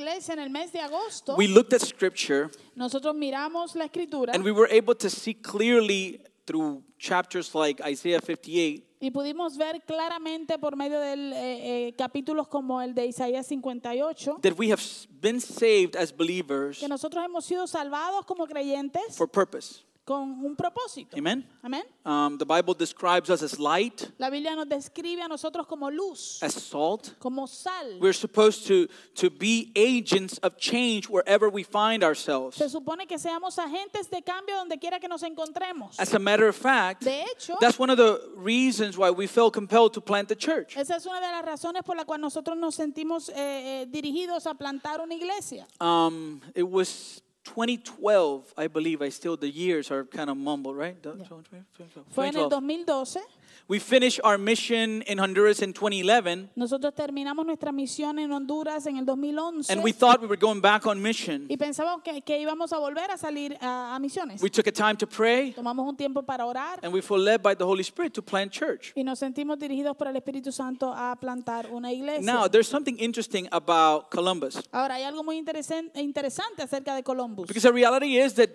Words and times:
iglesia 0.00 0.34
en 0.34 0.40
el 0.40 0.50
mes 0.50 0.72
de 0.72 0.80
agosto, 0.80 1.36
we 1.36 1.46
looked 1.46 1.74
at 1.74 1.80
scripture 1.80 2.48
nosotros 2.74 3.14
miramos 3.14 3.74
la 3.74 3.84
escritura 3.84 4.32
and 4.34 4.44
we 4.44 4.50
were 4.50 4.68
able 4.70 4.94
to 4.94 5.08
see 5.10 5.34
clearly 5.34 6.20
through 6.46 6.82
chapters 6.98 7.54
like 7.54 7.80
Isaiah 7.86 8.20
58 8.20 8.84
y 9.02 9.10
pudimos 9.10 9.56
ver 9.56 9.82
claramente 9.86 10.58
por 10.58 10.76
medio 10.76 11.00
de 11.00 11.12
eh, 11.12 11.88
eh, 11.88 11.94
capítulos 11.96 12.48
como 12.48 12.82
el 12.82 12.94
de 12.94 13.06
Isaías 13.06 13.46
58 13.46 14.40
that 14.42 14.58
we 14.58 14.70
have 14.70 14.82
been 15.20 15.40
saved 15.40 15.96
as 15.96 16.14
believers 16.14 16.78
que 16.78 16.88
nosotros 16.88 17.24
hemos 17.24 17.44
sido 17.44 17.66
salvados 17.66 18.24
como 18.26 18.46
creyentes 18.46 19.16
for 19.16 19.28
purpose. 19.28 19.84
Con 20.10 20.44
un 20.44 20.56
propósito. 20.56 21.16
Amen. 21.16 21.46
Amén. 21.62 21.84
Um, 22.04 22.36
the 22.36 22.44
Bible 22.44 22.74
describes 22.74 23.30
us 23.30 23.44
as 23.44 23.60
light, 23.60 24.10
La 24.18 24.28
Biblia 24.28 24.56
nos 24.56 24.66
describe 24.68 25.20
a 25.22 25.28
nosotros 25.28 25.68
como 25.68 25.88
luz, 25.88 26.42
as 26.42 26.52
salt. 26.54 27.14
como 27.20 27.46
sal. 27.46 27.96
We're 28.00 28.12
supposed 28.12 28.66
to, 28.66 28.88
to 29.14 29.30
be 29.30 29.70
agents 29.76 30.38
of 30.38 30.56
change 30.58 31.08
wherever 31.08 31.48
we 31.48 31.62
find 31.62 32.02
ourselves. 32.02 32.56
Se 32.56 32.68
supone 32.68 33.06
que 33.06 33.18
seamos 33.18 33.56
agentes 33.60 34.10
de 34.10 34.20
cambio 34.22 34.56
donde 34.56 34.80
quiera 34.80 34.98
que 34.98 35.06
nos 35.06 35.22
encontremos. 35.22 35.94
As 36.00 36.12
a 36.12 36.18
matter 36.18 36.48
of 36.48 36.56
fact, 36.56 37.04
De 37.04 37.22
hecho, 37.22 37.56
that's 37.60 37.78
one 37.78 37.90
of 37.90 37.96
the 37.96 38.20
reasons 38.34 38.98
why 38.98 39.10
we 39.10 39.28
felt 39.28 39.54
compelled 39.54 39.92
to 39.94 40.00
plant 40.00 40.26
the 40.26 40.34
church. 40.34 40.76
esa 40.76 40.96
es 40.96 41.06
una 41.06 41.20
de 41.20 41.30
las 41.30 41.44
razones 41.44 41.84
por 41.84 41.94
la 41.94 42.04
cual 42.04 42.20
nosotros 42.20 42.56
nos 42.56 42.74
sentimos 42.74 43.28
eh, 43.28 43.34
eh, 43.36 43.86
dirigidos 43.88 44.48
a 44.48 44.54
plantar 44.54 45.00
una 45.00 45.14
iglesia. 45.14 45.68
Um, 45.80 46.40
it 46.56 46.64
was 46.68 47.22
2012, 47.54 48.54
I 48.56 48.68
believe. 48.68 49.02
I 49.02 49.10
still, 49.10 49.36
the 49.36 49.48
years 49.48 49.90
are 49.90 50.04
kind 50.04 50.30
of 50.30 50.36
mumbled, 50.36 50.76
right? 50.76 50.96
Yeah. 51.04 51.12
Fue 52.14 52.28
en 52.28 52.36
el 52.36 52.48
2012. 52.48 53.20
2012. 53.50 53.64
We 53.68 53.78
finished 53.78 54.20
our 54.24 54.38
mission 54.38 55.02
in 55.06 55.18
Honduras 55.18 55.62
in 55.62 55.72
2011, 55.72 56.50
Nosotros 56.56 56.94
terminamos 56.94 57.46
nuestra 57.46 57.72
misión 57.72 58.18
en 58.18 58.32
Honduras 58.32 58.86
en 58.86 58.96
el 58.96 59.04
2011 59.04 59.72
and 59.72 59.82
we 59.82 59.92
thought 59.92 60.20
we 60.20 60.26
were 60.26 60.36
going 60.36 60.60
back 60.60 60.86
on 60.86 61.00
mission. 61.00 61.46
y 61.48 61.56
pensábamos 61.56 62.02
que, 62.02 62.20
que 62.22 62.38
íbamos 62.38 62.72
a 62.72 62.78
volver 62.78 63.10
a 63.10 63.16
salir 63.16 63.56
a, 63.60 63.94
a 63.94 63.98
misiones. 63.98 64.42
We 64.42 64.50
took 64.50 64.66
a 64.66 64.72
time 64.72 64.96
to 64.96 65.06
pray, 65.06 65.52
Tomamos 65.52 65.86
un 65.88 65.96
tiempo 65.96 66.22
para 66.22 66.44
orar 66.46 66.80
and 66.82 66.92
we 66.92 67.00
felt 67.00 67.20
led 67.20 67.42
by 67.42 67.54
the 67.54 67.64
Holy 67.64 67.82
Spirit 67.82 68.12
to 68.14 68.22
plant 68.22 68.52
church. 68.52 68.92
y 68.96 69.04
nos 69.04 69.18
sentimos 69.18 69.58
dirigidos 69.58 69.96
por 69.96 70.08
el 70.08 70.16
Espíritu 70.16 70.52
Santo 70.52 70.92
a 70.92 71.16
plantar 71.20 71.68
una 71.70 71.92
iglesia. 71.92 72.20
Now, 72.22 72.48
there's 72.48 72.68
something 72.68 72.96
interesting 72.98 73.48
about 73.52 74.10
Columbus. 74.10 74.60
Ahora, 74.72 74.94
hay 74.96 75.04
algo 75.04 75.22
muy 75.22 75.36
interesante 75.38 76.62
acerca 76.62 76.94
de 76.94 77.02
Columbus. 77.02 77.46
Because 77.46 77.62
the 77.62 77.72
reality 77.72 78.18
is 78.18 78.34
that, 78.34 78.50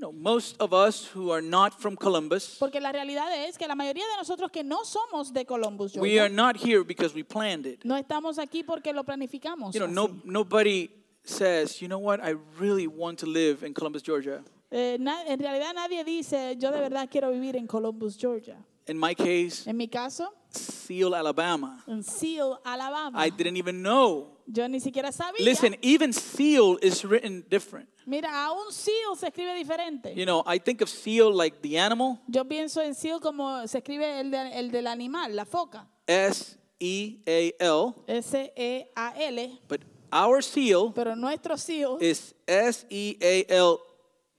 know, 0.00 0.12
most 0.12 0.56
of 0.60 0.72
us 0.72 1.06
who 1.14 1.30
are 1.30 1.42
not 1.42 1.74
from 1.80 1.94
Columbus, 1.96 2.56
Porque 2.58 2.80
la 2.80 2.90
realidad 2.92 3.28
es 3.46 3.56
que 3.56 3.66
la 3.68 3.74
mayoría 3.74 4.04
de 4.10 4.16
nosotros 4.18 4.50
que 4.50 4.64
no 4.64 4.84
somos 4.84 5.32
de 5.32 5.44
Columbus, 5.44 5.92
Georgia, 5.92 6.02
we 6.02 6.18
are 6.18 6.28
not 6.28 6.56
here 6.56 6.82
because 6.82 7.14
we 7.14 7.22
planned 7.22 7.66
it. 7.66 7.84
no 7.84 7.96
estamos 7.96 8.38
aquí 8.38 8.64
porque 8.64 8.92
lo 8.92 9.04
planificamos. 9.04 9.74
You 9.74 9.86
know, 9.86 9.88
no, 9.88 10.04
así. 10.08 10.22
nobody 10.24 10.90
says, 11.24 11.80
you 11.80 11.88
know 11.88 11.98
what, 11.98 12.20
I 12.22 12.34
really 12.58 12.86
want 12.86 13.18
to 13.20 13.26
live 13.26 13.62
in 13.62 13.74
Columbus, 13.74 14.02
Georgia. 14.02 14.42
Eh, 14.72 14.96
na- 15.00 15.24
en 15.26 15.38
realidad 15.38 15.74
nadie 15.74 16.04
dice, 16.04 16.56
yo 16.58 16.70
de 16.70 16.80
verdad 16.80 17.08
quiero 17.10 17.30
vivir 17.30 17.56
en 17.56 17.66
Columbus, 17.66 18.16
Georgia. 18.16 18.56
In 18.86 18.98
my 18.98 19.14
case, 19.14 19.68
En 19.68 19.76
mi 19.76 19.86
caso, 19.88 20.32
Seal, 20.48 21.14
Alabama. 21.14 21.82
en 21.86 22.02
Seal, 22.02 22.58
Alabama. 22.64 23.18
I 23.24 23.30
didn't 23.30 23.56
even 23.56 23.82
know. 23.82 24.36
yo 24.46 24.66
ni 24.68 24.80
siquiera 24.80 25.12
sabía. 25.12 25.44
Listen, 25.44 25.76
even 25.82 26.12
Seal 26.12 26.78
is 26.82 27.04
written 27.04 27.44
different. 27.48 27.88
Mira, 28.10 28.44
aún 28.44 28.72
Seal 28.72 29.16
se 29.16 29.28
escribe 29.28 29.54
diferente. 29.54 30.12
You 30.16 30.24
know, 30.24 30.42
I 30.44 30.58
think 30.58 30.80
of 30.82 30.88
Seal 30.88 31.32
like 31.32 31.58
the 31.62 31.78
animal, 31.78 32.18
Yo 32.26 32.44
pienso 32.44 32.82
en 32.82 32.92
Seal 32.96 33.20
como 33.20 33.64
se 33.68 33.78
escribe 33.78 34.18
el, 34.18 34.32
de- 34.32 34.58
el 34.58 34.72
del 34.72 34.88
animal, 34.88 35.36
la 35.36 35.44
foca. 35.44 35.86
S 36.08 36.56
E 36.80 37.18
A 37.24 37.52
L, 37.64 37.94
S-E-A-L. 38.08 39.58
but 39.68 39.82
our 40.12 40.42
Seal 40.42 40.92
Pero 40.92 41.14
nuestro 41.14 41.56
Seal 41.56 41.98
is 42.00 42.34
S 42.48 42.84
E 42.90 43.16
A 43.22 43.44
L 43.48 43.78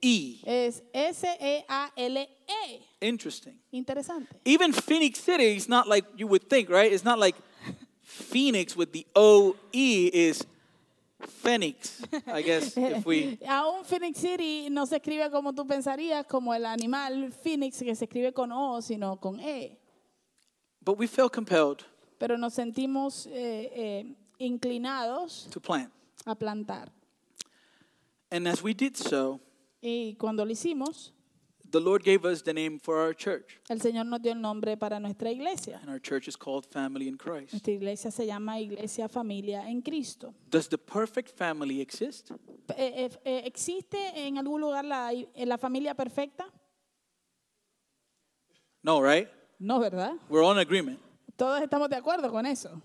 E. 0.02 0.42
es 0.46 0.84
S-E-A-L-E. 0.94 2.28
Interesting. 3.00 3.54
Interesante. 3.72 4.36
Even 4.44 4.74
Phoenix 4.74 5.20
City 5.20 5.56
is 5.56 5.70
not 5.70 5.88
like 5.88 6.06
you 6.18 6.28
would 6.28 6.50
think, 6.50 6.70
right? 6.70 6.92
It's 6.92 7.06
not 7.06 7.20
like 7.20 7.36
Phoenix 8.04 8.76
with 8.76 8.92
the 8.92 9.06
O 9.16 9.56
E 9.72 10.10
is 10.14 10.44
Phoenix, 11.28 12.02
I 12.28 12.42
guess, 12.44 12.76
if 12.78 13.06
we. 13.06 13.38
Aún 13.48 13.84
Phoenix 13.86 14.20
City 14.20 14.70
no 14.70 14.86
se 14.86 14.98
escribe 14.98 15.30
como 15.32 15.54
tú 15.54 15.66
pensarías, 15.66 16.26
como 16.28 16.54
el 16.54 16.66
animal 16.66 17.32
Phoenix 17.32 17.80
que 17.80 17.96
se 17.96 18.06
escribe 18.06 18.34
con 18.34 18.52
O, 18.52 18.82
sino 18.82 19.18
con 19.20 19.40
E. 19.40 19.78
But 20.84 20.98
we 20.98 21.08
felt 21.08 21.34
compelled 21.34 21.84
Pero 22.18 22.38
nos 22.38 22.54
sentimos 22.54 23.28
eh, 23.28 23.72
eh, 23.74 24.16
inclinados 24.40 25.48
to 25.52 25.60
plant. 25.60 25.92
a 26.26 26.36
plantar. 26.36 26.92
And 28.32 28.48
as 28.48 28.62
we 28.64 28.74
did 28.74 28.96
so, 28.96 29.40
Y 29.82 30.16
cuando 30.20 30.46
lo 30.46 30.52
hicimos, 30.52 31.12
the 31.72 31.80
Lord 31.80 32.04
gave 32.04 32.26
us 32.26 32.42
the 32.42 32.54
name 32.54 32.80
for 32.80 32.98
our 32.98 33.14
church. 33.14 33.60
el 33.70 33.80
Señor 33.80 34.06
nos 34.06 34.22
dio 34.22 34.34
el 34.34 34.42
nombre 34.42 34.78
para 34.78 35.00
nuestra 35.00 35.32
iglesia. 35.32 35.80
And 35.82 35.90
our 35.90 36.00
church 36.00 36.28
is 36.28 36.36
called 36.36 36.66
Family 36.66 37.08
in 37.08 37.18
Christ. 37.18 37.54
Nuestra 37.54 37.74
iglesia 37.74 38.12
se 38.12 38.26
llama 38.26 38.60
Iglesia 38.60 39.08
Familia 39.08 39.68
en 39.68 39.82
Cristo. 39.82 40.34
Does 40.50 40.68
the 40.68 40.78
perfect 40.78 41.30
family 41.38 41.82
exist? 41.82 42.32
Eh, 42.32 42.36
eh, 42.78 43.10
eh, 43.26 43.42
¿Existe 43.46 43.98
en 44.16 44.38
algún 44.38 44.62
lugar 44.62 44.86
la, 44.86 45.12
la 45.36 45.58
familia 45.58 45.94
perfecta? 45.96 46.46
No, 48.84 49.02
right? 49.02 49.28
No, 49.60 49.80
¿verdad? 49.80 50.14
We're 50.30 50.44
all 50.44 50.54
in 50.54 50.60
agreement. 50.60 51.00
Todos 51.38 51.62
estamos 51.62 51.90
de 51.90 51.96
acuerdo 51.96 52.32
con 52.32 52.46
eso. 52.46 52.82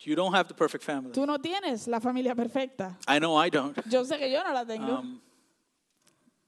You 0.00 0.14
don't 0.14 0.34
have 0.34 0.46
the 0.46 0.54
perfect 0.54 0.84
family. 0.84 1.12
Tú 1.12 1.26
no 1.26 1.38
tienes 1.38 1.88
la 1.88 2.00
familia 2.00 2.34
perfecta. 2.34 2.96
I 3.08 3.18
know 3.18 3.36
I 3.36 3.50
don't. 3.50 3.76
Yo 3.88 4.04
sé 4.04 4.16
que 4.18 4.30
yo 4.30 4.42
no 4.44 4.52
la 4.52 4.64
tengo. 4.64 5.00
Um, 5.00 5.20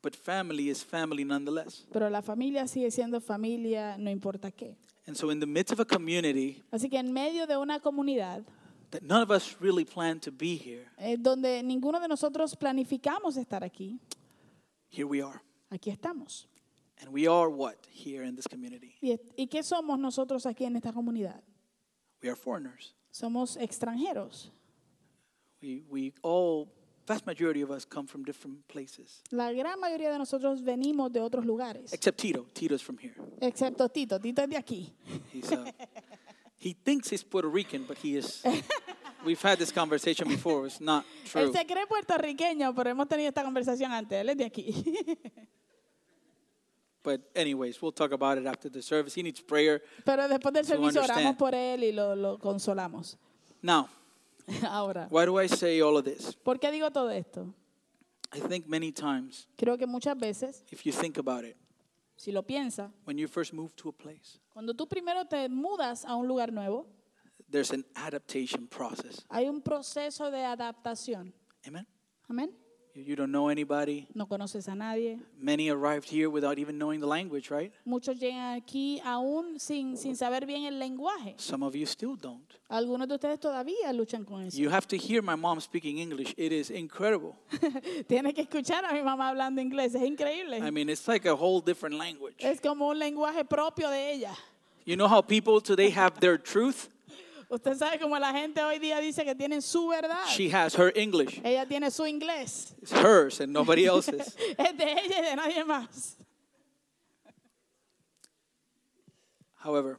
but 0.03 0.15
family 0.17 0.69
is 0.71 0.83
family 0.85 1.25
nonetheless. 1.25 1.85
Pero 1.93 2.09
la 2.09 2.23
familia 2.23 2.67
sigue 2.67 2.91
siendo 2.91 3.21
familia, 3.21 3.97
no 3.99 4.11
importa 4.11 4.51
qué. 4.51 4.77
And 5.07 5.17
so, 5.17 5.31
in 5.31 5.41
the 5.41 5.47
midst 5.47 5.73
of 5.73 5.81
a 5.81 5.85
community 5.85 6.63
Así 6.71 6.89
que 6.89 6.99
en 6.99 7.13
medio 7.13 7.47
de 7.47 7.57
una 7.57 7.81
comunidad 7.81 8.45
that 8.91 9.03
none 9.03 9.23
of 9.23 9.31
us 9.31 9.57
really 9.61 9.85
planned 9.85 10.23
to 10.23 10.33
be 10.33 10.57
here, 10.57 10.87
eh, 10.99 11.17
donde 11.19 11.63
ninguno 11.63 12.01
de 12.01 12.09
nosotros 12.09 12.57
planificamos 12.57 13.37
estar 13.37 13.63
aquí, 13.63 13.99
here 14.89 15.07
we 15.07 15.23
are. 15.23 15.41
aquí 15.71 15.91
estamos. 15.91 16.47
And 17.01 17.13
we 17.13 17.27
are 17.27 17.49
what 17.49 17.87
here 17.91 18.25
in 18.25 18.37
this 18.37 18.47
community? 18.47 18.95
¿Y, 19.01 19.19
y 19.37 19.47
qué 19.47 19.63
somos 19.63 19.99
nosotros 19.99 20.45
aquí 20.45 20.65
en 20.65 20.77
esta 20.77 20.93
comunidad? 20.93 21.43
We 22.23 22.29
are 22.29 22.37
foreigners. 22.37 22.95
Somos 23.11 23.57
extranjeros. 23.57 24.51
We, 25.63 25.83
we 25.89 26.13
all, 26.23 26.69
vast 27.11 27.27
majority 27.27 27.63
of 27.63 27.71
us 27.71 27.85
come 27.85 28.07
from 28.07 28.23
different 28.23 28.67
places. 28.69 29.23
La 29.31 29.53
gran 29.53 29.81
mayoría 29.81 30.11
de 30.11 30.19
nosotros 30.19 30.63
venimos 30.63 31.13
de 31.13 31.21
otros 31.21 31.45
lugares, 31.45 31.93
Except 31.93 32.19
Tito. 32.19 32.47
Tito's 32.55 32.83
from 32.83 32.99
here. 32.99 33.15
excepto 33.41 33.89
Tito. 33.89 34.19
Tito 34.21 34.43
es 34.43 34.49
de 34.49 34.57
aquí. 34.57 34.93
He's, 35.33 35.51
uh, 35.51 35.65
he 36.57 36.73
thinks 36.73 37.11
he's 37.11 37.25
Puerto 37.25 37.49
Rican, 37.49 37.85
but 37.87 37.99
he 37.99 38.17
is. 38.17 38.43
We've 39.25 39.43
had 39.43 39.59
this 39.59 39.73
conversation 39.73 40.29
before. 40.29 40.67
It's 40.67 40.81
not 40.81 41.05
true. 41.27 41.43
Él 41.43 41.53
se 41.53 41.67
cree 41.67 41.87
puertorriqueño, 41.87 42.75
pero 42.75 42.91
hemos 42.91 43.07
tenido 43.07 43.29
esta 43.29 43.43
conversación 43.43 43.93
antes. 43.93 44.19
Él 44.19 44.31
es 44.31 44.37
de 44.37 44.45
aquí. 44.45 44.73
But, 47.03 47.23
anyways, 47.35 47.81
we'll 47.81 47.93
talk 47.93 48.13
about 48.13 48.37
it 48.37 48.47
after 48.47 48.69
the 48.69 48.83
service. 48.83 49.15
He 49.15 49.23
needs 49.23 49.41
prayer. 49.41 49.83
Pero 50.05 50.29
después 50.29 50.53
del 50.53 50.67
servicio 50.67 51.01
understand. 51.01 51.19
oramos 51.19 51.37
por 51.37 51.55
él 51.55 51.83
y 51.83 51.93
lo, 51.93 52.15
lo 52.15 52.39
consolamos. 52.39 53.17
Now, 53.63 53.89
Ahora, 54.65 55.07
why 55.11 55.25
do 55.25 55.39
I 55.39 55.47
say 55.47 55.81
all 55.81 55.97
of 55.97 56.05
this? 56.05 56.35
¿por 56.45 56.59
qué 56.59 56.71
digo 56.71 56.91
todo 56.93 57.09
esto? 57.11 57.55
I 58.33 58.41
think 58.41 58.67
many 58.69 58.93
times, 58.93 59.47
Creo 59.57 59.77
que 59.77 59.87
muchas 59.87 60.17
veces, 60.17 60.63
if 60.71 60.85
you 60.87 60.93
think 60.93 61.19
about 61.19 61.45
it, 61.45 61.57
si 62.17 62.31
lo 62.33 62.43
piensas, 62.43 62.91
when 63.05 63.19
you 63.19 63.27
first 63.27 63.53
move 63.53 63.75
to 63.77 63.89
a 63.89 63.93
place, 63.93 64.39
cuando 64.53 64.73
tú 64.73 64.89
primero 64.89 65.25
te 65.29 65.49
mudas 65.49 66.05
a 66.05 66.15
un 66.17 66.29
lugar 66.29 66.53
nuevo, 66.53 66.87
there's 67.51 67.73
an 67.73 67.85
adaptation 67.97 68.67
process. 68.69 69.25
hay 69.31 69.49
un 69.49 69.61
proceso 69.63 70.31
de 70.31 70.45
adaptación. 70.45 71.33
Amen? 71.67 71.87
Amén. 72.29 72.51
You, 72.95 73.17
don't 73.17 73.31
know 73.31 73.49
anybody. 73.49 74.07
No 74.15 74.27
conoces 74.27 74.69
a 74.69 74.75
nadie. 74.75 75.19
Many 75.41 75.71
arrived 75.71 76.09
here 76.09 76.29
without 76.29 76.59
even 76.59 76.79
knowing 76.79 77.01
the 77.01 77.07
language, 77.07 77.51
right? 77.51 77.73
Muchos 77.85 78.19
llegan 78.19 78.61
aquí 78.61 79.01
aún 79.05 79.59
sin, 79.61 79.97
sin 79.97 80.17
saber 80.17 80.47
bien 80.47 80.65
el 80.65 80.79
lenguaje. 80.79 81.35
Some 81.37 81.63
of 81.63 81.75
you 81.75 81.87
still 81.87 82.17
don't. 82.17 82.59
Algunos 82.69 83.09
de 83.09 83.15
ustedes 83.15 83.39
todavía 83.39 83.93
luchan 83.93 84.25
con 84.25 84.47
eso. 84.47 84.59
You 84.59 84.71
have 84.71 84.87
to 84.89 84.97
hear 84.97 85.23
my 85.23 85.37
mom 85.37 85.61
speaking 85.61 85.99
English. 85.99 86.35
It 86.37 86.53
is 86.53 86.71
incredible. 86.71 87.37
Tienes 88.09 88.35
que 88.35 88.43
escuchar 88.43 88.85
a 88.85 88.93
mi 88.93 89.03
mamá 89.03 89.29
hablando 89.29 89.61
inglés. 89.61 89.95
Es 89.95 90.03
increíble. 90.03 90.61
I 90.61 90.71
mean, 90.71 90.89
it's 90.89 91.07
like 91.07 91.27
a 91.27 91.35
whole 91.35 91.61
different 91.61 91.97
language. 91.97 92.37
Es 92.39 92.61
como 92.61 92.89
un 92.89 92.99
lenguaje 92.99 93.45
propio 93.45 93.89
de 93.91 94.13
ella. 94.13 94.37
You 94.85 94.97
know 94.97 95.09
how 95.09 95.21
people 95.23 95.61
today 95.61 95.91
have 95.91 96.21
their 96.21 96.39
truth? 96.39 96.89
Usted 97.51 97.75
sabe 97.75 97.99
como 97.99 98.17
la 98.17 98.33
gente 98.33 98.63
hoy 98.63 98.79
día 98.79 99.01
dice 99.01 99.25
que 99.25 99.35
tienen 99.35 99.61
su 99.61 99.89
verdad. 99.89 100.25
She 100.29 100.49
has 100.55 100.79
her 100.79 100.93
English. 100.97 101.41
Ella 101.43 101.67
tiene 101.67 101.91
su 101.91 102.07
inglés. 102.07 102.77
It's 102.81 102.93
hers 102.93 103.41
and 103.41 103.53
nobody 103.53 103.87
else's. 103.87 104.37
Es 104.57 104.77
de 104.79 104.93
ella 104.93 105.19
y 105.19 105.23
de 105.23 105.37
nadie 105.37 105.65
más. 105.65 106.17
However, 109.65 109.99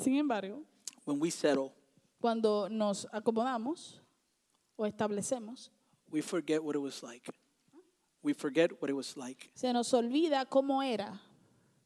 Sin 0.00 0.16
embargo, 0.16 0.64
when 1.04 1.20
we 1.20 1.30
settle, 1.30 1.72
cuando 2.20 2.68
nos 2.68 3.06
acomodamos 3.12 4.00
o 4.76 4.84
establecemos, 4.84 5.70
we 6.10 6.20
forget 6.20 6.60
what 6.62 6.74
it 6.74 6.80
was 6.80 7.04
like. 7.04 7.30
We 8.22 8.34
forget 8.34 8.72
what 8.82 8.90
it 8.90 8.94
was 8.94 9.16
like. 9.16 9.50
Se 9.54 9.72
nos 9.72 9.94
olvida 9.94 10.44
cómo 10.46 10.82
era. 10.82 11.20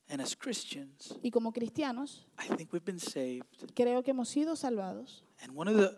And 0.09 0.21
as 0.21 0.37
Christians, 0.37 1.15
Y 1.23 1.31
como 1.31 1.53
cristianos, 1.53 2.27
I 2.39 2.55
think 2.55 2.73
we've 2.73 2.85
been 2.85 3.01
saved. 3.01 3.45
creo 3.75 4.03
que 4.03 4.13
hemos 4.13 4.29
sido 4.29 4.55
salvados. 4.57 5.23
And 5.43 5.57
one 5.57 5.69
of 5.69 5.77
the, 5.77 5.97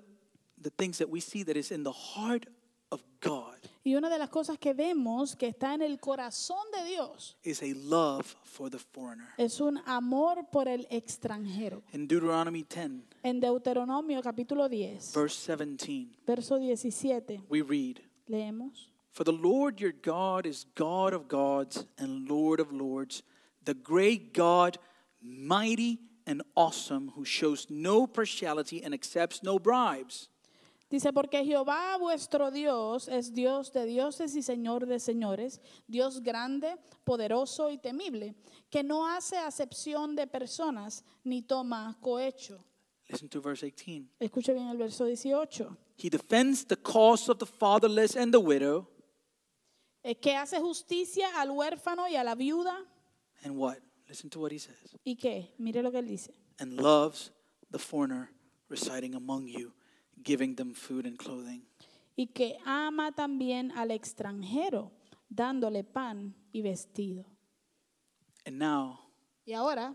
the 0.61 0.71
things 0.71 0.99
that 0.99 1.09
we 1.09 1.21
see 1.21 1.43
that 1.45 1.57
is 1.57 1.71
in 1.73 1.83
the 1.83 1.93
heart 1.93 2.47
of 2.91 3.03
God 3.21 3.57
Y 3.85 3.95
una 3.97 4.09
de 4.09 4.19
las 4.19 4.31
cosas 4.31 4.59
que 4.59 4.75
vemos 4.75 5.35
que 5.37 5.49
está 5.49 5.75
en 5.75 5.83
el 5.83 5.99
corazón 5.99 6.59
de 6.73 6.89
Dios 6.89 7.37
is 7.43 7.63
a 7.63 7.73
love 7.75 8.25
for 8.45 8.71
the 8.71 8.79
foreigner. 8.79 9.27
es 9.39 9.61
un 9.61 9.79
amor 9.87 10.49
por 10.53 10.69
el 10.69 10.87
extranjero. 10.91 11.83
In 11.93 12.07
Deuteronomy 12.07 12.63
10, 12.63 13.03
En 13.25 13.41
Deuteronomio 13.41 14.23
capítulo 14.23 14.69
10, 14.69 15.13
verse 15.15 15.37
17, 15.57 16.17
verso 16.27 16.59
17, 16.59 17.43
we 17.49 17.61
read, 17.63 18.01
leemos. 18.29 18.89
For 19.11 19.25
the 19.25 19.33
Lord 19.33 19.81
your 19.81 19.93
God 19.93 20.47
is 20.47 20.65
God 20.77 21.13
of 21.13 21.27
gods 21.29 21.87
and 21.99 22.29
Lord 22.29 22.61
of 22.61 22.71
lords, 22.73 23.23
the 23.67 23.75
great 23.75 24.33
God, 24.33 24.79
mighty 25.21 25.99
and 26.27 26.43
awesome, 26.57 27.13
who 27.15 27.25
shows 27.25 27.67
no 27.69 28.07
partiality 28.07 28.83
and 28.83 28.95
accepts 28.95 29.43
no 29.43 29.59
bribes. 29.59 30.31
Dice, 30.89 31.13
porque 31.13 31.45
Jehová 31.45 31.99
vuestro 31.99 32.53
Dios 32.53 33.09
es 33.09 33.35
Dios 33.35 33.73
de 33.73 33.87
dioses 33.87 34.37
y 34.37 34.43
Señor 34.43 34.87
de 34.87 35.01
señores, 35.01 35.61
Dios 35.89 36.23
grande, 36.23 36.77
poderoso 37.05 37.71
y 37.71 37.79
temible, 37.79 38.37
que 38.71 38.85
no 38.85 39.05
hace 39.05 39.37
acepción 39.37 40.15
de 40.15 40.29
personas 40.29 41.05
ni 41.25 41.43
toma 41.43 41.99
cohecho. 42.01 42.65
Listen 43.09 43.29
to 43.29 43.41
verse 43.41 43.63
18. 43.63 44.11
Escuche 44.21 44.53
bien 44.53 44.69
el 44.69 44.79
verso 44.79 45.05
18. 45.05 45.77
He 45.97 46.09
defends 46.09 46.65
the 46.65 46.77
cause 46.77 47.29
of 47.29 47.39
the 47.39 47.47
fatherless 47.47 48.17
and 48.17 48.33
the 48.33 48.41
widow, 48.41 48.89
Eh, 50.05 50.15
que 50.15 50.37
hace 50.37 50.61
justicia 50.61 51.27
al 51.37 51.51
huérfano 51.51 52.07
y 52.07 52.15
a 52.15 52.23
la 52.23 52.37
viuda. 52.37 52.85
And 53.45 53.57
what? 53.57 53.79
Listen 54.09 54.31
to 54.31 54.41
what 54.41 54.53
he 54.53 54.59
says. 54.59 54.97
¿Y 55.05 55.17
qué? 55.17 55.49
Mire 55.59 55.83
lo 55.83 55.91
que 55.91 55.99
él 56.01 56.07
dice. 56.09 56.33
And 56.59 56.81
loves 56.81 57.33
the 57.71 57.79
foreigner 57.79 58.31
residing 58.69 59.15
among 59.15 59.49
you, 59.49 59.73
giving 60.23 60.55
them 60.57 60.75
food 60.75 61.07
and 61.07 61.19
clothing. 61.19 61.63
Y 62.17 62.27
que 62.33 62.57
ama 62.65 63.13
también 63.13 63.73
al 63.73 63.91
extranjero, 63.91 64.91
dándole 65.29 65.85
pan 65.85 66.35
y 66.53 66.63
vestido. 66.63 67.25
And 68.47 68.59
now 68.59 69.01
Y 69.45 69.53
ahora, 69.53 69.95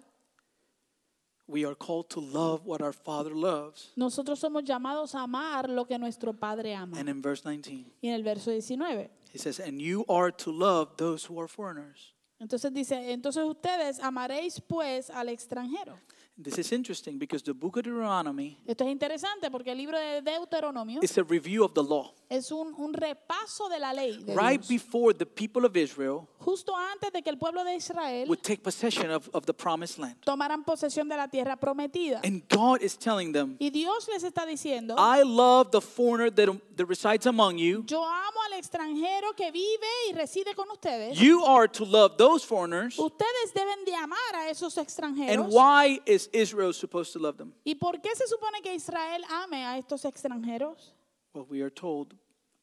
we 1.48 1.66
are 1.66 1.76
called 1.76 2.10
to 2.10 2.22
love 2.22 2.66
what 2.66 2.82
our 2.82 2.94
Father 2.94 3.32
loves. 3.34 3.92
nosotros 3.96 4.40
somos 4.40 4.64
llamados 4.64 5.16
a 5.16 5.24
amar 5.24 5.70
lo 5.70 5.86
que 5.86 5.98
nuestro 5.98 6.34
Padre 6.34 6.76
ama. 6.76 6.98
And 6.98 7.10
in 7.10 7.22
verse 7.22 7.44
19, 7.44 7.86
Y 8.02 8.08
en 8.10 8.14
el 8.16 8.24
verso 8.24 8.52
19. 8.52 9.10
he 9.32 9.38
says, 9.38 9.60
And 9.60 9.82
you 9.82 10.06
are 10.08 10.32
to 10.32 10.52
love 10.52 10.98
those 10.98 11.26
who 11.26 11.40
are 11.40 11.48
foreigners. 11.48 12.14
Entonces 12.42 12.74
dice, 12.74 13.12
entonces 13.12 13.44
ustedes 13.44 14.00
amaréis 14.00 14.60
pues 14.62 15.12
al 15.12 15.30
extranjero. 15.30 15.96
This 16.44 16.58
is 16.58 16.72
interesting 16.72 17.18
because 17.18 17.44
the 17.44 17.54
book 17.54 17.78
of 17.78 17.84
Deuteronomy 17.84 18.58
Esto 18.66 18.84
es 18.86 18.92
interesante 18.92 19.50
porque 19.52 19.72
el 19.72 19.78
libro 19.78 19.98
de 19.98 20.22
Deuteronomio 20.22 21.00
is 21.04 21.18
a 21.18 21.24
review 21.24 21.64
of 21.64 21.74
the 21.74 21.84
law. 21.84 22.14
es 22.30 22.52
un, 22.52 22.74
un 22.78 22.94
repaso 22.94 23.68
de 23.70 23.80
la 23.80 23.92
ley. 23.94 24.18
de 24.24 24.34
Right 24.36 24.62
Dios. 24.62 24.68
before 24.70 25.14
the 25.14 25.26
people 25.26 25.66
of 25.66 25.76
Israel 25.76 26.28
Justo 26.40 26.74
antes 26.76 27.12
de 27.14 27.22
que 27.22 27.30
el 27.30 27.38
pueblo 27.38 27.64
de 27.64 27.76
Israel 27.76 28.28
would 28.28 28.42
take 28.42 28.64
possession 28.64 29.12
of, 29.12 29.30
of 29.34 29.46
the 29.46 29.54
promised 29.54 30.00
land. 30.00 30.16
tomaran 30.26 30.64
posesión 30.64 31.08
de 31.08 31.16
la 31.18 31.28
tierra 31.28 31.56
prometida. 31.58 32.20
And 32.24 32.42
God 32.50 32.82
is 32.82 32.98
telling 32.98 33.32
them, 33.32 33.58
Y 33.60 33.70
Dios 33.70 34.08
les 34.08 34.24
está 34.24 34.46
diciendo, 34.46 34.96
I 34.98 35.22
love 35.24 35.70
the 35.72 35.82
foreigner 35.82 36.32
that, 36.32 36.50
that 36.78 36.86
resides 36.88 37.28
among 37.28 37.58
you. 37.60 37.84
yo 37.88 38.04
amo 38.04 38.40
al 38.52 38.58
extranjero 38.58 39.36
que 39.36 39.52
vive 39.52 39.88
y 40.10 40.14
reside 40.14 40.56
con 40.56 40.68
ustedes. 40.72 41.16
You 41.20 41.44
are 41.46 41.68
to 41.68 41.86
love 41.86 42.18
those 42.18 42.44
foreigners. 42.44 42.98
Ustedes 42.98 43.54
deben 43.54 43.86
de 43.86 43.94
amar 43.94 44.18
a 44.36 44.50
esos 44.50 44.78
extranjeros. 44.78 45.30
And 45.46 45.54
why 45.54 46.00
is 46.08 46.30
Israel 46.34 46.74
supposed 46.74 47.14
to 47.14 47.20
love 47.20 47.38
them? 47.38 47.54
¿Y 47.64 47.76
por 47.76 48.00
qué 48.02 48.10
se 48.16 48.28
supone 48.28 48.62
que 48.62 48.74
Israel 48.74 49.24
ame 49.30 49.66
a 49.66 49.78
estos 49.78 50.06
extranjeros? 50.06 50.94
Well, 51.34 51.46
we 51.50 51.62
are 51.62 51.72
told, 51.72 52.14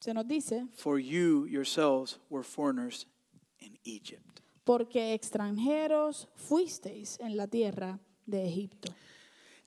Se 0.00 0.12
nos 0.12 0.26
dice, 0.26 0.66
for 0.76 0.98
you 0.98 1.46
yourselves 1.46 2.18
were 2.30 2.44
foreigners 2.44 3.06
in 3.60 3.78
Egypt. 3.84 4.40
porque 4.64 5.14
extranjeros 5.14 6.28
fuisteis 6.36 7.18
en 7.20 7.36
la 7.36 7.46
tierra 7.46 7.98
de 8.26 8.46
Egipto. 8.46 8.92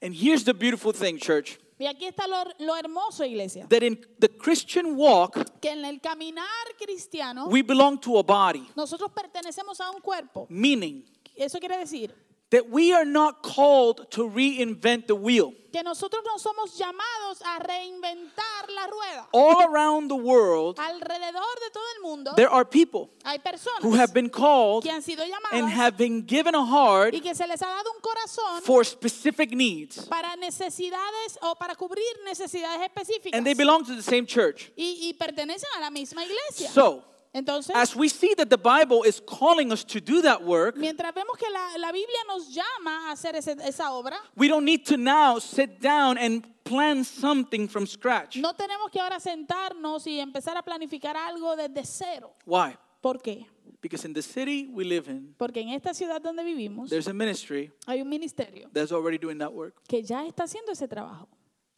And 0.01 0.13
here's 0.15 0.43
the 0.43 0.53
beautiful 0.53 0.93
thing, 0.93 1.17
church, 1.17 1.57
Y 1.79 1.87
aquí 1.87 2.05
está 2.05 2.27
lo, 2.27 2.43
lo 2.59 2.75
hermoso, 2.75 3.25
iglesia, 3.25 3.65
that 3.69 3.81
in 3.81 3.99
the 4.19 4.29
Christian 4.29 4.95
walk, 4.95 5.59
que 5.59 5.71
en 5.71 5.83
el 5.83 5.99
caminar 5.99 6.45
cristiano 6.79 7.47
we 7.47 7.63
belong 7.63 7.99
to 7.99 8.19
a 8.19 8.23
body, 8.23 8.67
nosotros 8.75 9.09
pertenecemos 9.11 9.79
a 9.81 9.89
un 9.89 9.99
cuerpo. 10.01 10.45
meaning 10.49 11.03
Eso 11.35 11.59
quiere 11.59 11.77
decir 11.77 12.13
that 12.51 12.69
we 12.69 12.93
are 12.93 13.05
not 13.05 13.41
called 13.41 14.09
to 14.11 14.29
reinvent 14.29 15.07
the 15.07 15.15
wheel. 15.15 15.53
que 15.71 15.81
nosotros 15.83 16.21
no 16.25 16.37
somos 16.37 16.77
llamados 16.77 17.41
a 17.45 17.59
reinventar 17.59 18.69
la 18.75 18.87
rueda. 18.87 19.27
All 19.31 19.63
around 19.63 20.09
the 20.09 20.15
world, 20.15 20.77
Alrededor 20.77 21.55
de 21.59 21.69
todo 21.71 21.83
el 21.95 22.01
mundo 22.03 22.33
there 22.35 22.49
are 22.49 22.65
people 22.65 23.09
hay 23.23 23.39
personas 23.39 23.81
who 23.81 23.93
have 23.95 24.13
been 24.13 24.29
called 24.29 24.83
que 24.83 24.91
han 24.91 25.01
sido 25.01 25.23
and 25.53 25.69
have 25.69 25.97
been 25.97 26.25
given 26.25 26.53
a 26.55 26.65
heart 26.65 27.13
y 27.13 27.21
que 27.21 27.33
se 27.33 27.47
les 27.47 27.61
ha 27.61 27.67
dado 27.67 27.89
un 27.95 28.01
corazón 28.01 28.61
for 28.63 28.83
specific 28.83 29.51
needs. 29.51 30.05
para 30.07 30.35
necesidades 30.35 31.39
o 31.41 31.55
para 31.55 31.75
cubrir 31.75 32.03
necesidades 32.25 32.81
específicas. 32.81 33.33
And 33.37 33.45
they 33.45 33.53
belong 33.53 33.85
to 33.85 33.95
the 33.95 34.03
same 34.03 34.25
church. 34.25 34.71
y, 34.75 34.97
y 35.09 35.13
pertenecen 35.13 35.69
a 35.77 35.79
la 35.79 35.89
misma 35.89 36.25
iglesia. 36.25 36.69
So, 36.69 37.03
Entonces, 37.33 37.73
as 37.75 37.95
we 37.95 38.09
see 38.09 38.33
that 38.35 38.49
the 38.49 38.57
Bible 38.57 39.03
is 39.05 39.21
calling 39.21 39.71
us 39.71 39.85
to 39.85 40.01
do 40.01 40.21
that 40.21 40.43
work, 40.43 40.75
mientras 40.75 41.13
vemos 41.13 41.37
que 41.37 41.49
la, 41.49 41.77
la 41.77 41.91
Biblia 41.91 42.19
nos 42.27 42.53
llama 42.53 43.07
a 43.07 43.11
hacer 43.13 43.35
ese- 43.37 43.55
esa 43.65 43.91
obra, 43.93 44.17
we 44.35 44.49
don't 44.49 44.65
need 44.65 44.83
to 44.85 44.97
now 44.97 45.39
sit 45.39 45.79
down 45.79 46.17
and 46.17 46.45
plan 46.65 47.05
something 47.05 47.69
from 47.69 47.85
scratch. 47.87 48.35
no 48.35 48.53
tenemos 48.53 48.91
que 48.91 48.99
ahora 48.99 49.19
sentarnos 49.19 50.05
y 50.07 50.19
empezar 50.19 50.57
a 50.57 50.61
planificar 50.61 51.15
algo 51.15 51.55
desde 51.55 51.85
cero. 51.85 52.33
Why? 52.45 52.75
¿Por 52.99 53.21
qué? 53.21 53.45
Because 53.81 54.05
in 54.05 54.13
the 54.13 54.21
city 54.21 54.67
we 54.69 54.83
live 54.83 55.09
in, 55.09 55.33
Porque 55.37 55.61
en 55.61 55.69
esta 55.69 55.93
ciudad 55.93 56.21
donde 56.21 56.43
vivimos 56.43 56.89
there's 56.89 57.07
a 57.07 57.13
ministry 57.13 57.71
hay 57.87 58.01
un 58.01 58.09
ministerio 58.09 58.69
that's 58.73 58.91
already 58.91 59.17
doing 59.17 59.37
that 59.39 59.51
work. 59.53 59.81
que 59.87 60.03
ya 60.03 60.25
está 60.27 60.43
haciendo 60.43 60.71
ese 60.73 60.87
trabajo. 60.87 61.29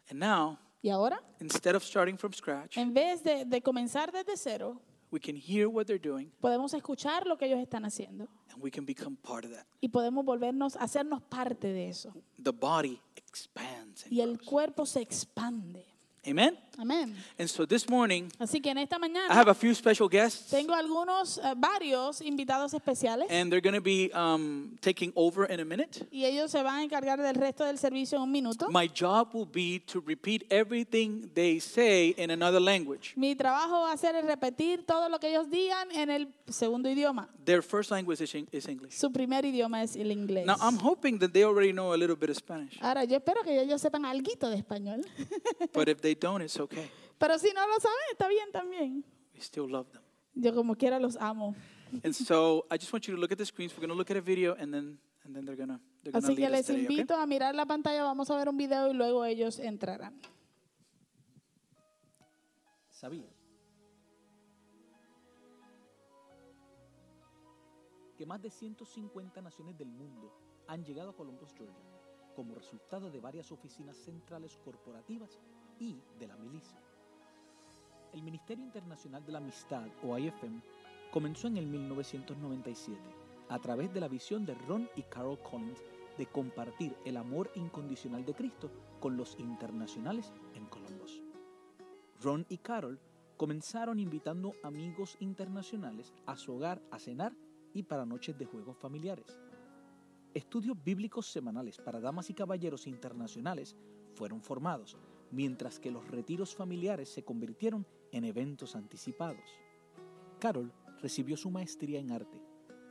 And 0.10 0.20
now, 0.20 0.58
Y 0.82 0.90
ahora, 0.90 1.22
instead 1.40 1.76
of 1.76 1.84
starting 1.84 2.18
from 2.18 2.34
scratch, 2.34 2.76
en 2.78 2.92
vez 2.94 3.24
de, 3.24 3.46
de 3.46 3.62
comenzar 3.62 4.12
desde 4.12 4.36
cero, 4.36 4.82
we 5.14 5.20
can 5.20 5.36
hear 5.36 5.68
what 5.70 5.86
they're 5.86 5.98
doing 6.02 6.32
podemos 6.42 6.74
escuchar 6.74 7.26
lo 7.28 7.38
que 7.38 7.46
ellos 7.46 7.60
están 7.60 7.86
haciendo 7.86 8.28
and 8.52 8.62
we 8.64 8.70
can 8.72 8.86
become 8.86 9.16
part 9.16 9.46
of 9.46 9.52
that. 9.52 9.66
y 9.82 9.88
podemos 9.90 10.26
volvernos, 10.26 10.76
hacernos 10.78 11.22
parte 11.24 11.68
de 11.72 11.88
eso. 11.90 12.14
The 12.42 12.52
body 12.52 13.00
expands. 13.16 14.04
and 14.06 14.12
Y 14.12 14.22
el 14.22 14.36
grows. 14.38 14.48
cuerpo 14.50 14.86
se 14.86 15.02
expande. 15.02 15.86
Amen? 16.26 16.58
Amén. 16.80 17.14
And 17.38 17.48
so 17.48 17.66
this 17.68 17.88
morning, 17.88 18.32
Así 18.40 18.60
que 18.60 18.72
en 18.72 18.80
esta 18.80 18.98
mañana 18.98 19.28
I 19.30 19.34
have 19.38 19.48
a 19.50 19.54
few 19.54 19.76
special 19.76 20.08
guests. 20.10 20.50
tengo 20.50 20.74
algunos, 20.74 21.38
eh, 21.38 21.54
varios 21.56 22.20
invitados 22.22 22.74
especiales 22.74 23.28
And 23.30 23.52
they're 23.52 23.62
going 23.62 23.76
to 23.76 23.82
be 23.82 24.10
um, 24.14 24.76
taking 24.82 25.12
over 25.16 25.46
in 25.52 25.60
a 25.60 25.66
minute. 25.66 26.08
y 26.12 26.26
ellos 26.26 26.50
se 26.50 26.64
van 26.64 26.80
a 26.80 26.84
encargar 26.84 27.22
del 27.22 27.36
resto 27.36 27.64
del 27.66 27.78
servicio 27.78 28.18
en 28.18 28.24
un 28.24 28.32
minuto. 28.32 28.70
My 28.72 28.88
job 28.88 29.36
will 29.36 29.46
be 29.46 29.82
to 29.86 30.02
repeat 30.02 30.46
everything 30.50 31.30
they 31.36 31.60
say 31.60 32.16
in 32.18 32.32
another 32.32 32.60
language. 32.62 33.14
Mi 33.18 33.36
trabajo 33.36 33.82
va 33.82 33.92
a 33.92 33.98
ser 33.98 34.16
el 34.16 34.26
repetir 34.26 34.84
todo 34.86 35.10
lo 35.10 35.20
que 35.20 35.30
ellos 35.30 35.50
digan 35.52 35.92
en 35.92 36.10
el 36.10 36.28
segundo 36.48 36.90
idioma. 36.90 37.30
Their 37.46 37.62
first 37.62 37.92
language 37.92 38.22
is, 38.24 38.34
Eng- 38.34 38.48
is 38.52 38.68
English. 38.68 38.94
Su 38.94 39.12
primer 39.12 39.46
idioma 39.46 39.84
es 39.84 39.96
el 39.96 40.10
inglés. 40.10 40.46
Now, 40.48 40.56
I'm 40.60 40.80
hoping 40.80 41.20
that 41.20 41.34
they 41.34 41.44
already 41.44 41.72
know 41.74 41.94
a 41.94 41.98
little 41.98 42.16
bit 42.16 42.30
of 42.32 42.38
Spanish. 42.38 42.80
Ahora, 42.82 43.04
yo 43.04 43.18
espero 43.18 43.44
que 43.44 43.62
ellos 43.62 43.80
sepan 43.80 44.06
algo 44.06 44.24
de 44.50 44.56
español. 44.58 45.06
But 45.74 45.88
if 45.90 46.02
they 46.02 46.13
don't, 46.16 46.42
it's 46.42 46.60
okay. 46.60 46.90
Pero 47.18 47.38
si 47.38 47.52
no 47.54 47.68
lo 47.68 47.80
saben, 47.80 48.00
está 48.12 48.28
bien 48.28 48.52
también. 48.52 49.04
We 49.34 49.42
still 49.42 49.70
love 49.70 49.90
them. 49.92 50.02
Yo 50.36 50.54
como 50.54 50.76
quiera 50.76 51.00
los 51.00 51.16
amo. 51.18 51.56
And 52.04 52.14
so 52.14 52.66
I 52.72 52.78
just 52.78 52.92
want 52.92 53.08
you 53.08 53.16
to 53.16 53.22
look 53.22 53.32
at 53.32 53.38
the 53.38 53.46
screens. 53.46 53.74
We're 53.74 53.82
going 53.82 53.90
to 53.90 53.96
look 53.96 54.10
at 54.10 54.18
a 54.18 54.22
video 54.22 54.56
and 54.56 54.74
then 54.74 54.98
and 55.26 55.36
then 55.36 55.46
they're 55.46 55.56
going 55.56 55.70
to 55.70 55.80
they're 56.04 56.12
going 56.12 56.24
to 56.24 56.32
Así 56.32 56.36
que 56.36 56.50
les 56.50 56.66
today, 56.66 56.86
okay? 56.86 56.96
invito 56.96 57.16
a 57.16 57.26
mirar 57.26 57.56
la 57.56 57.66
pantalla, 57.66 58.04
vamos 58.04 58.30
a 58.30 58.36
ver 58.36 58.50
un 58.50 58.58
video 58.58 58.90
y 58.90 58.94
luego 58.94 59.24
ellos 59.26 59.60
entrarán. 59.60 60.20
¿Sabías 62.90 63.44
que 68.18 68.26
más 68.26 68.42
de 68.42 68.50
150 68.50 69.42
naciones 69.42 69.78
del 69.78 69.90
mundo 69.90 70.32
han 70.68 70.84
llegado 70.84 71.10
a 71.10 71.16
Columbus, 71.16 71.54
Georgia, 71.54 71.84
como 72.36 72.56
resultado 72.56 73.10
de 73.10 73.20
varias 73.20 73.52
oficinas 73.52 73.98
centrales 73.98 74.58
corporativas 74.64 75.40
y 75.84 76.02
de 76.20 76.28
la 76.28 76.38
milicia? 76.38 76.80
El 78.14 78.24
Ministerio 78.24 78.64
Internacional 78.64 79.26
de 79.26 79.32
la 79.32 79.40
Amistad, 79.40 79.88
o 80.04 80.18
IFM, 80.18 80.62
comenzó 81.12 81.48
en 81.48 81.58
el 81.58 81.68
1997 81.68 83.00
a 83.50 83.60
través 83.60 83.94
de 83.94 84.00
la 84.00 84.08
visión 84.08 84.46
de 84.46 84.56
Ron 84.56 84.90
y 84.96 85.04
Carol 85.04 85.40
Collins 85.40 85.84
de 86.18 86.26
compartir 86.28 86.96
el 87.06 87.18
amor 87.18 87.52
incondicional 87.56 88.26
de 88.26 88.34
Cristo 88.34 88.72
con 89.00 89.18
los 89.18 89.38
internacionales 89.40 90.32
en 90.56 90.66
Columbus. 90.68 91.22
Ron 92.22 92.46
y 92.50 92.58
Carol 92.58 93.00
Comenzaron 93.38 94.00
invitando 94.00 94.54
amigos 94.64 95.18
internacionales 95.20 96.14
a 96.28 96.38
su 96.38 96.54
hogar 96.54 96.82
a 96.92 97.00
cenar 97.00 97.34
y 97.74 97.84
para 97.84 98.06
noches 98.06 98.38
de 98.38 98.46
juegos 98.46 98.78
familiares. 98.78 99.40
Estudios 100.36 100.82
bíblicos 100.82 101.26
semanales 101.28 101.78
para 101.78 102.00
damas 102.00 102.30
y 102.30 102.36
caballeros 102.36 102.86
internacionales 102.86 103.76
fueron 104.14 104.42
formados, 104.42 104.98
mientras 105.34 105.80
que 105.80 105.92
los 105.92 106.08
retiros 106.10 106.54
familiares 106.54 107.10
se 107.10 107.24
convirtieron 107.24 107.88
en 108.12 108.24
eventos 108.24 108.76
anticipados. 108.76 109.50
Carol 110.40 110.72
recibió 111.02 111.36
su 111.36 111.50
maestría 111.50 112.00
en 112.00 112.12
arte 112.12 112.40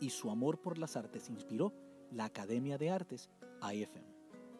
y 0.00 0.11
su 0.11 0.28
amor 0.28 0.61
por 0.61 0.76
las 0.76 0.96
artes 0.96 1.30
inspiró 1.30 1.72
la 2.11 2.25
Academia 2.25 2.78
de 2.78 2.90
Artes 2.90 3.30
IFM, 3.62 4.04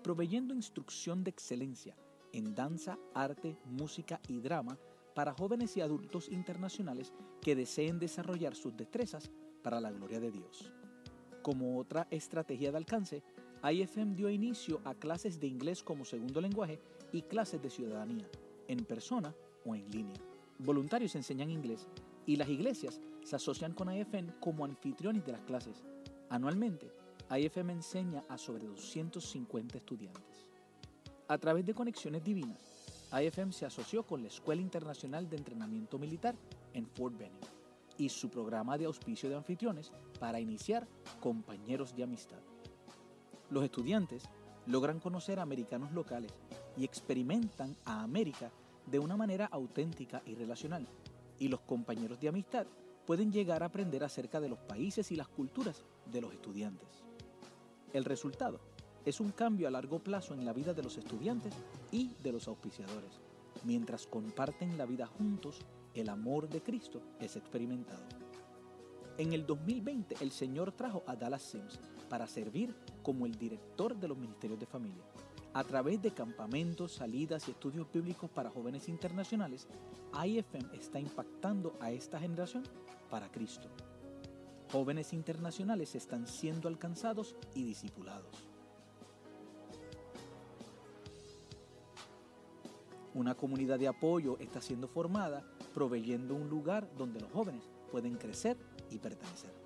proveyendo 0.03 0.55
instrucción 0.55 1.25
de 1.25 1.31
excelencia 1.31 1.97
en 2.33 2.55
danza, 2.55 2.99
arte, 3.15 3.59
música 3.65 4.21
y 4.29 4.39
drama 4.39 4.79
para 5.15 5.35
jóvenes 5.35 5.77
y 5.77 5.81
adultos 5.81 6.29
internacionales 6.29 7.13
que 7.41 7.57
deseen 7.57 7.99
desarrollar 7.99 8.55
sus 8.55 8.77
destrezas 8.77 9.31
para 9.63 9.81
la 9.81 9.91
gloria 9.91 10.21
de 10.21 10.31
Dios. 10.31 10.73
Como 11.43 11.79
otra 11.79 12.07
estrategia 12.13 12.71
de 12.71 12.79
alcance, 12.79 13.23
IFM 13.69 14.15
dio 14.15 14.31
inicio 14.31 14.81
a 14.85 14.95
clases 14.95 15.41
de 15.41 15.49
inglés 15.49 15.83
como 15.83 16.05
segundo 16.05 16.41
lenguaje 16.41 16.81
y 17.13 17.23
clases 17.23 17.63
de 17.63 17.71
ciudadanía, 17.71 18.29
en 18.69 18.85
persona 18.85 19.35
o 19.65 19.75
en 19.75 19.89
línea. 19.91 20.21
Voluntarios 20.59 21.15
enseñan 21.15 21.51
inglés 21.51 21.87
y 22.27 22.37
las 22.37 22.49
iglesias 22.49 23.01
se 23.23 23.37
asocian 23.37 23.73
con 23.75 23.93
IFM 23.93 24.35
como 24.41 24.65
anfitriones 24.65 25.25
de 25.25 25.33
las 25.33 25.43
clases. 25.43 25.83
Anualmente, 26.31 26.91
IFM 27.31 27.73
enseña 27.73 28.23
a 28.29 28.39
sobre 28.39 28.67
250 28.67 29.79
estudiantes. 29.79 30.51
A 31.29 31.39
través 31.39 31.65
de 31.65 31.75
conexiones 31.75 32.23
divinas, 32.23 32.59
IFM 33.13 33.53
se 33.53 33.67
asoció 33.67 34.05
con 34.05 34.23
la 34.23 34.29
Escuela 34.29 34.63
Internacional 34.63 35.29
de 35.29 35.37
Entrenamiento 35.37 35.99
Militar 35.99 36.35
en 36.73 36.87
Fort 36.87 37.17
Benning 37.17 37.41
y 37.99 38.09
su 38.09 38.31
programa 38.31 38.79
de 38.79 38.87
auspicio 38.87 39.29
de 39.29 39.37
anfitriones 39.37 39.93
para 40.19 40.41
iniciar 40.41 40.87
compañeros 41.21 41.95
de 41.95 42.05
amistad. 42.05 42.41
Los 43.51 43.65
estudiantes 43.65 44.25
logran 44.67 45.01
conocer 45.01 45.39
a 45.39 45.43
americanos 45.43 45.93
locales 45.93 46.33
y 46.77 46.85
experimentan 46.85 47.77
a 47.85 48.03
América 48.03 48.51
de 48.87 48.99
una 48.99 49.17
manera 49.17 49.47
auténtica 49.47 50.23
y 50.27 50.35
relacional, 50.35 50.87
y 51.39 51.49
los 51.49 51.61
compañeros 51.61 52.21
de 52.21 52.29
amistad 52.29 52.67
pueden 53.07 53.33
llegar 53.33 53.63
a 53.63 53.67
aprender 53.67 54.05
acerca 54.05 54.41
de 54.41 54.49
los 54.49 54.59
países 54.61 55.11
y 55.13 55.17
las 55.17 55.29
culturas 55.29 55.85
de 56.07 56.21
los 56.21 56.33
estudiantes. 56.33 56.89
El 57.93 58.05
resultado 58.05 58.61
es 59.05 59.21
un 59.21 59.33
cambio 59.33 59.69
a 59.69 59.71
largo 59.71 59.99
plazo 59.99 60.35
en 60.35 60.45
la 60.45 60.53
vida 60.53 60.73
de 60.73 60.83
los 60.83 60.97
estudiantes 60.97 61.53
y 61.91 62.15
de 62.23 62.33
los 62.33 62.49
auspiciadores. 62.49 63.21
Mientras 63.65 64.07
comparten 64.07 64.79
la 64.79 64.87
vida 64.87 65.07
juntos, 65.07 65.61
el 65.95 66.09
amor 66.09 66.49
de 66.49 66.63
Cristo 66.63 67.03
es 67.21 67.37
experimentado. 67.37 68.03
En 69.19 69.33
el 69.33 69.45
2020 69.45 70.17
el 70.21 70.33
Señor 70.33 70.73
trajo 70.73 71.03
a 71.07 71.17
Dallas 71.17 71.43
Sims 71.43 71.79
para 72.09 72.27
servir 72.27 72.75
como 73.03 73.27
el 73.27 73.37
director 73.37 73.97
de 73.97 74.09
los 74.09 74.17
ministerios 74.17 74.59
de 74.59 74.67
familia. 74.67 75.05
A 75.55 75.65
través 75.65 76.01
de 76.01 76.13
campamentos, 76.13 76.93
salidas 76.93 77.47
y 77.47 77.51
estudios 77.51 77.87
bíblicos 77.93 78.31
para 78.31 78.49
jóvenes 78.49 78.89
internacionales, 78.89 79.69
IFM 80.25 80.75
está 80.75 80.99
impactando 80.99 81.77
a 81.79 81.91
esta 81.91 82.19
generación 82.19 82.63
para 83.11 83.31
Cristo. 83.31 83.69
Jóvenes 84.71 85.13
internacionales 85.13 85.95
están 85.95 86.27
siendo 86.27 86.69
alcanzados 86.69 87.37
y 87.55 87.65
discipulados. 87.65 88.49
Una 93.13 93.35
comunidad 93.35 93.79
de 93.79 93.89
apoyo 93.89 94.39
está 94.39 94.63
siendo 94.63 94.89
formada, 94.89 95.45
proveyendo 95.75 96.35
un 96.35 96.49
lugar 96.49 96.89
donde 96.97 97.21
los 97.21 97.31
jóvenes 97.31 97.69
pueden 97.91 98.17
crecer 98.17 98.57
y 98.91 98.99
pertenecer. 98.99 99.62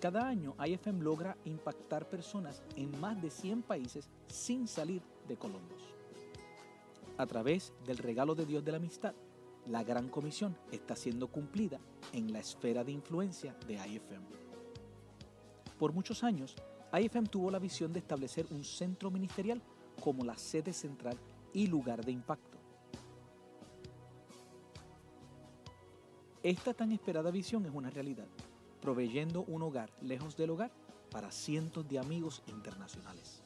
Cada 0.00 0.28
año 0.28 0.54
IFM 0.64 1.02
logra 1.02 1.38
impactar 1.44 2.08
personas 2.08 2.62
en 2.76 2.98
más 3.00 3.20
de 3.22 3.30
100 3.30 3.62
países 3.62 4.10
sin 4.26 4.68
salir 4.68 5.02
de 5.26 5.36
Columbus. 5.36 5.82
A 7.16 7.26
través 7.26 7.72
del 7.86 7.96
regalo 7.96 8.34
de 8.34 8.44
Dios 8.44 8.62
de 8.62 8.72
la 8.72 8.76
amistad, 8.76 9.14
la 9.66 9.82
gran 9.82 10.08
comisión 10.08 10.54
está 10.70 10.94
siendo 10.94 11.28
cumplida 11.28 11.80
en 12.12 12.30
la 12.30 12.40
esfera 12.40 12.84
de 12.84 12.92
influencia 12.92 13.56
de 13.66 13.74
IFM. 13.74 14.26
Por 15.78 15.94
muchos 15.94 16.22
años, 16.22 16.54
IFM 16.92 17.28
tuvo 17.28 17.50
la 17.50 17.58
visión 17.58 17.92
de 17.92 18.00
establecer 18.00 18.46
un 18.50 18.64
centro 18.64 19.10
ministerial 19.10 19.62
como 20.02 20.24
la 20.24 20.36
sede 20.36 20.74
central 20.74 21.18
y 21.54 21.68
lugar 21.68 22.04
de 22.04 22.12
impacto. 22.12 22.58
Esta 26.42 26.74
tan 26.74 26.92
esperada 26.92 27.30
visión 27.30 27.64
es 27.66 27.72
una 27.74 27.90
realidad, 27.90 28.28
proveyendo 28.86 29.42
un 29.48 29.64
hogar 29.64 29.90
lejos 30.00 30.36
del 30.36 30.50
hogar 30.50 30.70
para 31.10 31.32
cientos 31.32 31.88
de 31.88 31.98
amigos 31.98 32.44
internacionales. 32.46 33.42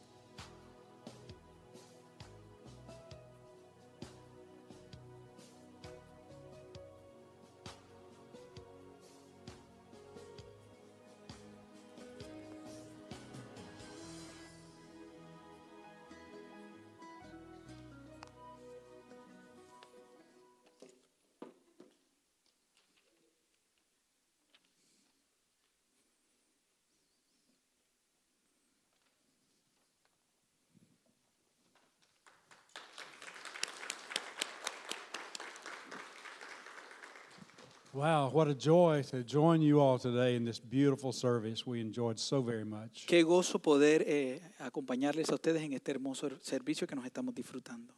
Wow, 37.92 38.30
what 38.30 38.46
a 38.46 38.54
joy 38.54 39.02
to 39.10 39.24
join 39.24 39.60
you 39.60 39.80
all 39.80 39.98
today 39.98 40.36
in 40.36 40.44
this 40.44 40.60
beautiful 40.60 41.12
service. 41.12 41.66
We 41.66 41.80
enjoyed 41.80 42.20
so 42.20 42.40
very 42.40 42.64
much. 42.64 43.04
Qué 43.08 43.24
gozo 43.24 43.58
poder 43.58 44.04
eh, 44.06 44.40
acompañarles 44.60 45.28
a 45.30 45.34
ustedes 45.34 45.60
en 45.62 45.72
este 45.72 45.90
hermoso 45.90 46.30
servicio 46.40 46.86
que 46.86 46.94
nos 46.94 47.04
estamos 47.04 47.34
disfrutando. 47.34 47.92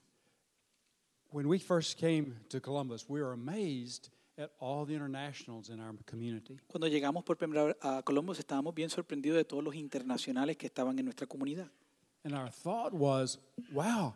When 1.31 1.47
we 1.47 1.59
first 1.59 1.99
came 1.99 2.37
to 2.49 2.59
Columbus, 2.59 3.07
we 3.07 3.21
were 3.21 3.33
amazed 3.35 4.09
at 4.39 4.51
all 4.61 4.87
the 4.87 4.95
internationals 4.95 5.69
in 5.69 5.79
our 5.79 5.93
community. 6.07 6.59
Cuando 6.69 6.89
llegamos 6.89 7.23
por 7.23 7.37
primera 7.37 7.67
vez 7.67 7.77
a 7.83 8.03
Columbus 8.03 8.39
estábamos 8.39 8.75
bien 8.75 8.89
sorprendidos 8.89 9.37
de 9.37 9.45
todos 9.45 9.63
los 9.63 9.75
internacionales 9.75 10.57
que 10.57 10.69
estaban 10.69 10.99
en 10.99 11.05
nuestra 11.05 11.27
comunidad. 11.27 11.69
And 12.25 12.35
our 12.35 12.49
thought 12.49 12.95
was, 12.95 13.37
wow, 13.71 14.15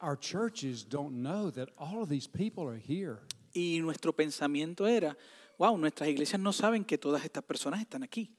our 0.00 0.16
churches 0.16 0.82
don't 0.82 1.22
know 1.22 1.50
that 1.52 1.68
all 1.78 2.02
of 2.02 2.08
these 2.08 2.26
people 2.26 2.68
are 2.68 2.78
here. 2.78 3.20
Y 3.56 3.80
nuestro 3.80 4.12
pensamiento 4.12 4.86
era, 4.86 5.16
wow, 5.58 5.76
nuestras 5.78 6.08
iglesias 6.10 6.38
no 6.40 6.52
saben 6.52 6.84
que 6.84 6.98
todas 6.98 7.24
estas 7.24 7.42
personas 7.42 7.80
están 7.80 8.02
aquí. 8.02 8.30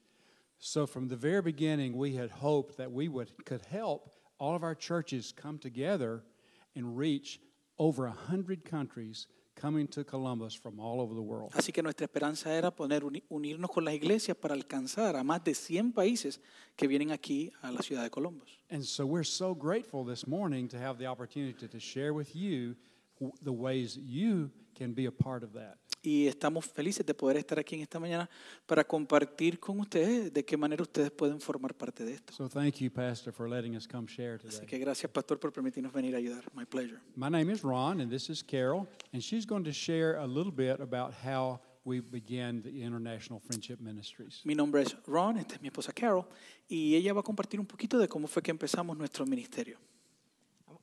So 0.60 0.86
from 0.88 1.08
the 1.08 1.16
very 1.16 1.42
beginning, 1.42 1.94
we 1.98 2.16
had 2.18 2.30
hoped 2.32 2.78
that 2.78 2.92
we 2.92 3.08
would 3.08 3.32
could 3.46 3.62
help 3.72 4.12
all 4.40 4.56
of 4.56 4.64
our 4.64 4.76
churches 4.76 5.34
come 5.34 5.58
together 5.60 6.24
and 6.76 6.98
reach 6.98 7.40
over 7.80 8.06
a 8.08 8.12
hundred 8.12 8.64
countries 8.64 9.28
coming 9.56 9.88
to 9.88 10.04
Columbus 10.04 10.54
from 10.56 10.80
all 10.80 11.00
over 11.02 11.16
the 11.16 11.22
world. 11.22 11.52
Así 11.54 11.72
que 11.72 11.82
nuestra 11.82 12.06
esperanza 12.06 12.54
era 12.56 12.70
poner 12.72 13.04
uni- 13.04 13.24
unirnos 13.30 13.72
con 13.72 13.86
las 13.86 13.96
iglesias 13.96 14.38
para 14.38 14.54
alcanzar 14.54 15.16
a 15.16 15.24
más 15.24 15.44
de 15.44 15.56
100 15.56 15.94
países 15.94 16.40
que 16.76 16.88
vienen 16.88 17.12
aquí 17.12 17.52
a 17.64 17.72
la 17.72 17.82
ciudad 17.82 18.04
de 18.04 18.10
Columbus. 18.12 18.60
And 18.70 18.84
so 18.84 19.06
we're 19.06 19.24
so 19.24 19.56
grateful 19.56 20.04
this 20.06 20.28
morning 20.28 20.68
to 20.70 20.78
have 20.78 20.98
the 21.00 21.08
opportunity 21.08 21.68
to 21.68 21.80
share 21.80 22.14
with 22.14 22.36
you 22.36 22.76
the 23.44 23.52
ways 23.52 23.98
you 23.98 24.52
can 24.77 24.93
be 24.93 25.07
a 25.07 25.12
part 25.12 25.43
of 25.43 25.53
that. 25.53 25.77
Y 26.03 26.27
estamos 26.27 26.65
felices 26.65 27.05
de 27.05 27.13
poder 27.13 27.38
estar 27.38 27.60
aquí 27.60 27.75
en 27.75 27.81
esta 27.81 28.00
mañana 28.00 28.29
para 28.65 28.84
compartir 28.86 29.60
con 29.60 29.79
ustedes 29.79 30.31
de 30.31 30.46
qué 30.46 30.55
manera 30.55 30.84
ustedes 30.84 31.12
pueden 31.12 31.41
formar 31.41 31.74
parte 31.74 32.05
de 32.05 32.13
esto. 32.13 32.34
So 32.34 32.48
thank 32.48 32.75
you, 32.75 32.89
Pastor, 32.91 33.34
for 33.34 33.50
letting 33.50 33.75
us 33.75 33.88
come 33.88 34.07
share 34.07 34.36
Así 34.36 34.60
today. 34.60 34.67
que 34.67 34.77
gracias, 34.77 35.12
pastor, 35.12 35.39
por 35.39 35.51
permitirnos 35.51 35.91
venir 35.91 36.13
a 36.15 36.19
ayudar. 36.19 36.43
My 36.53 36.65
pleasure. 36.65 37.01
My 37.15 37.29
name 37.29 37.51
is 37.51 37.63
Ron, 37.63 38.00
and 38.00 38.12
this 38.12 38.29
is 38.29 38.43
Carol, 38.43 38.88
and 39.12 39.22
she's 39.22 39.46
going 39.46 39.63
to 39.63 39.74
share 39.74 40.17
a 40.17 40.27
little 40.27 40.51
bit 40.51 40.79
about 40.79 41.13
how 41.25 41.60
we 41.84 42.00
began 42.00 42.62
the 42.62 42.84
International 42.84 43.39
Friendship 43.39 43.79
Ministries. 43.79 44.41
Mi 44.46 44.53
nombre 44.53 44.84
es 44.84 44.96
Ron, 45.07 45.38
esta 45.38 45.55
es 45.55 45.62
mi 45.62 45.67
esposa 45.69 45.91
Carol, 45.93 46.25
y 46.69 46.96
ella 46.96 47.13
va 47.13 47.22
a 47.22 47.24
compartir 47.24 47.60
un 47.60 47.65
poquito 47.65 47.98
de 47.98 48.07
cómo 48.07 48.27
fue 48.27 48.43
que 48.43 48.51
empezamos 48.51 48.98
nuestro 48.98 49.25
ministerio. 49.25 49.79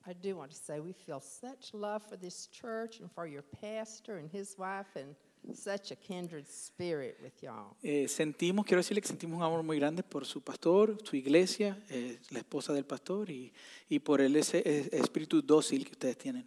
I 0.06 0.12
do 0.12 0.36
want 0.36 0.50
to 0.50 0.56
say 0.56 0.80
we 0.80 0.92
feel 0.92 1.20
such 1.20 1.72
love 1.72 2.02
for 2.02 2.16
this 2.16 2.48
church 2.48 3.00
and 3.00 3.10
for 3.10 3.26
your 3.26 3.42
pastor 3.42 4.18
and 4.18 4.30
his 4.30 4.54
wife 4.58 4.96
and 4.96 5.14
such 5.54 5.92
a 5.92 5.96
kindred 5.96 6.46
spirit 6.46 7.18
with 7.22 7.42
y'all. 7.42 7.76
Eh, 7.82 8.06
sentimos, 8.08 8.66
quiero 8.66 8.80
decirle 8.80 9.00
que 9.00 9.08
sentimos 9.08 9.38
un 9.38 9.42
amor 9.42 9.62
muy 9.62 9.78
grande 9.78 10.02
por 10.02 10.26
su 10.26 10.42
pastor, 10.42 10.98
su 11.04 11.16
iglesia, 11.16 11.82
eh, 11.88 12.18
la 12.30 12.40
esposa 12.40 12.72
del 12.74 12.84
pastor 12.84 13.30
y, 13.30 13.52
y 13.88 13.98
por 13.98 14.20
el 14.20 14.36
ese 14.36 14.62
eh, 14.64 14.88
espíritu 14.92 15.40
dócil 15.40 15.84
que 15.84 15.92
ustedes 15.92 16.18
tienen. 16.18 16.46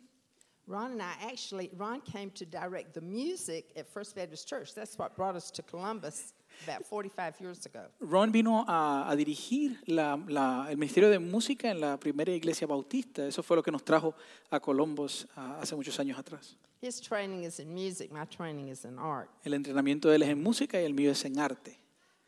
Ron 0.68 0.92
and 0.92 1.02
I 1.02 1.16
actually, 1.32 1.72
Ron 1.78 2.02
came 2.02 2.30
to 2.32 2.46
direct 2.46 2.94
the 2.94 3.02
music 3.02 3.72
at 3.78 3.88
First 3.88 4.16
Baptist 4.16 4.50
Church. 4.50 4.76
That's 4.76 4.98
what 4.98 5.16
brought 5.16 5.36
us 5.36 5.50
to 5.52 5.64
Columbus 5.64 6.34
about 6.66 6.86
45 6.86 7.40
years 7.42 7.66
ago. 7.66 7.88
Ron 8.00 8.32
vino 8.32 8.64
a, 8.68 9.10
a 9.10 9.16
dirigir 9.16 9.78
la- 9.88 10.18
la- 10.28 10.68
el 10.70 10.78
Ministerio 10.78 11.10
de 11.10 11.20
Música 11.20 11.70
en 11.70 11.80
la 11.82 11.98
primera 11.98 12.32
iglesia 12.32 12.68
bautista. 12.68 13.26
Eso 13.28 13.44
fue 13.44 13.56
lo 13.58 13.64
que 13.64 13.72
nos 13.72 13.84
trajo 13.84 14.14
a 14.50 14.60
Columbus 14.60 15.28
hace 15.36 15.76
muchos 15.76 16.00
años 16.00 16.18
atrás. 16.18 16.58
His 16.82 17.00
training 17.02 17.44
is 17.44 17.60
in 17.60 17.74
music, 17.74 18.12
my 18.12 18.26
training 18.26 18.68
is 18.70 18.86
in 18.86 19.00
art. 19.00 19.30
El 19.44 19.54
entrenamiento 19.54 20.10
de 20.10 20.16
él 20.18 20.24
es 20.24 20.30
en 20.30 20.44
música 20.44 20.80
y 20.80 20.86
el 20.86 20.94
mío 20.94 21.12
es 21.12 21.26
en 21.26 21.40
arte. 21.40 21.80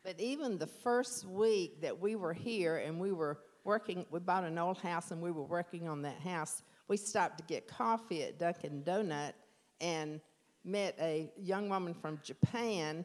But 0.02 0.18
even 0.20 0.58
the 0.58 0.66
first 0.66 1.24
week 1.26 1.80
that 1.82 2.00
we 2.00 2.16
were 2.16 2.32
here 2.34 2.76
and 2.78 2.98
we 3.00 3.12
were 3.12 3.38
working, 3.64 4.06
we 4.10 4.18
bought 4.18 4.44
an 4.44 4.58
old 4.58 4.78
house 4.78 5.12
and 5.12 5.22
we 5.22 5.30
were 5.30 5.44
working 5.46 5.88
on 5.88 6.02
that 6.02 6.18
house. 6.24 6.62
We 6.88 6.96
stopped 6.96 7.38
to 7.38 7.44
get 7.46 7.68
coffee 7.68 8.22
at 8.24 8.38
Dunkin' 8.38 8.82
Donut 8.82 9.34
and 9.80 10.20
met 10.64 10.96
a 10.98 11.30
young 11.38 11.68
woman 11.68 11.94
from 11.94 12.18
Japan. 12.24 13.04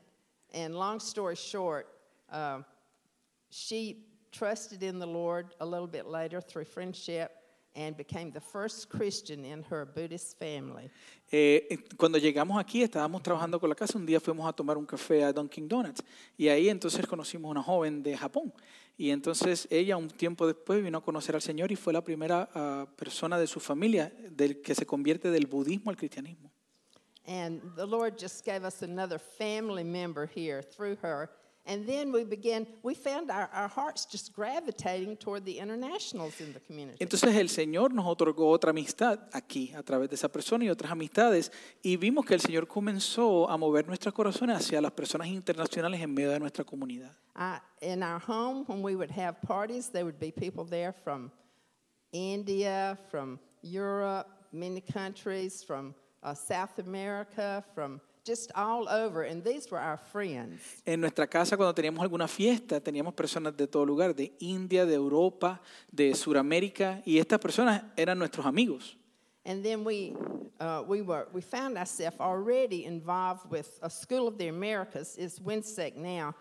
And 0.56 0.74
long 0.74 1.02
story 1.02 1.36
short, 1.36 1.86
uh, 2.32 2.62
she 3.50 4.06
trusted 4.32 4.84
in 4.84 5.00
the 5.00 5.06
Lord 5.06 5.54
a 5.60 5.66
little 5.66 5.88
bit 5.88 6.08
later 6.08 6.40
through 6.40 6.66
friendship 6.66 7.32
and 7.76 7.98
became 7.98 8.32
the 8.32 8.40
first 8.40 8.90
Christian 8.90 9.44
in 9.44 9.64
her 9.70 9.86
Buddhist 9.86 10.40
family. 10.40 10.90
Eh, 11.30 11.68
eh, 11.70 11.78
cuando 11.98 12.18
llegamos 12.18 12.58
aquí, 12.58 12.82
estábamos 12.82 13.22
trabajando 13.22 13.60
con 13.60 13.70
la 13.70 13.76
casa. 13.76 13.98
Un 13.98 14.06
día 14.06 14.22
fuimos 14.22 14.48
a 14.48 14.54
tomar 14.54 14.78
un 14.78 14.86
café 14.86 15.26
a 15.26 15.34
Dunkin' 15.34 15.68
Donuts 15.68 16.02
y 16.38 16.48
ahí 16.48 16.70
entonces 16.70 17.06
conocimos 17.06 17.52
una 17.52 17.62
joven 17.62 18.02
de 18.02 18.16
Japón. 18.16 18.54
Y 18.98 19.10
entonces 19.10 19.68
ella, 19.70 19.98
un 19.98 20.08
tiempo 20.08 20.48
después, 20.48 20.82
vino 20.82 21.00
a 21.00 21.04
conocer 21.04 21.36
al 21.36 21.42
Señor 21.42 21.70
y 21.74 21.76
fue 21.76 21.92
la 21.92 22.02
primera 22.02 22.50
ah, 22.54 22.88
persona 22.96 23.38
de 23.38 23.48
su 23.48 23.60
familia 23.60 24.14
del 24.32 24.62
que 24.62 24.74
se 24.74 24.86
convierte 24.86 25.32
del 25.32 25.48
budismo 25.48 25.92
al 25.92 25.98
cristianismo. 25.98 26.55
And 27.27 27.62
the 27.75 27.86
Lord 27.86 28.17
just 28.17 28.46
gave 28.46 28.63
us 28.63 28.82
another 28.84 29.17
family 29.17 29.84
member 29.84 30.25
here 30.27 30.62
through 30.62 30.98
her. 31.01 31.29
And 31.67 31.88
then 31.88 32.12
we 32.12 32.24
began, 32.24 32.67
we 32.84 32.94
found 32.94 33.32
our, 33.32 33.50
our 33.51 33.67
hearts 33.67 34.05
just 34.05 34.34
gravitating 34.34 35.17
toward 35.17 35.46
the 35.46 35.58
internationals 35.58 36.39
in 36.39 36.53
the 36.53 36.60
community. 36.60 36.98
Entonces 37.00 37.36
el 37.36 37.50
Señor 37.50 37.91
nos 37.91 38.05
otorgó 38.05 38.51
otra 38.51 38.70
amistad 38.70 39.20
aquí 39.34 39.74
a 39.74 39.82
través 39.82 40.10
de 40.10 40.15
esa 40.15 40.29
persona 40.29 40.65
y 40.65 40.70
otras 40.70 40.91
amistades 40.91 41.51
y 41.82 41.98
vimos 41.98 42.24
que 42.24 42.36
el 42.36 42.41
Señor 42.41 42.67
comenzó 42.67 43.50
a 43.50 43.58
mover 43.58 43.88
nuestros 43.88 44.13
corazones 44.13 44.58
hacia 44.58 44.79
las 44.79 44.91
personas 44.91 45.27
internacionales 45.29 46.00
en 46.01 46.13
medio 46.13 46.29
de 46.29 46.39
nuestra 46.39 46.63
comunidad. 46.63 47.12
I, 47.36 47.58
in 47.82 48.03
our 48.03 48.20
home, 48.20 48.63
when 48.67 48.84
we 48.84 48.96
would 48.96 49.12
have 49.12 49.41
parties, 49.41 49.89
there 49.89 50.05
would 50.05 50.20
be 50.20 50.32
people 50.32 50.65
there 50.65 50.94
from 50.94 51.32
India, 52.12 52.96
from 53.10 53.39
Europe, 53.63 54.27
many 54.53 54.82
countries, 54.82 55.63
from 55.63 55.96
uh, 56.25 56.34
South 56.34 56.79
America, 56.79 57.63
from 57.74 58.01
just 58.25 58.51
all 58.55 58.89
over. 58.89 59.24
And 59.24 59.44
these 59.44 59.70
were 59.70 59.79
our 59.79 59.98
friends. 59.98 60.82
En 60.86 61.00
nuestra 61.00 61.27
casa 61.27 61.55
cuando 61.55 61.74
teníamos 61.74 62.01
alguna 62.01 62.27
fiesta 62.27 62.82
teníamos 62.82 63.13
personas 63.13 63.55
de 63.55 63.67
todo 63.67 63.86
lugar, 63.86 64.15
de 64.15 64.34
India, 64.39 64.86
de 64.86 64.96
Europa, 64.96 65.62
de 65.91 66.15
Sudamérica 66.15 67.01
y 67.05 67.20
estas 67.20 67.39
personas 67.39 67.84
eran 67.96 68.17
nuestros 68.17 68.46
amigos. 68.46 68.98
And 69.48 69.63
then 69.63 69.84
we, 69.84 70.15
uh, 70.60 70.82
we, 70.88 71.03
were, 71.03 71.27
we 71.32 71.41
found 71.41 71.77
ourselves 71.77 72.17
already 72.20 72.86
involved 72.86 73.51
with 73.51 73.77
a 73.84 73.91
School 73.91 74.27
of 74.27 74.39
the 74.39 74.48
Americas. 74.48 75.15
It's 75.20 75.38
WINSEC 75.38 75.96
now. 75.96 76.34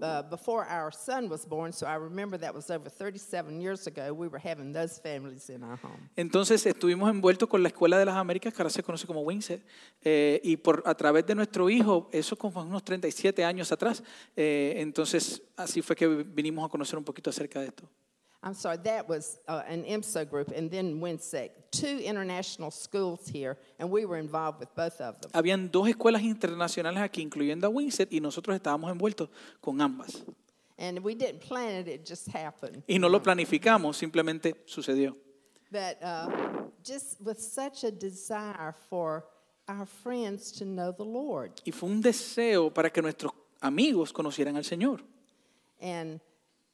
Uh, 0.00 0.22
before 0.30 0.64
our 0.64 0.90
son 0.90 1.28
was 1.28 1.44
born, 1.44 1.72
so 1.72 1.86
I 1.86 1.96
remember 1.96 2.38
that 2.38 2.54
was 2.54 2.70
over 2.70 2.88
37 2.88 3.60
years 3.60 3.86
ago, 3.86 4.14
we 4.14 4.28
were 4.28 4.38
having 4.38 4.72
those 4.72 4.98
families 4.98 5.50
in 5.50 5.62
our 5.62 5.76
home. 5.76 6.08
Entonces 6.16 6.64
estuvimos 6.64 7.10
envueltos 7.10 7.48
con 7.48 7.62
la 7.62 7.68
Escuela 7.68 7.98
de 7.98 8.06
las 8.06 8.16
Américas, 8.16 8.54
que 8.54 8.62
ahora 8.62 8.70
se 8.70 8.82
conoce 8.82 9.06
como 9.06 9.20
WINSET, 9.20 9.62
eh, 10.02 10.40
y 10.42 10.56
por, 10.56 10.82
a 10.86 10.94
través 10.94 11.26
de 11.26 11.34
nuestro 11.34 11.68
hijo, 11.68 12.08
eso 12.12 12.36
como 12.36 12.62
unos 12.62 12.82
37 12.82 13.44
años 13.44 13.72
atrás, 13.72 14.02
eh, 14.36 14.74
entonces 14.78 15.42
así 15.56 15.82
fue 15.82 15.94
que 15.94 16.06
vinimos 16.06 16.64
a 16.64 16.70
conocer 16.70 16.98
un 16.98 17.04
poquito 17.04 17.28
acerca 17.28 17.60
de 17.60 17.66
esto. 17.66 17.86
I'm 18.42 18.54
sorry, 18.54 18.78
that 18.84 19.06
was 19.06 19.38
uh, 19.48 19.62
an 19.68 19.84
IMSO 19.84 20.28
group, 20.28 20.50
and 20.50 20.70
then 20.70 20.98
WINSEC, 20.98 21.50
two 21.70 21.98
international 21.98 22.70
schools 22.70 23.28
here, 23.28 23.58
and 23.78 23.90
we 23.90 24.06
were 24.06 24.16
involved 24.16 24.60
with 24.60 24.74
both 24.74 24.98
of 25.00 25.20
them. 25.20 25.30
Habían 25.34 25.70
dos 25.70 25.88
escuelas 25.88 26.22
internacionales 26.22 27.02
aquí, 27.02 27.20
incluyendo 27.20 27.66
a 27.66 27.70
WINSET, 27.70 28.10
y 28.10 28.20
nosotros 28.20 28.56
estábamos 28.56 28.90
envueltos 28.90 29.28
con 29.60 29.80
ambas. 29.82 30.22
And 30.78 31.00
we 31.00 31.14
didn't 31.14 31.42
plan 31.42 31.74
it, 31.74 31.88
it 31.88 32.06
just 32.06 32.28
happened. 32.34 32.82
Y 32.88 32.96
no 32.96 33.08
lo 33.08 33.20
planificamos, 33.22 33.98
simplemente 33.98 34.54
sucedió. 34.64 35.14
But 35.70 36.02
uh, 36.02 36.30
just 36.82 37.20
with 37.20 37.38
such 37.38 37.84
a 37.84 37.90
desire 37.90 38.74
for 38.88 39.26
our 39.68 39.84
friends 39.84 40.50
to 40.52 40.64
know 40.64 40.92
the 40.92 41.04
Lord. 41.04 41.60
Y 41.66 41.72
fue 41.72 41.90
un 41.90 42.00
deseo 42.00 42.72
para 42.72 42.88
que 42.88 43.02
nuestros 43.02 43.32
amigos 43.60 44.12
conocieran 44.14 44.56
al 44.56 44.64
Señor. 44.64 45.02
And, 45.82 46.20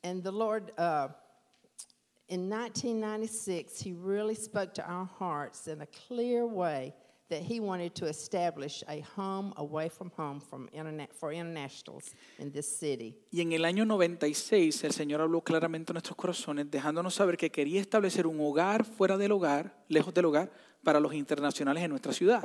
and 0.04 0.22
the 0.22 0.30
Lord, 0.32 0.72
uh, 0.78 1.08
in 2.28 2.48
1996, 2.50 3.80
He 3.80 3.92
really 3.92 4.34
spoke 4.34 4.74
to 4.74 4.82
our 4.82 5.08
hearts 5.18 5.68
in 5.68 5.80
a 5.80 5.86
clear 5.86 6.46
way 6.46 6.94
that 7.28 7.42
He 7.42 7.60
wanted 7.60 7.94
to 7.96 8.06
establish 8.06 8.84
a 8.88 9.00
home 9.00 9.52
away 9.56 9.88
from 9.88 10.10
home 10.16 10.40
from 10.40 10.68
internet, 10.72 11.12
for 11.12 11.32
internationals 11.32 12.14
in 12.38 12.52
this 12.52 12.66
city. 12.66 13.16
Y 13.32 13.40
en 13.40 13.52
el 13.52 13.64
año 13.64 13.84
96 13.84 14.84
el 14.84 14.92
Señor 14.92 15.20
habló 15.20 15.42
claramente 15.42 15.92
a 15.92 15.94
nuestros 15.94 16.16
corazones, 16.16 16.70
dejándonos 16.70 17.14
saber 17.14 17.36
que 17.36 17.50
quería 17.50 17.80
establecer 17.80 18.26
un 18.26 18.40
hogar 18.40 18.84
fuera 18.84 19.16
del 19.16 19.32
hogar, 19.32 19.84
lejos 19.88 20.14
del 20.14 20.26
hogar, 20.26 20.50
para 20.82 21.00
los 21.00 21.14
internacionales 21.14 21.82
en 21.82 21.90
nuestra 21.90 22.12
ciudad. 22.12 22.44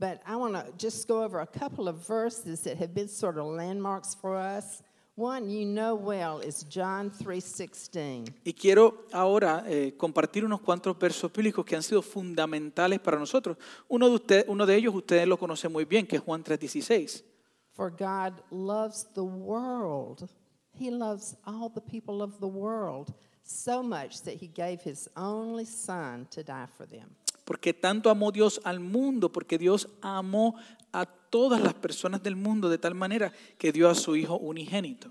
But 0.00 0.20
I 0.26 0.36
want 0.36 0.54
to 0.54 0.72
just 0.76 1.06
go 1.06 1.22
over 1.22 1.40
a 1.40 1.46
couple 1.46 1.88
of 1.88 2.06
verses 2.06 2.62
that 2.64 2.76
have 2.78 2.94
been 2.94 3.08
sort 3.08 3.38
of 3.38 3.46
landmarks 3.46 4.14
for 4.14 4.36
us. 4.36 4.82
One 5.16 5.48
you 5.48 5.64
know 5.64 5.94
well 5.94 6.40
is 6.44 6.66
John 6.68 7.12
3:16. 7.12 8.34
Y 8.44 8.52
quiero 8.52 9.04
ahora 9.12 9.64
eh, 9.68 9.94
compartir 9.96 10.44
unos 10.44 10.60
cuantos 10.60 10.98
versos 10.98 11.32
bíblicos 11.32 11.64
que 11.64 11.76
han 11.76 11.84
sido 11.84 12.02
fundamentales 12.02 12.98
para 12.98 13.16
nosotros. 13.18 13.56
Uno 13.88 14.08
de, 14.08 14.14
usted- 14.16 14.44
uno 14.48 14.66
de 14.66 14.74
ellos 14.74 14.92
ustedes 14.92 15.28
lo 15.28 15.38
conocen 15.38 15.70
muy 15.70 15.84
bien, 15.84 16.04
que 16.06 16.16
es 16.16 16.22
Juan 16.22 16.42
3:16. 16.42 17.22
For 17.70 17.90
God 17.92 18.40
loves 18.50 19.06
the 19.14 19.20
world. 19.22 20.28
He 20.76 20.90
loves 20.90 21.36
all 21.44 21.70
the 21.72 21.80
people 21.80 22.20
of 22.20 22.40
the 22.40 22.46
world 22.48 23.14
so 23.44 23.84
much 23.84 24.22
that 24.22 24.34
he 24.42 24.48
gave 24.48 24.80
his 24.84 25.08
only 25.14 25.64
son 25.64 26.26
to 26.30 26.42
die 26.42 26.66
for 26.76 26.88
them. 26.88 27.08
Porque 27.44 27.72
tanto 27.72 28.10
amó 28.10 28.32
Dios 28.32 28.60
al 28.64 28.80
mundo, 28.80 29.30
porque 29.30 29.58
Dios 29.58 29.86
amó 30.00 30.56
a 30.92 31.06
todas 31.34 31.60
las 31.60 31.74
personas 31.74 32.22
del 32.22 32.36
mundo 32.36 32.68
de 32.68 32.78
tal 32.78 32.94
manera 32.94 33.32
que 33.58 33.72
dio 33.72 33.90
a 33.90 33.96
su 33.96 34.14
Hijo 34.14 34.38
unigénito. 34.38 35.10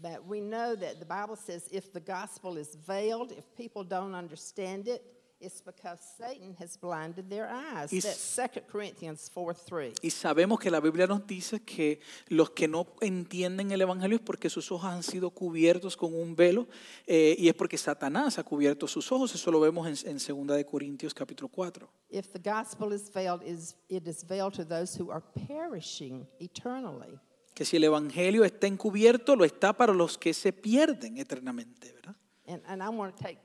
But 0.00 0.26
we 0.26 0.40
know 0.40 0.74
that 0.74 1.00
the 1.00 1.04
Bible 1.04 1.36
says 1.36 1.68
if 1.70 1.92
the 1.92 2.00
gospel 2.00 2.56
is 2.56 2.74
veiled, 2.74 3.32
if 3.32 3.44
people 3.54 3.84
don't 3.84 4.14
understand 4.14 4.88
it, 4.88 5.02
it's 5.40 5.62
because 5.64 6.00
Satan 6.18 6.54
has 6.60 6.76
blinded 6.78 7.28
their 7.28 7.48
eyes. 7.48 7.92
Is- 7.92 8.04
That's 8.04 8.52
2 8.54 8.62
Corinthians 8.70 9.30
4 9.32 9.54
3. 9.54 9.94
Y 10.02 10.10
sabemos 10.10 10.58
que 10.58 10.70
la 10.70 10.80
Biblia 10.80 11.06
nos 11.06 11.26
dice 11.26 11.60
que 11.64 12.00
los 12.28 12.50
que 12.50 12.66
no 12.68 12.86
entienden 13.00 13.70
el 13.70 13.80
Evangelio 13.80 14.16
es 14.16 14.22
porque 14.22 14.50
sus 14.50 14.70
ojos 14.72 14.90
han 14.90 15.02
sido 15.02 15.30
cubiertos 15.30 15.96
con 15.96 16.14
un 16.14 16.34
velo 16.34 16.66
eh, 17.06 17.36
y 17.38 17.48
es 17.48 17.54
porque 17.54 17.78
Satanás 17.78 18.38
ha 18.38 18.44
cubierto 18.44 18.86
sus 18.88 19.10
ojos. 19.12 19.34
Eso 19.34 19.50
lo 19.50 19.60
vemos 19.60 19.86
en, 20.04 20.10
en 20.10 20.18
2 20.46 20.56
de 20.56 20.64
Corintios 20.66 21.14
capítulo 21.14 21.48
4. 21.48 21.88
If 22.10 22.32
the 22.32 22.38
gospel 22.40 22.92
is 22.92 23.10
veiled, 23.12 23.42
is 23.44 23.76
it 23.88 24.06
is 24.06 24.24
veiled 24.26 24.54
to 24.54 24.64
those 24.64 25.00
who 25.00 25.10
are 25.10 25.22
perishing 25.46 26.26
eternally. 26.40 27.18
Que 27.54 27.64
si 27.64 27.76
el 27.76 27.84
Evangelio 27.84 28.44
está 28.44 28.66
encubierto, 28.68 29.34
lo 29.34 29.44
está 29.44 29.72
para 29.72 29.92
los 29.92 30.16
que 30.16 30.32
se 30.32 30.52
pierden 30.52 31.18
eternamente, 31.18 31.92
¿verdad? 31.92 32.14
And, 32.46 32.62
and 32.66 32.82
I 32.82 32.88
want 32.88 33.16
to 33.16 33.22
take 33.22 33.38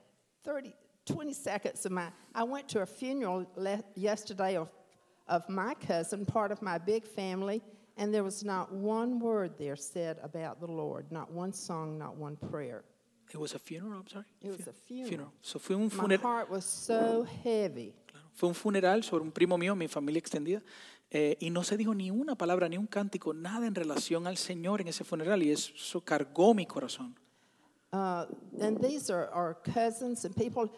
30, 0.44 0.72
20 1.06 1.32
seconds 1.32 1.84
of 1.86 1.92
my. 1.92 2.08
I 2.34 2.44
went 2.44 2.68
to 2.70 2.80
a 2.80 2.86
funeral 2.86 3.46
le- 3.56 3.84
yesterday 3.94 4.56
of, 4.56 4.70
of 5.28 5.48
my 5.48 5.74
cousin, 5.74 6.24
part 6.24 6.50
of 6.52 6.62
my 6.62 6.78
big 6.78 7.04
family, 7.04 7.62
and 7.96 8.12
there 8.12 8.24
was 8.24 8.44
not 8.44 8.72
one 8.72 9.18
word 9.18 9.52
there 9.58 9.76
said 9.76 10.18
about 10.22 10.60
the 10.60 10.66
Lord, 10.66 11.10
not 11.10 11.30
one 11.30 11.52
song, 11.52 11.98
not 11.98 12.16
one 12.16 12.36
prayer. 12.36 12.84
It 13.32 13.38
was 13.38 13.54
a 13.54 13.58
funeral, 13.58 14.00
I'm 14.00 14.06
sorry. 14.06 14.24
It 14.42 14.50
was 14.50 14.66
a 14.66 14.72
funeral. 14.72 15.32
So 15.42 15.58
fue 15.58 15.74
un 15.74 15.90
My 15.96 16.16
heart 16.16 16.50
was 16.50 16.64
so 16.64 17.26
heavy. 17.42 17.94
Claro. 18.06 18.26
Fue 18.32 18.48
un 18.48 18.54
funeral 18.54 19.02
sobre 19.02 19.24
un 19.24 19.32
primo 19.32 19.56
mío, 19.56 19.76
mi 19.76 19.88
familia 19.88 20.18
extendida, 20.20 20.62
eh, 21.10 21.36
y 21.40 21.50
no 21.50 21.62
se 21.62 21.76
dijo 21.76 21.94
ni 21.94 22.10
una 22.10 22.34
palabra, 22.34 22.68
ni 22.68 22.76
un 22.76 22.86
cántico, 22.86 23.32
nada 23.32 23.66
en 23.66 23.74
relación 23.74 24.26
al 24.26 24.36
Señor 24.36 24.80
en 24.80 24.88
ese 24.88 25.04
funeral, 25.04 25.42
y 25.42 25.50
eso 25.50 26.00
cargó 26.00 26.54
mi 26.54 26.66
corazón. 26.66 27.16
Uh, 27.92 28.26
and 28.60 28.80
these 28.82 29.08
are 29.08 29.30
our 29.32 29.54
cousins 29.54 30.24
and 30.24 30.34
people, 30.34 30.68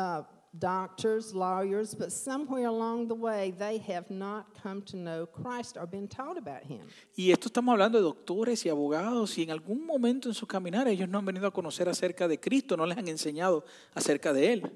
uh, 0.00 0.22
doctors, 0.58 1.32
lawyers, 1.34 1.94
but 1.94 2.10
somewhere 2.10 2.66
along 2.66 3.08
the 3.08 3.14
way 3.14 3.52
they 3.58 3.78
have 3.78 4.10
not 4.10 4.46
come 4.60 4.82
to 4.82 4.96
know 4.96 5.26
Christ 5.26 5.76
or 5.76 5.86
been 5.86 6.08
taught 6.08 6.36
about 6.36 6.64
Him. 6.64 6.80
Y 7.16 7.30
esto 7.30 7.48
estamos 7.48 7.72
hablando 7.72 7.98
de 7.98 8.04
doctores 8.04 8.64
y 8.64 8.70
abogados, 8.70 9.36
y 9.38 9.42
en 9.42 9.50
algún 9.50 9.86
momento 9.86 10.28
en 10.28 10.34
su 10.34 10.46
caminar 10.46 10.88
ellos 10.88 11.08
no 11.08 11.18
han 11.18 11.24
venido 11.24 11.46
a 11.46 11.52
conocer 11.52 11.88
acerca 11.88 12.26
de 12.26 12.38
Cristo, 12.38 12.76
no 12.76 12.86
les 12.86 12.98
han 12.98 13.08
enseñado 13.08 13.64
acerca 13.94 14.32
de 14.32 14.52
Él. 14.52 14.72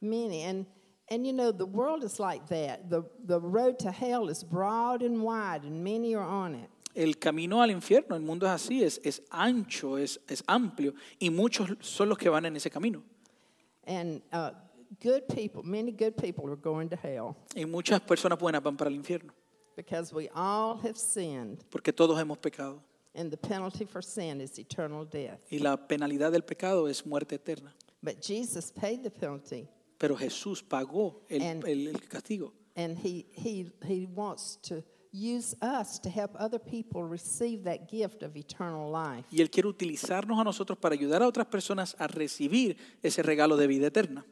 Many. 0.00 0.44
And, 0.44 0.66
And 1.08 1.24
you 1.24 1.32
know, 1.32 1.52
the 1.52 1.66
world 1.66 2.02
is 2.02 2.18
like 2.18 2.48
that. 2.48 2.90
The, 2.90 3.04
the 3.24 3.38
road 3.40 3.78
to 3.80 3.92
hell 3.92 4.28
is 4.28 4.42
broad 4.42 5.02
and 5.02 5.22
wide, 5.22 5.62
and 5.62 5.84
many 5.84 6.16
are 6.16 6.24
on 6.24 6.56
it. 6.56 6.68
El 6.96 7.14
camino 7.14 7.62
al 7.62 7.70
infierno, 7.70 8.16
el 8.16 8.22
mundo 8.22 8.46
es 8.46 8.52
así, 8.52 8.82
es, 8.82 8.98
es 9.04 9.20
ancho, 9.30 9.98
es, 9.98 10.18
es 10.28 10.42
amplio, 10.48 10.94
y 11.20 11.30
muchos 11.30 11.68
son 11.80 12.08
los 12.08 12.18
que 12.18 12.28
van 12.28 12.46
en 12.46 12.56
ese 12.56 12.70
camino. 12.70 13.04
And 13.86 14.20
uh, 14.32 14.50
good 15.00 15.28
people, 15.28 15.62
many 15.62 15.92
good 15.92 16.16
people 16.16 16.46
are 16.50 16.56
going 16.56 16.88
to 16.88 16.96
hell 16.96 17.36
Y 17.54 17.64
muchas 17.64 18.00
personas 18.00 18.38
buenas 18.38 18.62
van 18.62 18.76
para 18.76 18.90
el 18.90 18.96
infierno, 18.96 19.32
because 19.76 20.12
we 20.12 20.28
all 20.34 20.76
have 20.78 20.96
sinned, 20.96 21.64
porque 21.70 21.92
todos 21.92 22.18
hemos 22.18 22.38
pecado. 22.38 22.80
and 23.14 23.30
the 23.30 23.36
penalty 23.36 23.84
for 23.86 24.02
sin 24.02 24.40
is 24.40 24.58
eternal 24.58 25.04
death. 25.04 25.38
Y 25.50 25.58
la 25.58 25.76
penalidad 25.76 26.32
del 26.32 26.42
pecado 26.42 26.86
es 26.86 27.04
muerte 27.06 27.36
eterna. 27.36 27.72
But 28.02 28.20
Jesus 28.20 28.70
paid 28.72 29.02
the 29.02 29.10
penalty, 29.10 29.68
Pero 29.98 30.16
Jesús 30.16 30.62
pagó 30.62 31.20
el, 31.30 31.40
And- 31.42 31.64
el- 31.64 31.88
el 31.88 32.00
castigo. 32.08 32.52
and 32.76 32.98
he, 32.98 33.24
he, 33.32 33.70
he 33.86 34.06
wants 34.06 34.56
to 34.62 34.82
use 35.16 35.56
us 35.62 35.98
to 36.00 36.10
help 36.10 36.32
other 36.38 36.58
people 36.58 37.02
receive 37.04 37.64
that 37.64 37.88
gift 37.90 38.22
of 38.22 38.36
eternal 38.36 38.90
life. 38.90 39.24
Y 39.30 39.40
Él 39.40 39.50
quiere 39.50 39.68
utilizarnos 39.68 40.38
a 40.38 40.44
nosotros 40.44 40.78
para 40.78 40.94
ayudar 40.94 41.22
a 41.22 41.26
otras 41.26 41.46
personas 41.46 41.96
a 41.98 42.06
recibir 42.06 42.76
ese 43.02 43.22
regalo 43.22 43.56
de 43.56 43.66
vida 43.66 43.86
eterna. 43.86 44.24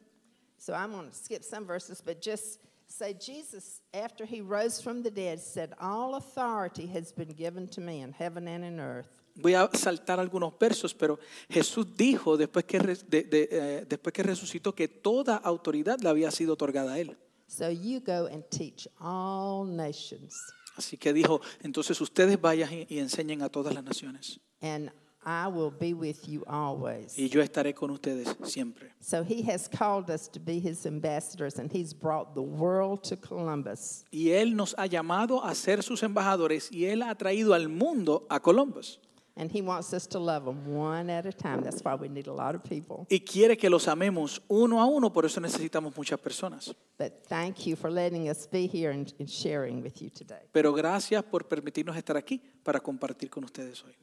So 0.57 0.73
I'm 0.73 0.91
going 0.91 1.09
to 1.09 1.15
skip 1.15 1.43
some 1.43 1.65
verses, 1.65 2.01
but 2.03 2.21
just 2.21 2.59
say 2.87 3.13
Jesus, 3.13 3.81
after 3.93 4.25
he 4.25 4.41
rose 4.41 4.81
from 4.81 5.03
the 5.03 5.11
dead, 5.11 5.39
said, 5.39 5.73
All 5.79 6.15
authority 6.15 6.87
has 6.87 7.11
been 7.11 7.33
given 7.35 7.67
to 7.69 7.81
me 7.81 8.01
in 8.01 8.11
heaven 8.13 8.47
and 8.47 8.63
in 8.63 8.79
earth. 8.79 9.07
Voy 9.37 9.53
a 9.53 9.67
saltar 9.73 10.17
algunos 10.19 10.57
versos, 10.57 10.93
pero 10.93 11.19
Jesús 11.49 11.85
dijo 11.95 12.37
después 12.37 12.63
que, 12.65 12.79
de- 12.79 13.23
de- 13.23 13.47
eh, 13.51 13.85
después 13.87 14.13
que 14.13 14.23
resucitó 14.23 14.73
que 14.73 14.87
toda 14.87 15.35
autoridad 15.35 15.99
le 15.99 16.07
había 16.09 16.31
sido 16.31 16.53
otorgada 16.53 16.93
a 16.93 16.99
Él. 16.99 17.17
So 17.47 17.69
you 17.69 17.99
go 17.99 18.27
and 18.31 18.43
teach 18.49 18.87
all 18.99 19.65
nations. 19.65 20.33
Así 20.75 20.97
que 20.97 21.13
dijo, 21.13 21.41
entonces 21.61 21.99
ustedes 22.01 22.39
vayan 22.39 22.69
y, 22.89 22.99
enseñen 22.99 23.41
a 23.41 23.49
todas 23.49 23.73
las 23.73 23.83
naciones. 23.83 24.39
and 24.61 24.91
I 25.27 25.47
will 25.47 25.71
be 25.71 25.95
with 25.95 26.27
you 26.27 26.43
always. 26.45 27.17
Y 27.17 27.29
yo 27.29 27.41
estaré 27.41 27.73
con 27.73 27.89
ustedes 27.89 28.27
siempre. 28.43 28.91
So 28.99 29.23
he 29.23 29.41
has 29.51 29.67
called 29.67 30.11
us 30.11 30.27
to 30.29 30.39
be 30.39 30.59
his 30.59 30.85
ambassadors, 30.85 31.57
and 31.57 31.71
he's 31.71 31.93
brought 31.93 32.35
the 32.35 32.43
world 32.43 33.03
to 33.05 33.17
Columbus. 33.17 34.05
Y 34.11 34.29
Él 34.29 34.55
nos 34.55 34.75
ha 34.77 34.85
llamado 34.85 35.43
a 35.43 35.55
ser 35.55 35.81
sus 35.81 36.03
embajadores 36.03 36.71
y 36.71 36.85
Él 36.85 37.01
ha 37.01 37.15
traído 37.15 37.55
al 37.55 37.69
mundo 37.69 38.27
a 38.29 38.39
Columbus. 38.39 38.99
And 39.37 39.51
he 39.51 39.61
wants 39.61 39.93
us 39.93 40.07
to 40.07 40.19
love 40.19 40.45
them 40.45 40.65
one 40.65 41.09
at 41.09 41.25
a 41.25 41.33
time. 41.33 41.61
That's 41.61 41.83
why 41.83 41.95
we 41.95 42.07
need 42.07 42.27
a 42.27 42.33
lot 42.33 42.55
of 42.55 42.63
people. 42.63 43.05
Y 43.09 43.19
quiere 43.19 43.57
que 43.57 43.69
los 43.69 43.85
amemos 43.87 44.39
uno 44.49 44.79
a 44.79 44.85
uno, 44.85 45.09
por 45.09 45.25
eso 45.25 45.41
necesitamos 45.41 45.95
muchas 45.97 46.19
personas. 46.19 46.73
But 46.97 47.25
thank 47.27 47.67
you 47.67 47.75
for 47.75 47.91
letting 47.91 48.29
us 48.29 48.47
be 48.47 48.65
here 48.65 48.91
and, 48.91 49.13
and 49.19 49.29
sharing 49.29 49.81
with 49.83 50.01
you 50.01 50.09
today. 50.09 50.47
Pero 50.53 50.71
gracias 50.71 51.21
por 51.23 51.41
permitirnos 51.43 51.97
estar 51.97 52.15
aquí 52.15 52.39
para 52.63 52.79
compartir 52.79 53.29
con 53.29 53.43
ustedes 53.43 53.83
hoy. 53.83 53.93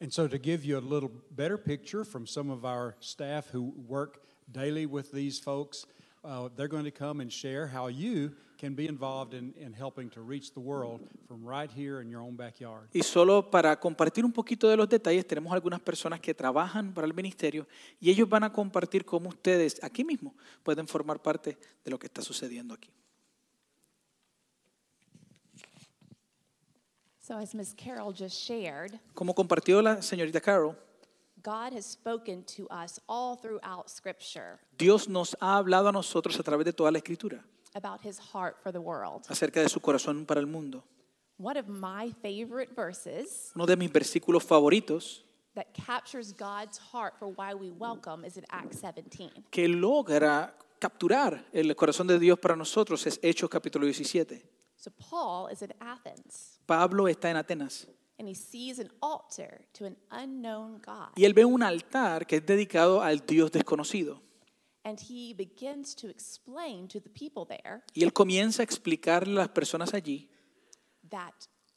And 0.00 0.12
so, 0.12 0.28
to 0.28 0.38
give 0.38 0.64
you 0.64 0.78
a 0.78 0.80
little 0.80 1.10
better 1.32 1.58
picture 1.58 2.04
from 2.04 2.26
some 2.26 2.50
of 2.50 2.64
our 2.64 2.94
staff 3.00 3.48
who 3.50 3.74
work 3.86 4.22
daily 4.50 4.86
with 4.86 5.12
these 5.12 5.40
folks, 5.40 5.86
uh, 6.24 6.48
they're 6.56 6.68
going 6.68 6.84
to 6.84 6.90
come 6.92 7.20
and 7.20 7.32
share 7.32 7.66
how 7.66 7.88
you 7.88 8.32
can 8.58 8.74
be 8.74 8.86
involved 8.86 9.34
in, 9.34 9.54
in 9.56 9.72
helping 9.72 10.10
to 10.10 10.20
reach 10.20 10.52
the 10.52 10.60
world 10.60 11.00
from 11.26 11.46
right 11.46 11.70
here 11.70 12.02
in 12.02 12.10
your 12.10 12.20
own 12.20 12.36
backyard. 12.36 12.88
Y 12.92 13.02
solo 13.02 13.50
para 13.50 13.78
compartir 13.78 14.24
un 14.24 14.32
poquito 14.32 14.68
de 14.68 14.76
los 14.76 14.88
detalles, 14.88 15.26
tenemos 15.26 15.52
algunas 15.52 15.80
personas 15.80 16.20
que 16.20 16.34
trabajan 16.34 16.92
para 16.92 17.06
el 17.06 17.14
ministerio 17.14 17.66
y 18.00 18.10
ellos 18.10 18.28
van 18.28 18.42
a 18.42 18.52
compartir 18.52 19.04
cómo 19.04 19.28
ustedes 19.28 19.82
aquí 19.82 20.04
mismo 20.04 20.34
pueden 20.62 20.88
formar 20.88 21.22
parte 21.22 21.56
de 21.84 21.90
lo 21.90 21.98
que 21.98 22.06
está 22.06 22.20
sucediendo 22.20 22.74
aquí. 22.74 22.90
So, 27.20 27.36
as 27.36 27.54
Ms. 27.54 27.74
Carroll 27.76 28.12
just 28.12 28.36
shared, 28.36 28.98
Como 29.14 29.34
compartió 29.34 29.82
la 29.82 30.00
señorita 30.00 30.40
Carol, 30.40 30.74
God 31.42 31.74
has 31.74 31.84
spoken 31.84 32.42
to 32.56 32.66
us 32.70 33.00
all 33.06 33.36
throughout 33.36 33.88
Scripture 33.88 34.58
Dios 34.76 35.08
nos 35.08 35.36
ha 35.40 35.58
hablado 35.58 35.88
a 35.88 35.92
nosotros 35.92 36.40
a 36.40 36.42
través 36.42 36.64
de 36.64 36.72
toda 36.72 36.90
la 36.90 36.98
escritura 36.98 37.44
about 37.78 38.00
his 38.04 38.18
heart 38.18 38.56
for 38.62 38.72
the 38.72 38.80
world. 38.80 39.24
acerca 39.28 39.60
de 39.62 39.68
su 39.68 39.80
corazón 39.80 40.26
para 40.26 40.40
el 40.40 40.46
mundo. 40.46 40.82
One 41.38 41.56
of 41.56 41.68
my 41.68 42.12
favorite 42.20 42.74
verses 42.74 43.52
Uno 43.54 43.64
de 43.66 43.76
mis 43.76 43.90
versículos 43.92 44.42
favoritos 44.44 45.22
that 45.54 45.66
captures 45.72 46.32
God's 46.32 46.78
heart 46.92 47.14
for 47.18 47.28
why 47.28 47.54
we 47.54 47.70
welcome 47.70 48.24
is 48.26 48.36
in 48.36 48.44
Acts 48.50 48.80
17. 48.80 49.44
que 49.50 49.68
logra 49.68 50.54
capturar 50.80 51.44
el 51.52 51.74
corazón 51.76 52.06
de 52.08 52.18
Dios 52.18 52.38
para 52.38 52.54
nosotros 52.56 53.06
es 53.06 53.18
Hechos 53.22 53.48
capítulo 53.50 53.84
17. 53.86 54.42
So, 54.76 54.90
Paul 54.92 55.48
is 55.52 55.62
in 55.62 55.72
Athens 55.80 56.58
Pablo 56.66 57.08
está 57.08 57.30
en 57.30 57.36
Atenas 57.36 57.86
and 58.20 58.28
he 58.28 58.34
sees 58.34 58.78
an 58.80 58.90
altar 59.00 59.60
to 59.74 59.86
an 59.86 59.96
unknown 60.10 60.80
God. 60.84 61.10
y 61.16 61.24
él 61.24 61.34
ve 61.34 61.44
un 61.44 61.62
altar 61.62 62.26
que 62.26 62.36
es 62.36 62.46
dedicado 62.46 63.00
al 63.02 63.24
Dios 63.26 63.50
desconocido. 63.52 64.20
And 64.88 64.98
he 64.98 65.34
begins 65.34 65.94
to 65.96 66.08
explain 66.08 66.88
to 66.88 66.98
the 66.98 67.10
people 67.10 67.44
there 67.46 67.82
Y 67.94 68.04
él 68.04 68.12
comienza 68.14 68.62
a 68.62 68.64
explicarle 68.64 69.34
a 69.34 69.44
las 69.44 69.48
personas 69.50 69.92
allí 69.92 70.30
that 71.10 71.34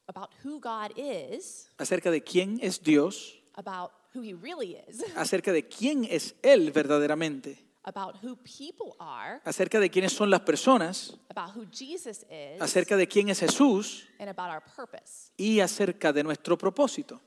about 0.07 0.29
who 0.45 0.59
God 0.61 0.93
is, 0.95 1.69
acerca 1.77 2.09
de 2.09 2.23
quién 2.23 2.57
es 2.61 2.81
Dios, 2.81 3.37
about 3.55 3.91
who 4.13 4.21
he 4.21 4.33
really 4.33 4.77
is, 4.87 5.03
acerca 5.17 5.51
de 5.51 5.67
quién 5.67 6.05
es 6.05 6.35
Él 6.41 6.71
verdaderamente, 6.71 7.57
about 7.83 8.15
who 8.23 8.37
people 8.37 8.95
are, 8.99 9.41
acerca 9.43 9.81
de 9.81 9.89
quiénes 9.89 10.13
son 10.13 10.29
las 10.29 10.41
personas, 10.41 11.17
about 11.29 11.53
who 11.53 11.65
Jesus 11.69 12.25
is, 12.29 12.61
acerca 12.61 12.95
de 12.95 13.07
quién 13.07 13.27
es 13.27 13.41
Jesús 13.41 14.07
and 14.19 14.29
about 14.29 14.49
our 14.49 14.61
purpose. 14.61 15.31
y 15.37 15.59
acerca 15.59 16.13
de 16.13 16.23
nuestro 16.23 16.57
propósito. 16.57 17.19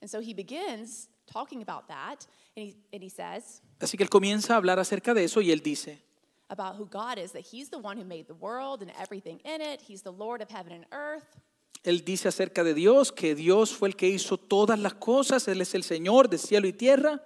And 0.00 0.10
so 0.10 0.20
he 0.20 0.34
begins 0.34 1.08
talking 1.26 1.62
about 1.62 1.86
that, 1.86 2.26
and 2.58 2.66
he, 2.66 2.76
and 2.92 3.02
he 3.02 3.10
says 3.10 3.62
Así 3.80 3.96
que 3.96 4.02
él 4.04 4.10
comienza 4.10 4.54
a 4.54 4.56
hablar 4.56 4.78
acerca 4.78 5.14
de 5.14 5.24
eso 5.24 5.40
y 5.40 5.50
él 5.52 5.62
dice 5.62 6.02
about 6.50 6.76
who 6.78 6.86
God 6.86 7.18
is, 7.18 7.32
that 7.32 7.44
he's 7.52 7.68
the 7.70 7.78
one 7.78 7.96
who 7.98 8.04
made 8.04 8.26
the 8.26 8.34
world 8.34 8.80
and 8.82 8.90
everything 8.98 9.38
in 9.44 9.60
it. 9.60 9.82
He's 9.82 10.02
the 10.02 10.10
Lord 10.12 10.40
of 10.42 10.48
heaven 10.50 10.72
and 10.72 10.86
earth. 10.92 11.26
Él 11.84 12.04
dice 12.04 12.26
acerca 12.28 12.64
de 12.64 12.74
Dios 12.74 13.12
que 13.12 13.34
Dios 13.34 13.72
fue 13.72 13.88
el 13.88 13.96
que 13.96 14.08
hizo 14.08 14.36
todas 14.38 14.78
las 14.78 14.94
cosas, 14.94 15.46
Él 15.46 15.60
es 15.60 15.74
el 15.74 15.84
Señor 15.84 16.28
de 16.28 16.38
cielo 16.38 16.66
y 16.66 16.72
tierra, 16.72 17.22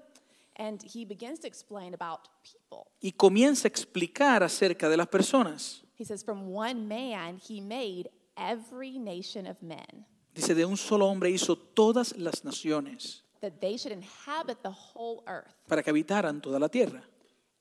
And 0.56 0.82
he 0.82 1.04
begins 1.06 1.40
to 1.40 1.46
explain 1.46 1.94
about 1.94 2.28
people. 2.42 2.90
y 3.00 3.12
comienza 3.12 3.66
a 3.66 3.70
explicar 3.70 4.42
acerca 4.42 4.88
de 4.88 4.96
las 4.96 5.06
personas. 5.08 5.82
He 5.98 6.04
says, 6.04 6.22
From 6.24 6.52
one 6.52 6.86
man, 6.86 7.38
he 7.38 7.60
made 7.60 8.10
every 8.36 8.98
nation 8.98 9.46
of 9.46 9.62
men, 9.62 10.04
Dice, 10.34 10.54
de 10.54 10.64
un 10.64 10.76
solo 10.76 11.06
hombre 11.06 11.30
hizo 11.30 11.56
todas 11.56 12.16
las 12.18 12.44
naciones 12.44 13.24
that 13.42 13.60
they 13.60 13.76
should 13.76 13.92
inhabit 13.92 14.62
the 14.62 14.70
whole 14.70 15.22
earth. 15.26 15.54
para 15.68 15.82
que 15.82 15.90
habitaran 15.90 16.40
toda 16.40 16.58
la 16.58 16.68
tierra. 16.68 17.02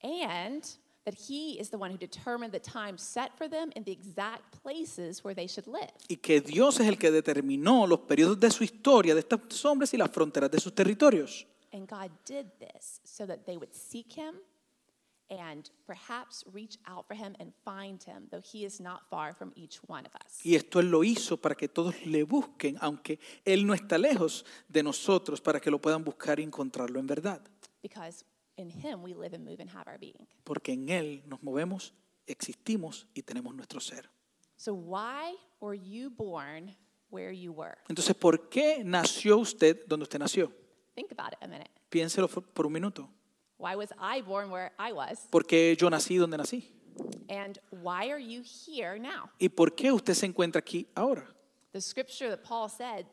And 0.01 0.63
that 1.05 1.15
he 1.15 1.59
is 1.59 1.69
the 1.69 1.77
one 1.77 1.91
who 1.91 1.97
determined 1.97 2.53
the 2.53 2.59
time 2.59 2.97
set 2.97 3.35
for 3.37 3.49
them 3.49 3.71
in 3.75 3.83
the 3.83 3.91
exact 3.91 4.61
places 4.63 5.23
where 5.23 5.35
they 5.35 5.47
should 5.47 5.67
live. 5.67 5.91
Y 6.07 6.15
que 6.15 6.39
Dios 6.41 6.79
es 6.79 6.87
el 6.87 6.97
que 6.97 7.11
determinó 7.11 7.87
los 7.87 7.99
periodos 8.01 8.39
de 8.39 8.51
su 8.51 8.63
historia, 8.63 9.13
de 9.13 9.21
estos 9.21 9.65
hombres 9.65 9.93
y 9.93 9.97
las 9.97 10.11
fronteras 10.11 10.49
de 10.49 10.59
sus 10.59 10.73
territorios. 10.73 11.45
And 11.73 11.87
God 11.87 12.11
did 12.25 12.47
this 12.59 13.01
so 13.03 13.25
that 13.25 13.45
they 13.45 13.57
would 13.57 13.73
seek 13.73 14.13
him 14.17 14.35
Y 20.43 20.55
esto 20.55 20.79
Él 20.79 20.91
lo 20.91 21.03
hizo 21.03 21.37
para 21.37 21.55
que 21.55 21.69
todos 21.69 22.05
le 22.05 22.23
busquen, 22.23 22.77
aunque 22.81 23.19
Él 23.45 23.65
no 23.65 23.73
está 23.73 23.97
lejos 23.97 24.45
de 24.67 24.83
nosotros, 24.83 25.39
para 25.39 25.59
que 25.59 25.71
lo 25.71 25.79
puedan 25.79 26.03
buscar 26.03 26.39
y 26.39 26.43
encontrarlo 26.43 26.99
en 26.99 27.07
verdad. 27.07 27.41
Because 27.81 28.25
in 28.57 28.69
him 28.69 29.01
we 29.01 29.13
live 29.13 29.33
and 29.35 29.45
move 29.45 29.61
and 29.61 29.69
have 29.69 29.89
our 29.89 29.97
being. 29.97 30.27
Porque 30.43 30.73
en 30.73 30.89
Él 30.89 31.23
nos 31.25 31.41
movemos, 31.41 31.93
existimos 32.27 33.07
y 33.13 33.23
tenemos 33.23 33.55
nuestro 33.55 33.79
ser. 33.79 34.09
So, 34.57 34.73
why 34.73 35.37
were 35.59 35.75
you 35.75 36.09
born 36.09 36.75
where 37.09 37.31
you 37.31 37.53
were? 37.53 37.77
Entonces, 37.87 38.15
¿por 38.15 38.49
qué 38.49 38.83
nació 38.83 39.37
usted 39.37 39.85
donde 39.87 40.03
usted 40.03 40.19
nació? 40.19 40.51
Think 40.93 41.11
about 41.11 41.33
it 41.33 41.39
a 41.41 41.47
minute. 41.47 41.71
Piénselo 41.89 42.27
por 42.27 42.65
un 42.65 42.73
minuto. 42.73 43.09
Why 43.61 43.75
was 43.75 43.89
I 43.99 44.21
born 44.21 44.49
where 44.49 44.71
I 44.79 44.91
was? 44.91 45.27
¿Por 45.29 45.45
qué 45.45 45.75
yo 45.77 45.87
nací 45.89 46.17
donde 46.17 46.35
nací? 46.37 46.63
And 47.29 47.59
why 47.69 48.09
are 48.09 48.19
you 48.19 48.41
here 48.41 48.99
now? 48.99 49.29
¿Y 49.39 49.49
por 49.49 49.75
qué 49.75 49.91
usted 49.91 50.15
se 50.15 50.25
encuentra 50.25 50.59
aquí 50.59 50.87
ahora? 50.95 51.27
The 51.71 51.79
scripture 51.79 52.29
that 52.29 52.43
Paul 52.43 52.69
said 52.69 53.05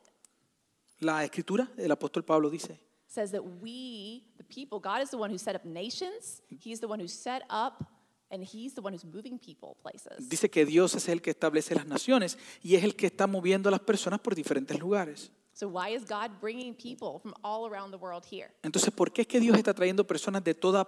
La 1.00 1.22
escritura, 1.22 1.68
el 1.76 1.92
apóstol 1.92 2.24
Pablo 2.24 2.50
dice, 2.50 2.80
says 3.06 3.30
that 3.30 3.42
we, 3.62 4.24
the 4.37 4.44
people, 4.44 4.80
God 4.80 5.02
is 5.02 5.11
the 5.11 5.18
one 5.18 5.30
who 5.30 5.38
set 5.38 5.54
up 5.54 5.64
nations. 5.64 6.42
He's 6.48 6.80
the 6.80 6.88
one 6.88 6.98
who 6.98 7.06
set 7.06 7.42
up, 7.50 7.84
and 8.30 8.42
He's 8.42 8.74
the 8.74 8.80
one 8.80 8.92
who's 8.92 9.04
moving 9.04 9.38
people 9.38 9.76
places. 9.80 10.28
dice 10.28 10.50
que 10.50 10.64
Dios 10.64 10.94
es 10.94 11.08
el 11.08 11.20
que 11.20 11.30
establece 11.30 11.74
las 11.74 11.87
naciones 11.87 12.37
y 12.62 12.74
es 12.74 12.82
el 12.84 12.96
que 12.96 13.06
está 13.06 13.26
moviendo 13.28 13.68
a 13.68 13.72
las 13.72 13.80
personas 13.80 14.18
por 14.18 14.34
diferentes 14.34 14.78
lugares. 14.80 15.30
So, 15.59 15.66
why 15.66 15.88
is 15.88 16.05
God 16.05 16.38
bringing 16.40 16.73
people 16.73 17.18
from 17.21 17.35
all 17.42 17.66
around 17.66 17.90
the 17.90 17.99
world 17.99 18.25
here? 18.25 18.53
Entonces, 18.62 18.92
¿por 18.92 19.11
qué 19.12 19.23
es 19.23 19.27
que 19.27 19.40
Dios 19.40 19.57
está 19.59 19.75
trayendo 19.75 20.07
personas 20.07 20.44
de 20.44 20.55
toda- 20.55 20.87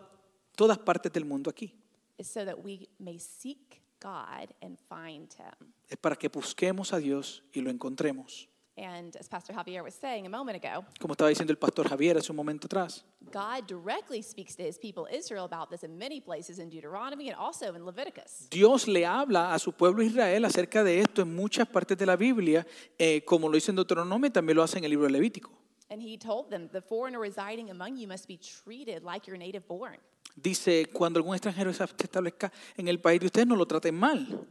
todas 0.55 0.79
partes 0.79 1.13
del 1.13 1.25
mundo 1.25 1.51
aquí? 1.51 1.75
It's 2.19 2.31
so 2.31 2.45
that 2.45 2.57
we 2.63 2.89
may 3.01 3.19
seek 3.19 3.83
God 4.01 4.55
and 4.63 4.79
find 4.89 5.33
him. 5.33 5.73
Es 5.89 5.97
para 5.97 6.15
que 6.15 6.29
busquemos 6.29 6.93
a 6.93 6.99
Dios 6.99 7.43
y 7.53 7.63
lo 7.63 7.71
encontremos. 7.71 8.49
And 8.77 9.15
as 9.17 9.29
Pastor 9.29 9.53
Javier 9.53 9.83
was 9.83 9.95
saying 9.95 10.27
a 10.27 10.29
moment 10.29 10.57
ago, 10.57 10.85
Como 10.99 11.15
estaba 11.15 11.29
diciendo 11.29 11.51
el 11.51 11.59
pastor 11.59 11.87
Javier 11.89 12.17
hace 12.17 12.31
un 12.31 12.37
momento 12.37 12.67
atrás, 12.67 13.05
God 13.31 13.67
directly 13.67 14.23
speaks 14.23 14.57
to 14.57 14.63
his 14.63 14.79
people 14.79 15.07
Israel 15.13 15.45
about 15.45 15.71
this 15.71 15.83
in 15.83 15.99
many 15.99 16.21
places 16.21 16.59
in 16.59 16.71
Deuteronomy 16.71 17.29
and 17.29 17.37
also 17.37 17.75
in 17.75 17.85
Leviticus. 17.85 18.49
Dios 18.51 18.89
le 18.89 19.05
habla 19.05 19.53
a 19.53 19.59
su 19.59 19.73
pueblo 19.73 20.03
Israel 20.03 20.45
acerca 20.45 20.83
de 20.83 21.01
esto 21.01 21.23
en 21.23 21.35
muchas 21.35 21.69
partes 21.69 21.99
de 21.99 22.07
la 22.07 22.17
Biblia, 22.17 22.67
eh, 22.99 23.23
como 23.25 23.49
lo 23.49 23.55
dice 23.55 23.71
en 23.71 23.77
Deuteronomio 23.77 24.31
también 24.31 24.57
lo 24.57 24.63
hace 24.63 24.79
en 24.79 24.85
el 24.85 24.91
libro 24.91 25.07
de 25.07 25.13
Levítico. 25.13 25.51
And 25.91 26.01
he 26.01 26.17
told 26.17 26.51
them, 26.51 26.69
The 26.69 26.81
foreigner 26.81 27.19
residing 27.19 27.71
among 27.71 27.97
you 27.97 28.07
must 28.07 28.29
be 28.29 28.39
treated 28.39 29.03
like 29.03 29.27
your 29.27 29.37
native 29.37 29.67
born. 29.67 29.99
Dice, 30.37 30.87
cuando 30.93 31.19
algún 31.19 31.35
extranjero 31.35 31.73
se 31.75 31.85
establezca 31.85 32.53
en 32.77 32.87
el 32.87 33.01
país 33.01 33.19
de 33.21 33.27
ustedes, 33.27 33.47
no 33.49 33.57
lo 33.57 33.67
traten 33.67 33.97
mal. 33.97 34.47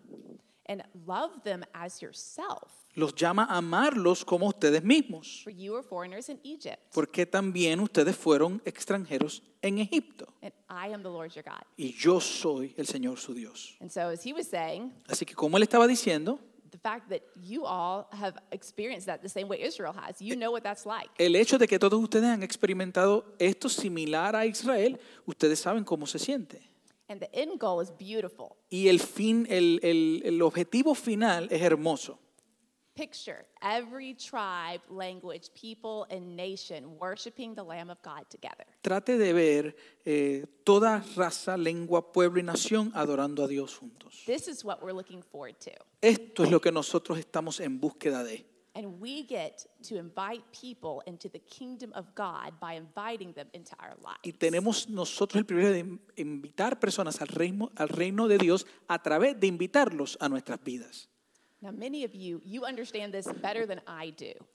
And 0.67 0.83
love 1.07 1.41
them 1.43 1.63
as 1.73 2.01
yourself. 2.01 2.78
Los 2.95 3.13
llama 3.15 3.43
a 3.45 3.57
amarlos 3.57 4.25
como 4.25 4.47
ustedes 4.47 4.83
mismos, 4.83 5.41
For 5.43 5.53
you 5.53 5.75
are 5.75 5.83
foreigners 5.83 6.27
in 6.29 6.39
Egypt, 6.43 6.79
porque 6.93 7.25
también 7.25 7.79
ustedes 7.79 8.15
fueron 8.17 8.61
extranjeros 8.65 9.43
en 9.61 9.77
Egipto. 9.77 10.27
and 10.41 10.51
I 10.69 10.91
am 10.93 11.01
the 11.03 11.09
Lord 11.09 11.31
your 11.33 11.43
God. 11.43 11.61
Y 11.77 11.93
yo 11.93 12.19
soy 12.19 12.73
el 12.77 12.87
Señor 12.87 13.17
su 13.19 13.33
Dios. 13.33 13.77
And 13.79 13.91
so, 13.91 14.09
as 14.09 14.25
he 14.25 14.33
was 14.33 14.47
saying, 14.47 14.91
Así 15.07 15.25
que 15.25 15.35
como 15.35 15.57
él 15.57 15.63
estaba 15.63 15.85
diciendo, 15.87 16.39
the 16.71 16.77
fact 16.79 17.09
that 17.09 17.21
you 17.41 17.63
all 17.65 18.07
have 18.11 18.35
experienced 18.51 19.05
that 19.07 19.21
the 19.21 19.29
same 19.29 19.47
way 19.47 19.61
Israel 19.61 19.93
has, 19.95 20.19
you 20.19 20.35
know 20.35 20.51
what 20.51 20.61
that's 20.63 20.85
like. 20.85 21.09
el 21.19 21.35
hecho 21.35 21.57
de 21.57 21.67
que 21.67 21.77
todos 21.79 22.01
ustedes 22.01 22.25
han 22.25 22.41
experimentado 22.43 23.35
esto 23.39 23.69
similar 23.69 24.35
a 24.35 24.45
Israel, 24.47 24.99
ustedes 25.25 25.59
saben 25.59 25.83
cómo 25.83 26.05
se 26.07 26.17
siente. 26.19 26.61
And 27.07 27.19
the 27.21 27.29
end 27.33 27.59
goal 27.59 27.81
is 27.83 27.91
beautiful. 27.97 28.55
Y 28.69 28.87
el 28.87 28.99
fin, 28.99 29.45
el, 29.49 29.79
el- 29.83 30.21
el 30.25 30.41
objetivo 30.41 30.93
final 30.95 31.47
es 31.51 31.61
hermoso. 31.61 32.19
Picture 32.99 33.45
every 33.61 34.13
tribe, 34.13 34.81
language, 34.89 35.49
people, 35.53 36.05
and 36.11 36.35
nation 36.35 36.97
worshiping 36.99 37.55
the 37.55 37.63
Lamb 37.63 37.89
of 37.89 37.97
God 38.03 38.25
together. 38.29 38.65
Trate 38.81 39.17
de 39.17 39.31
ver 39.31 39.75
eh, 40.05 40.45
toda 40.65 41.01
raza, 41.15 41.55
lengua, 41.57 42.11
pueblo 42.11 42.41
y 42.41 42.43
nación 42.43 42.91
adorando 42.93 43.45
a 43.45 43.47
Dios 43.47 43.77
juntos. 43.77 44.25
This 44.25 44.49
is 44.49 44.65
what 44.65 44.83
we're 44.83 44.91
looking 44.91 45.21
forward 45.21 45.57
to. 45.61 45.71
Esto 46.01 46.43
es 46.43 46.51
lo 46.51 46.59
que 46.59 46.73
nosotros 46.73 47.17
estamos 47.17 47.61
en 47.61 47.79
búsqueda 47.79 48.21
de. 48.25 48.45
And 48.75 48.99
we 49.01 49.23
get 49.23 49.65
to 49.87 49.95
invite 49.95 50.43
people 50.51 51.01
into 51.07 51.29
the 51.29 51.39
kingdom 51.39 51.91
of 51.95 52.13
God 52.15 52.59
by 52.59 52.73
inviting 52.73 53.33
them 53.33 53.47
into 53.53 53.75
our 53.79 53.95
lives. 54.03 54.19
Y 54.23 54.33
tenemos 54.33 54.89
nosotros 54.89 55.39
el 55.39 55.45
privilegio 55.45 55.73
de 55.73 55.79
in- 55.79 56.01
invitar 56.17 56.79
personas 56.79 57.21
al 57.21 57.29
reino, 57.29 57.71
al 57.77 57.87
reino 57.87 58.27
de 58.27 58.37
Dios 58.37 58.65
a 58.87 59.01
través 59.01 59.39
de 59.39 59.47
invitarlos 59.47 60.17
a 60.19 60.27
nuestras 60.29 60.61
vidas. 60.63 61.08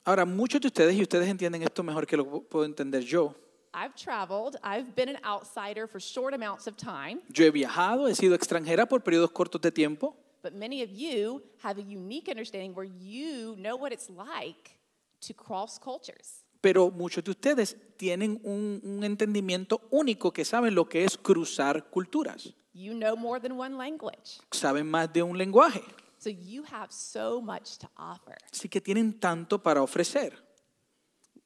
Ahora, 0.03 0.25
muchos 0.25 0.61
de 0.61 0.67
ustedes, 0.67 0.95
y 0.95 1.01
ustedes 1.01 1.27
entienden 1.29 1.61
esto 1.63 1.83
mejor 1.83 2.05
que 2.07 2.17
lo 2.17 2.41
puedo 2.41 2.65
entender 2.65 3.03
yo, 3.03 3.33
I've 3.73 3.93
traveled, 3.95 4.55
I've 4.63 4.95
been 4.95 5.09
an 5.09 5.17
outsider 5.25 5.87
for 5.87 5.99
short 5.99 6.33
amounts 6.33 6.65
of 6.67 6.75
time, 6.77 7.19
yo 7.29 7.45
he 7.45 7.51
viajado, 7.51 8.07
he 8.07 8.15
sido 8.15 8.33
extranjera 8.35 8.87
por 8.87 9.01
periodos 9.03 9.31
cortos 9.31 9.61
de 9.61 9.71
tiempo, 9.71 10.15
but 10.41 10.53
many 10.53 10.81
of 10.81 10.89
you 10.91 11.41
have 11.61 11.77
a 11.79 11.83
unique 11.83 12.29
understanding 12.29 12.73
where 12.73 12.89
you 12.99 13.55
know 13.57 13.75
what 13.75 13.91
it's 13.91 14.09
like 14.09 14.77
to 15.19 15.33
cross 15.33 15.77
cultures. 15.77 16.43
pero 16.61 16.89
muchos 16.89 17.23
de 17.23 17.31
ustedes 17.31 17.75
tienen 17.97 18.39
un, 18.43 18.79
un 18.83 19.03
entendimiento 19.03 19.81
único 19.91 20.31
que 20.31 20.45
saben 20.45 20.73
lo 20.73 20.87
que 20.87 21.03
es 21.03 21.17
cruzar 21.17 21.89
culturas, 21.89 22.53
You 22.73 22.93
know 22.93 23.15
more 23.15 23.39
than 23.39 23.53
one 23.59 23.75
language. 23.77 24.39
saben 24.51 24.89
más 24.89 25.11
de 25.13 25.21
un 25.23 25.37
lenguaje, 25.37 25.81
So 26.25 26.31
you 26.31 26.63
have 26.63 26.91
so 26.91 27.39
much 27.39 27.77
to 27.77 27.87
offer. 27.95 28.35
así 28.51 28.67
que 28.67 28.81
tienen 28.81 29.19
tanto 29.19 29.61
para 29.61 29.83
ofrecer. 29.83 30.33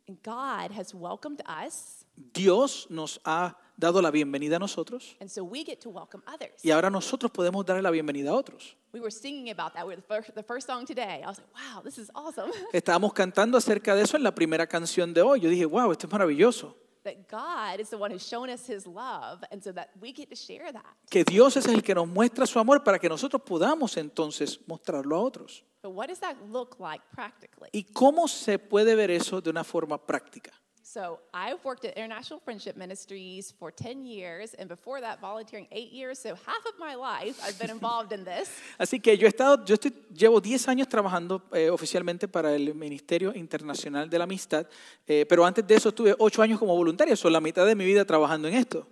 And 0.07 0.17
God 0.23 0.71
has 0.71 0.93
welcomed 0.93 1.41
us, 1.45 2.05
Dios 2.15 2.87
nos 2.89 3.19
ha 3.25 3.57
dado 3.77 4.01
la 4.01 4.09
bienvenida 4.09 4.55
a 4.55 4.59
nosotros 4.59 5.17
and 5.19 5.29
so 5.29 5.43
we 5.43 5.65
get 5.65 5.81
to 5.81 5.89
welcome 5.89 6.23
others. 6.25 6.63
y 6.63 6.71
ahora 6.71 6.89
nosotros 6.89 7.29
podemos 7.29 7.65
darle 7.65 7.81
la 7.81 7.91
bienvenida 7.91 8.29
a 8.29 8.35
otros. 8.35 8.77
We 8.93 9.01
were 9.01 9.11
singing 9.11 9.49
about 9.49 9.73
that. 9.73 9.85
We 9.85 9.95
were 9.95 10.01
the 10.01 10.07
first, 10.07 10.33
the 10.33 10.43
first 10.43 10.65
song 10.65 10.85
today. 10.85 11.23
I 11.25 11.27
was 11.27 11.39
like, 11.39 11.53
wow, 11.53 11.81
this 11.83 11.97
is 11.97 12.09
awesome. 12.15 12.49
Estábamos 12.71 13.11
cantando 13.11 13.57
acerca 13.57 13.95
de 13.95 14.03
eso 14.03 14.15
en 14.15 14.23
la 14.23 14.33
primera 14.33 14.65
canción 14.65 15.13
de 15.13 15.21
hoy. 15.21 15.41
Yo 15.41 15.49
dije, 15.49 15.65
wow, 15.65 15.91
esto 15.91 16.07
es 16.07 16.13
maravilloso. 16.13 16.73
That 17.09 17.27
God 17.27 17.79
is 17.79 17.89
the 17.89 17.97
one 17.97 18.11
who's 18.11 18.25
shown 18.25 18.49
us 18.49 18.67
his 18.67 18.85
love, 18.85 19.43
and 19.51 19.63
so 19.63 19.71
that 19.71 19.89
we 19.99 20.13
get 20.13 20.29
to 20.29 20.35
share 20.35 20.71
that. 20.71 20.95
Que 21.09 21.23
Dios 21.23 21.57
es 21.57 21.67
el 21.67 21.81
que 21.81 21.95
nos 21.95 22.07
muestra 22.07 22.45
su 22.45 22.59
amor 22.59 22.83
para 22.83 22.99
que 22.99 23.09
nosotros 23.09 23.41
podamos 23.41 23.97
entonces 23.97 24.59
mostrarlo 24.67 25.15
a 25.15 25.19
otros. 25.19 25.63
But 25.81 25.91
what 25.91 26.09
does 26.09 26.19
that 26.19 26.35
look 26.51 26.79
like 26.79 27.03
practically? 27.13 27.69
¿Y 27.71 27.85
cómo 27.93 28.27
se 28.27 28.59
puede 28.59 28.95
ver 28.95 29.11
eso 29.11 29.41
de 29.41 29.49
una 29.49 29.63
forma 29.63 29.97
práctica? 29.97 30.51
So 30.91 31.19
I've 31.35 31.63
worked 31.63 31.85
at 31.85 31.95
International 31.95 32.39
Friendship 32.39 32.75
Ministries 32.75 33.53
for 33.59 33.69
10 33.69 34.05
years, 34.05 34.55
and 34.55 34.67
before 34.67 34.99
that, 35.01 35.21
volunteering 35.21 35.67
eight 35.71 35.91
years. 35.91 36.17
So 36.17 36.29
half 36.29 36.65
of 36.65 36.79
my 36.79 36.95
life 36.95 37.39
I've 37.45 37.59
been 37.59 37.69
involved 37.69 38.11
in 38.11 38.25
this. 38.25 38.49
Así 38.79 38.99
que 38.99 39.15
yo 39.15 39.27
he 39.27 39.29
estado, 39.29 39.63
yo 39.65 39.75
estoy, 39.75 39.93
llevo 40.11 40.41
10 40.41 40.67
años 40.67 40.87
trabajando 40.87 41.43
eh, 41.51 41.69
oficialmente 41.69 42.27
para 42.27 42.55
el 42.55 42.73
Ministerio 42.73 43.35
Internacional 43.35 44.09
de 44.09 44.17
la 44.17 44.23
Amistad, 44.23 44.65
eh, 45.05 45.27
pero 45.29 45.45
antes 45.45 45.67
de 45.67 45.75
eso 45.75 45.89
estuve 45.89 46.15
8 46.17 46.41
años 46.41 46.57
como 46.57 46.75
voluntaria, 46.75 47.15
son 47.15 47.33
la 47.33 47.39
mitad 47.39 47.67
de 47.67 47.75
mi 47.75 47.85
vida 47.85 48.03
trabajando 48.03 48.47
en 48.47 48.55
esto. 48.55 48.87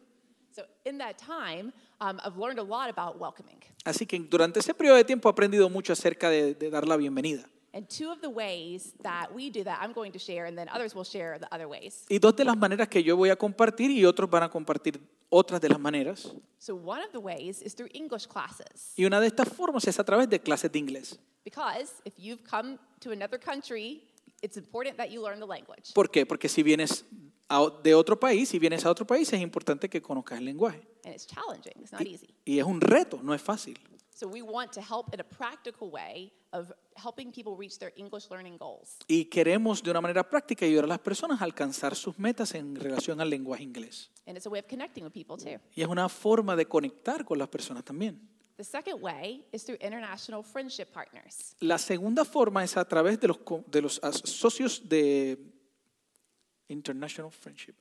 So 0.55 0.67
in 0.85 0.99
that 0.99 1.15
time, 1.17 1.73
um, 1.99 2.19
I've 2.23 2.37
learned 2.37 2.59
a 2.59 2.63
lot 2.63 2.95
about 2.95 3.19
welcoming. 3.19 3.57
Así 3.85 4.05
que 4.05 4.19
durante 4.19 4.59
ese 4.59 4.75
periodo 4.75 4.97
de 4.97 5.03
tiempo 5.03 5.29
he 5.29 5.31
aprendido 5.31 5.67
mucho 5.67 5.93
acerca 5.93 6.29
de, 6.29 6.53
de 6.53 6.69
dar 6.69 6.87
la 6.87 6.95
bienvenida. 6.95 7.49
And 7.73 7.85
two 7.87 8.09
of 8.11 8.21
the 8.21 8.29
ways 8.29 8.93
that 9.03 9.29
we 9.35 9.49
do 9.51 9.63
that, 9.65 9.79
I'm 9.81 9.93
going 9.93 10.11
to 10.13 10.19
share, 10.19 10.45
and 10.47 10.57
then 10.57 10.67
others 10.69 10.95
will 10.95 11.03
share 11.03 11.37
the 11.37 11.47
other 11.53 11.67
ways. 11.67 12.05
Y 12.09 12.17
dos 12.17 12.35
de 12.35 12.43
las 12.45 12.57
maneras 12.57 12.87
que 12.87 13.03
yo 13.03 13.15
voy 13.15 13.29
a 13.29 13.35
compartir 13.35 13.91
y 13.91 14.03
otros 14.05 14.29
van 14.29 14.43
a 14.43 14.49
compartir 14.49 14.99
otras 15.29 15.59
de 15.61 15.69
las 15.69 15.79
maneras. 15.79 16.33
So 16.57 16.75
one 16.75 17.01
of 17.03 17.11
the 17.11 17.19
ways 17.19 17.61
is 17.61 17.75
through 17.75 17.89
English 17.93 18.25
classes. 18.27 18.93
Y 18.95 19.05
una 19.05 19.19
de 19.19 19.27
estas 19.27 19.49
formas 19.49 19.85
es 19.87 19.99
a 19.99 20.03
través 20.03 20.29
de 20.29 20.39
clases 20.39 20.71
de 20.71 20.79
inglés. 20.79 21.19
Because 21.43 21.93
if 22.05 22.13
you've 22.17 22.43
come 22.49 22.77
to 23.01 23.11
another 23.11 23.37
country, 23.39 24.01
it's 24.41 24.57
important 24.57 24.97
that 24.97 25.09
you 25.11 25.21
learn 25.21 25.39
the 25.39 25.45
language. 25.45 25.93
¿Por 25.93 26.09
qué? 26.09 26.25
Porque 26.25 26.47
si 26.49 26.63
vienes 26.63 27.05
a- 27.49 27.69
de 27.83 27.93
otro 27.93 28.17
país, 28.19 28.49
si 28.49 28.59
vienes 28.59 28.85
a 28.85 28.89
otro 28.91 29.05
país, 29.05 29.31
es 29.33 29.41
importante 29.41 29.89
que 29.89 30.01
conozcas 30.01 30.39
el 30.39 30.45
lenguaje. 30.45 30.81
And 31.05 31.13
it's 31.13 31.27
challenging, 31.27 31.73
it's 31.81 31.91
not 31.91 32.01
easy. 32.01 32.33
Y 32.45 32.59
es 32.59 32.65
un 32.65 32.81
reto, 32.81 33.19
no 33.21 33.33
es 33.33 33.41
fácil. 33.41 33.77
So 34.17 34.27
we 34.27 34.41
want 34.41 34.71
to 34.71 34.81
help 34.81 35.13
in 35.13 35.19
a 35.19 35.23
practical 35.23 35.91
way 35.91 36.33
of 36.51 36.73
helping 36.95 37.31
people 37.31 37.55
reach 37.55 37.77
their 37.77 37.91
English 37.95 38.31
learning 38.31 38.57
goals. 38.57 38.97
Y 39.07 39.25
queremos 39.25 39.83
de 39.83 39.91
una 39.91 40.01
manera 40.01 40.27
práctica 40.27 40.65
ayudar 40.65 40.85
a 40.85 40.87
las 40.87 40.99
personas 40.99 41.39
a 41.39 41.43
alcanzar 41.43 41.95
sus 41.95 42.17
metas 42.17 42.55
en 42.55 42.75
relación 42.75 43.21
al 43.21 43.29
lenguaje 43.29 43.61
inglés. 43.61 44.09
And 44.25 44.35
it's 44.35 44.47
a 44.47 44.49
way 44.49 44.59
of 44.59 44.65
connecting 44.67 45.03
with 45.03 45.13
people 45.13 45.37
too. 45.37 45.61
Y 45.75 45.83
es 45.83 45.87
una 45.87 46.09
forma 46.09 46.55
de 46.55 46.65
conectar 46.65 47.25
con 47.25 47.37
las 47.37 47.47
personas 47.47 47.83
también. 47.83 48.27
The 48.55 48.63
second 48.63 49.03
way 49.03 49.45
is 49.51 49.63
through 49.65 49.77
international 49.81 50.43
friendship 50.43 50.87
partners. 50.91 51.55
La 51.59 51.77
segunda 51.77 52.25
forma 52.25 52.63
es 52.63 52.75
a 52.75 52.85
través 52.85 53.19
de 53.19 53.27
los, 53.27 53.37
de 53.67 53.83
los 53.83 54.01
socios 54.23 54.89
de 54.89 55.37
International 56.69 57.31
Friendship. 57.31 57.75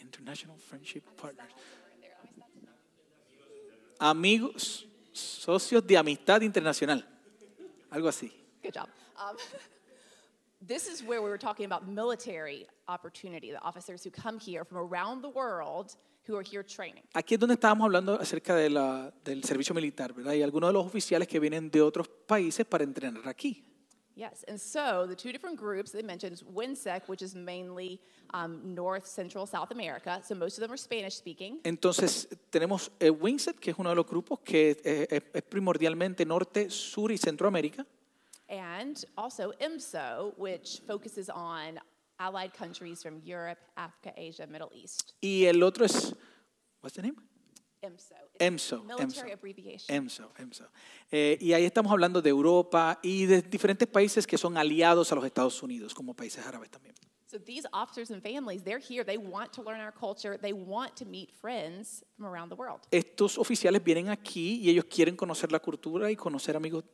International 0.00 0.56
Friendship 0.60 1.02
Partners. 1.20 1.52
Amigos, 3.98 4.86
socios 5.18 5.86
de 5.86 5.96
amistad 5.96 6.40
internacional. 6.42 7.04
Algo 7.90 8.08
así. 8.08 8.32
Good 8.62 8.74
job. 8.74 8.88
Um, 9.18 9.36
this 10.66 10.86
is 10.88 11.02
where 11.02 11.20
we 11.22 11.28
were 11.28 11.38
talking 11.38 11.64
about 11.66 11.86
military 11.86 12.66
opportunity, 12.88 13.50
the 13.50 13.60
officers 13.62 14.04
who 14.04 14.10
come 14.10 14.38
here 14.38 14.64
from 14.64 14.78
around 14.78 15.22
the 15.22 15.28
world 15.30 15.96
who 16.26 16.36
are 16.36 16.42
here 16.44 16.62
training. 16.62 17.02
Aquí 17.14 17.34
es 17.34 17.40
donde 17.40 17.54
estábamos 17.54 17.84
hablando 17.86 18.14
acerca 18.20 18.54
de 18.54 18.68
la- 18.70 19.10
del 19.24 19.42
servicio 19.44 19.74
militar, 19.74 20.12
¿verdad? 20.12 20.34
Y 20.34 20.42
algunos 20.42 20.68
de 20.70 20.74
los 20.74 20.86
oficiales 20.86 21.26
que 21.26 21.40
vienen 21.40 21.70
de 21.70 21.80
otros 21.80 22.06
países 22.26 22.66
para 22.66 22.84
entrenar 22.84 23.26
aquí. 23.28 23.64
Yes, 24.18 24.44
and 24.48 24.60
so 24.60 25.06
the 25.06 25.14
two 25.14 25.30
different 25.30 25.56
groups 25.56 25.92
they 25.92 26.02
mentioned 26.02 26.32
is 26.32 26.42
WINSEC, 26.42 27.02
which 27.06 27.22
is 27.22 27.36
mainly 27.36 28.00
um, 28.34 28.74
North, 28.74 29.06
Central, 29.06 29.46
South 29.46 29.70
America. 29.70 30.20
So 30.24 30.34
most 30.34 30.58
of 30.58 30.62
them 30.62 30.72
are 30.72 30.76
Spanish 30.76 31.14
speaking. 31.14 31.60
Entonces 31.62 32.26
tenemos 32.50 32.90
eh, 32.98 33.10
WINSET, 33.10 33.60
que 33.60 33.70
es 33.70 33.78
uno 33.78 33.90
de 33.90 33.94
los 33.94 34.06
grupos 34.06 34.40
que 34.44 34.76
eh, 34.84 35.06
es, 35.08 35.22
es 35.32 35.42
primordialmente 35.42 36.26
norte, 36.26 36.68
sur 36.68 37.12
y 37.12 37.16
centroamérica. 37.16 37.86
And 38.48 39.04
also 39.16 39.52
IMSO, 39.60 40.32
which 40.36 40.80
focuses 40.84 41.30
on 41.30 41.78
allied 42.18 42.52
countries 42.52 43.04
from 43.04 43.22
Europe, 43.24 43.58
Africa, 43.76 44.12
Asia, 44.16 44.48
Middle 44.48 44.72
East. 44.74 45.14
Y 45.22 45.44
el 45.44 45.62
otro 45.62 45.84
es, 45.84 46.12
what's 46.80 46.96
the 46.96 47.02
name? 47.02 47.14
It's 47.80 48.12
EMSO, 48.38 48.84
Military 48.84 49.30
EMSO. 49.30 49.32
abbreviation. 49.32 49.96
EMSO, 49.96 50.32
EMSO. 50.38 50.64
Eh, 51.10 51.38
y 51.40 51.52
ahí 51.52 51.64
estamos 51.64 51.92
hablando 51.92 52.20
de 52.20 52.30
Europa 52.30 52.98
y 53.02 53.26
de 53.26 53.42
diferentes 53.42 53.86
países 53.88 54.26
que 54.26 54.36
son 54.36 54.56
aliados 54.56 55.12
a 55.12 55.14
los 55.14 55.24
Estados 55.24 55.62
Unidos, 55.62 55.94
como 55.94 56.14
países 56.14 56.44
árabes 56.44 56.70
también. 56.70 56.94
So 57.26 57.38
these 57.38 57.66
officers 57.72 58.10
and 58.10 58.22
families, 58.22 58.62
they're 58.62 58.80
here. 58.80 59.04
They 59.04 59.18
want 59.18 59.52
to 59.52 59.62
learn 59.62 59.80
our 59.80 59.92
culture. 59.92 60.38
They 60.38 60.54
want 60.54 60.96
to 60.96 61.04
meet 61.04 61.30
friends 61.30 62.02
from 62.16 62.26
around 62.26 62.48
the 62.48 62.56
world. 62.56 62.80
Estos 62.90 63.36
oficiales 63.36 63.84
vienen 63.84 64.08
aquí 64.08 64.60
y 64.62 64.70
ellos 64.70 64.86
quieren 64.86 65.14
conocer 65.14 65.52
la 65.52 65.60
cultura 65.60 66.10
y 66.10 66.16
conocer 66.16 66.56
amigos 66.56 66.84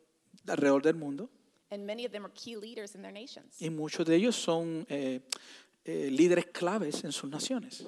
alrededor 0.48 0.82
del 0.82 0.96
mundo. 0.96 1.30
And 1.70 1.86
many 1.86 2.04
of 2.04 2.12
them 2.12 2.24
are 2.24 2.32
key 2.34 2.56
leaders 2.56 2.94
in 2.94 3.02
their 3.02 3.12
nations. 3.12 3.60
Y 3.60 3.70
muchos 3.70 4.04
de 4.06 4.16
ellos 4.16 4.34
son 4.34 4.84
eh, 4.88 5.20
eh, 5.84 6.10
líderes 6.10 6.46
claves 6.46 7.04
en 7.04 7.12
sus 7.12 7.30
naciones. 7.30 7.80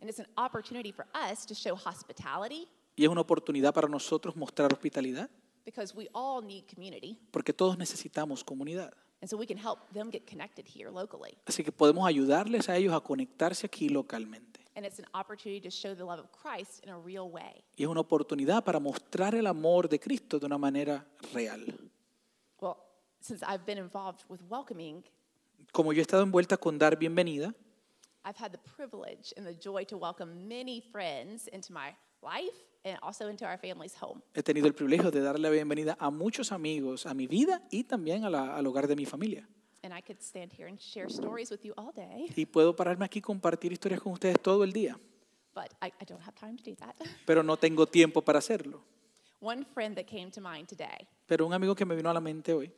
And 0.00 0.08
it's 0.08 0.18
an 0.18 0.26
opportunity 0.36 0.90
for 0.92 1.06
us 1.14 1.44
to 1.46 1.54
show 1.54 1.76
hospitality 1.76 2.68
Y 2.96 3.04
es 3.04 3.08
una 3.10 3.20
oportunidad 3.22 3.72
para 3.72 3.88
nosotros 3.88 4.36
mostrar 4.36 4.72
hospitalidad, 4.72 5.30
because 5.64 5.94
we 5.96 6.08
all 6.12 6.44
need 6.44 6.64
community. 6.66 7.18
porque 7.30 7.52
todos 7.52 7.78
necesitamos 7.78 8.42
comunidad. 8.44 8.92
And 9.20 9.30
so 9.30 9.36
we 9.36 9.46
can 9.46 9.56
help 9.56 9.78
them 9.92 10.10
get 10.10 10.26
connected 10.26 10.66
here 10.66 10.90
locally. 10.90 11.38
Así 11.46 11.62
que 11.62 11.70
podemos 11.70 12.06
ayudarles 12.06 12.68
a 12.68 12.76
ellos 12.76 12.92
a 12.92 13.00
conectarse 13.00 13.66
aquí 13.66 13.88
localmente. 13.88 14.60
And 14.74 14.84
it's 14.84 14.98
an 14.98 15.06
opportunity 15.14 15.60
to 15.60 15.70
show 15.70 15.94
the 15.94 16.02
love 16.04 16.18
of 16.18 16.30
Christ 16.32 16.82
in 16.82 16.90
a 16.90 16.98
real 16.98 17.30
way. 17.30 17.62
Y 17.76 17.84
es 17.84 17.88
una 17.88 18.00
oportunidad 18.00 18.64
para 18.64 18.80
mostrar 18.80 19.34
el 19.34 19.46
amor 19.46 19.88
de 19.88 20.00
Cristo 20.00 20.38
de 20.38 20.46
una 20.46 20.58
manera 20.58 21.06
real. 21.32 21.64
Well, 22.60 22.76
since 23.20 23.44
I've 23.46 23.64
been 23.64 23.78
involved 23.78 24.24
with 24.28 24.40
welcoming, 24.50 25.04
Como 25.72 25.92
yo 25.92 26.00
he 26.00 26.02
estado 26.02 26.22
envuelta 26.22 26.56
con 26.58 26.78
dar 26.78 26.98
bienvenida, 26.98 27.54
I've 28.24 28.36
had 28.38 28.52
the 28.52 28.58
privilege 28.76 29.32
and 29.36 29.46
the 29.46 29.54
joy 29.58 29.84
to 29.86 29.96
welcome 29.96 30.46
many 30.46 30.80
friends 30.92 31.48
into 31.52 31.72
my 31.72 31.94
life 32.22 32.54
and 32.84 32.98
also 33.02 33.28
into 33.28 33.44
our 33.46 33.58
family's 33.58 33.94
home. 34.00 34.20
he 34.34 34.42
tenido 34.42 34.66
el 34.66 34.74
privilegio 34.74 35.10
de 35.10 35.20
darle 35.20 35.48
la 35.48 35.50
bienvenida 35.50 35.96
a 35.98 36.10
muchos 36.10 36.52
amigos, 36.52 37.06
a 37.06 37.14
mi 37.14 37.26
vida 37.26 37.62
y 37.70 37.84
también 37.84 38.24
a 38.24 38.30
la- 38.30 38.54
al 38.56 38.66
hogar 38.66 38.86
de 38.86 38.94
mi 38.96 39.06
familia. 39.06 39.48
And 39.82 39.92
I 39.96 40.00
could 40.02 40.20
stand 40.20 40.52
here 40.52 40.68
and 40.68 40.78
share 40.78 41.08
stories 41.08 41.50
with 41.50 41.60
you 41.64 41.72
all 41.76 41.92
day, 41.92 42.28
Y 42.36 42.46
puedo 42.46 42.76
pararme 42.76 43.04
aquí 43.06 43.18
y 43.18 43.22
compartir 43.22 43.72
historias 43.72 44.00
con 44.00 44.12
ustedes 44.12 44.38
todo 44.40 44.62
el 44.62 44.72
día, 44.72 44.96
but 45.54 45.72
I, 45.82 45.86
I 46.00 46.04
don't 46.06 46.22
have 46.22 46.34
time 46.38 46.56
to 46.56 46.62
do 46.62 46.76
that. 46.76 46.94
pero 47.26 47.42
no 47.42 47.56
tengo 47.56 47.86
tiempo 47.86 48.20
para 48.22 48.38
hacerlo. 48.38 48.84
One 49.40 49.64
friend 49.64 49.96
that 49.96 50.04
came 50.06 50.30
to 50.30 50.40
mind 50.40 50.68
today, 50.68 51.08
Pero 51.26 51.46
un 51.46 51.54
amigo 51.54 51.74
que 51.74 51.84
me 51.86 51.96
vino 51.96 52.10
a 52.10 52.14
la 52.14 52.20
mente 52.20 52.52
hoy 52.52 52.70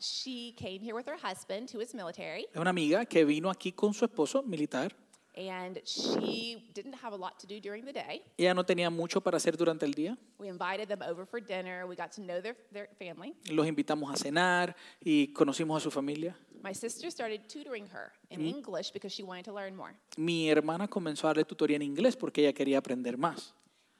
she 0.00 0.54
came 0.56 0.80
here 0.80 0.94
with 0.94 1.06
her 1.06 1.16
husband, 1.16 1.70
who 1.72 1.80
is 1.80 1.94
military, 1.94 2.46
es 2.52 2.60
una 2.60 2.70
amiga 2.70 3.04
que 3.06 3.24
vino 3.24 3.50
aquí 3.50 3.72
con 3.72 3.94
su 3.94 4.04
esposo 4.04 4.42
militar. 4.42 4.92
and 5.36 5.80
she 5.84 6.70
didn't 6.72 6.94
have 6.94 7.12
a 7.12 7.16
lot 7.16 7.38
to 7.38 7.46
do 7.46 7.60
during 7.60 7.84
the 7.84 7.92
day. 7.92 8.22
Ella 8.38 8.54
no 8.54 8.64
tenía 8.64 8.90
mucho 8.90 9.20
para 9.20 9.36
hacer 9.36 9.56
durante 9.56 9.84
el 9.84 9.92
día. 9.92 10.16
We 10.38 10.48
invited 10.48 10.88
them 10.88 11.02
over 11.02 11.26
for 11.26 11.40
dinner. 11.40 11.86
We 11.86 11.94
got 11.94 12.10
to 12.12 12.22
know 12.22 12.40
their, 12.40 12.56
their 12.72 12.88
family. 12.98 13.34
Los 13.50 13.66
invitamos 13.66 14.10
a 14.12 14.16
cenar 14.16 14.74
y 15.00 15.32
conocimos 15.34 15.76
a 15.76 15.80
su 15.80 15.90
familia. 15.90 16.34
My 16.62 16.72
sister 16.72 17.10
started 17.10 17.48
tutoring 17.48 17.86
her 17.88 18.12
in 18.30 18.40
English 18.40 18.92
because 18.92 19.12
she 19.14 19.22
wanted 19.22 19.44
to 19.44 19.52
learn 19.52 19.76
more. 19.76 19.94
Mi 20.16 20.48
hermana 20.48 20.88
comenzó 20.88 21.26
a 21.28 21.34
darle 21.34 21.44
tutoría 21.44 21.76
en 21.76 21.82
inglés 21.82 22.16
porque 22.16 22.40
ella 22.40 22.54
quería 22.54 22.78
aprender 22.78 23.18
más. 23.18 23.54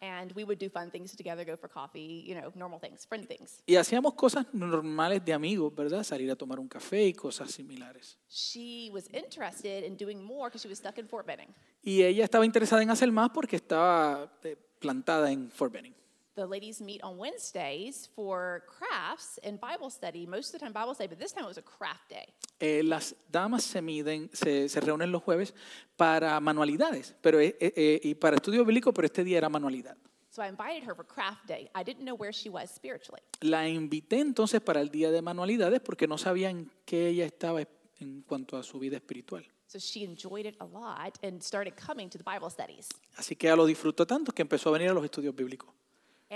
And 0.07 0.33
we 0.35 0.45
would 0.45 0.59
do 0.59 0.71
fun 0.71 0.91
things 0.91 1.17
together, 1.17 1.45
go 1.45 1.57
for 1.57 1.69
coffee, 1.69 2.25
you 2.27 2.35
know, 2.35 2.53
normal 2.55 2.79
things, 2.79 3.05
friend 3.07 3.27
things. 3.27 3.61
Y 3.67 3.75
hacíamos 3.75 4.15
cosas 4.15 4.47
normales 4.53 5.25
de 5.25 5.33
amigos, 5.33 5.75
¿verdad? 5.75 6.05
Salir 6.05 6.31
a 6.31 6.37
tomar 6.37 6.61
un 6.61 6.69
café 6.69 7.05
y 7.07 7.13
cosas 7.13 7.51
similares. 7.51 8.17
She 8.29 8.91
was 8.93 9.09
interested 9.13 9.85
in 9.85 9.97
doing 9.97 10.23
more 10.23 10.49
because 10.49 10.63
she 10.63 10.69
was 10.69 10.79
stuck 10.79 10.99
in 10.99 11.09
Fort 11.09 11.27
Benning. 11.27 11.53
Y 11.83 12.03
ella 12.03 12.25
estaba 12.25 12.45
interesada 12.45 12.83
en 12.83 12.91
hacer 12.91 13.11
más 13.11 13.31
porque 13.31 13.57
estaba 13.57 14.33
eh, 14.45 14.57
plantada 14.79 15.31
en 15.33 15.51
Fort 15.51 15.73
Benning. 15.73 15.95
The 16.37 16.47
ladies 16.47 16.83
meet 16.83 17.03
on 17.03 17.17
Wednesdays 17.17 18.11
for 18.15 18.63
crafts 18.69 19.41
and 19.43 19.59
Bible 19.59 19.89
study. 19.89 20.27
Most 20.27 20.53
of 20.53 20.61
the 20.61 20.67
time 20.67 20.75
Bible 20.75 20.95
study, 20.95 21.09
but 21.09 21.19
this 21.19 21.33
time 21.33 21.45
it 21.45 21.49
was 21.49 21.57
a 21.57 21.63
craft 21.63 22.11
day. 22.11 22.27
Eh, 22.61 22.83
las 22.85 23.15
damas 23.33 23.65
se 23.65 23.81
miden, 23.81 24.29
se, 24.35 24.69
se 24.69 24.81
reúnen 24.83 25.11
los 25.11 25.23
jueves 25.23 25.55
para 25.97 26.39
manualidades 26.41 27.15
pero, 27.23 27.41
eh, 27.41 27.57
eh, 27.59 27.73
eh, 27.75 28.01
y 28.03 28.15
para 28.17 28.37
estudio 28.37 28.67
bíblico, 28.67 28.93
pero 28.93 29.07
este 29.07 29.25
día 29.25 29.39
era 29.39 29.49
manualidad. 29.49 29.97
So 30.29 30.43
I 30.43 30.49
invited 30.49 30.87
her 30.87 30.95
for 30.95 31.07
craft 31.07 31.47
day. 31.49 31.71
I 31.75 31.83
didn't 31.83 32.05
know 32.05 32.15
where 32.15 32.35
she 32.35 32.51
was 32.51 32.71
spiritually. 32.71 33.23
La 33.41 33.67
invité 33.67 34.21
entonces 34.21 34.61
para 34.61 34.83
el 34.83 34.91
día 34.91 35.11
de 35.11 35.23
manualidades 35.23 35.81
porque 35.81 36.07
no 36.07 36.19
sabía 36.19 36.51
en 36.51 36.71
qué 36.85 37.09
ella 37.09 37.25
estaba 37.25 37.63
en 37.99 38.21
cuanto 38.21 38.59
a 38.59 38.63
su 38.63 38.79
vida 38.79 38.97
espiritual. 38.97 39.47
So 39.69 39.79
she 39.79 40.05
enjoyed 40.05 40.45
it 40.45 40.57
a 40.61 40.67
lot 40.67 41.17
and 41.23 41.43
started 41.43 41.73
coming 41.77 42.11
to 42.11 42.19
the 42.19 42.25
Bible 42.25 42.51
studies. 42.51 42.89
Así 43.17 43.37
que 43.37 43.47
ella 43.47 43.57
lo 43.57 43.65
disfrutó 43.65 44.07
tanto 44.07 44.33
que 44.33 44.43
empezó 44.43 44.69
a 44.69 44.73
venir 44.73 44.91
a 44.91 44.93
los 44.93 45.03
estudios 45.03 45.35
bíblicos. 45.35 45.75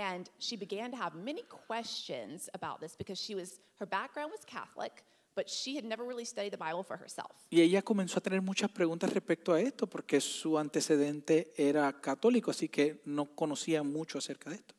And 0.01 0.29
she 0.39 0.57
began 0.57 0.91
to 0.91 0.97
have 0.97 1.13
many 1.15 1.43
questions 1.43 2.49
about 2.53 2.79
this 2.79 2.95
because 2.95 3.19
she 3.19 3.35
was 3.35 3.59
her 3.79 3.85
background 3.85 4.31
was 4.31 4.43
Catholic, 4.45 5.03
but 5.35 5.47
she 5.47 5.75
had 5.75 5.85
never 5.85 6.03
really 6.03 6.25
studied 6.25 6.51
the 6.51 6.57
Bible 6.57 6.83
for 6.83 6.97
herself. 6.97 7.31
Y 7.51 7.61
ella 7.61 7.83
comenzó 7.83 8.17
a 8.17 8.21
tener 8.21 8.41
muchas 8.41 8.71
preguntas 8.71 9.13
respecto 9.13 9.53
a 9.53 9.61
esto 9.61 9.85
porque 9.87 10.19
su 10.19 10.57
antecedente 10.57 11.53
era 11.55 11.91
católico, 12.01 12.49
así 12.49 12.67
que 12.67 13.01
no 13.05 13.35
conocía 13.35 13.83
mucho 13.83 14.17
acerca 14.17 14.49
de 14.49 14.55
esto. 14.55 14.73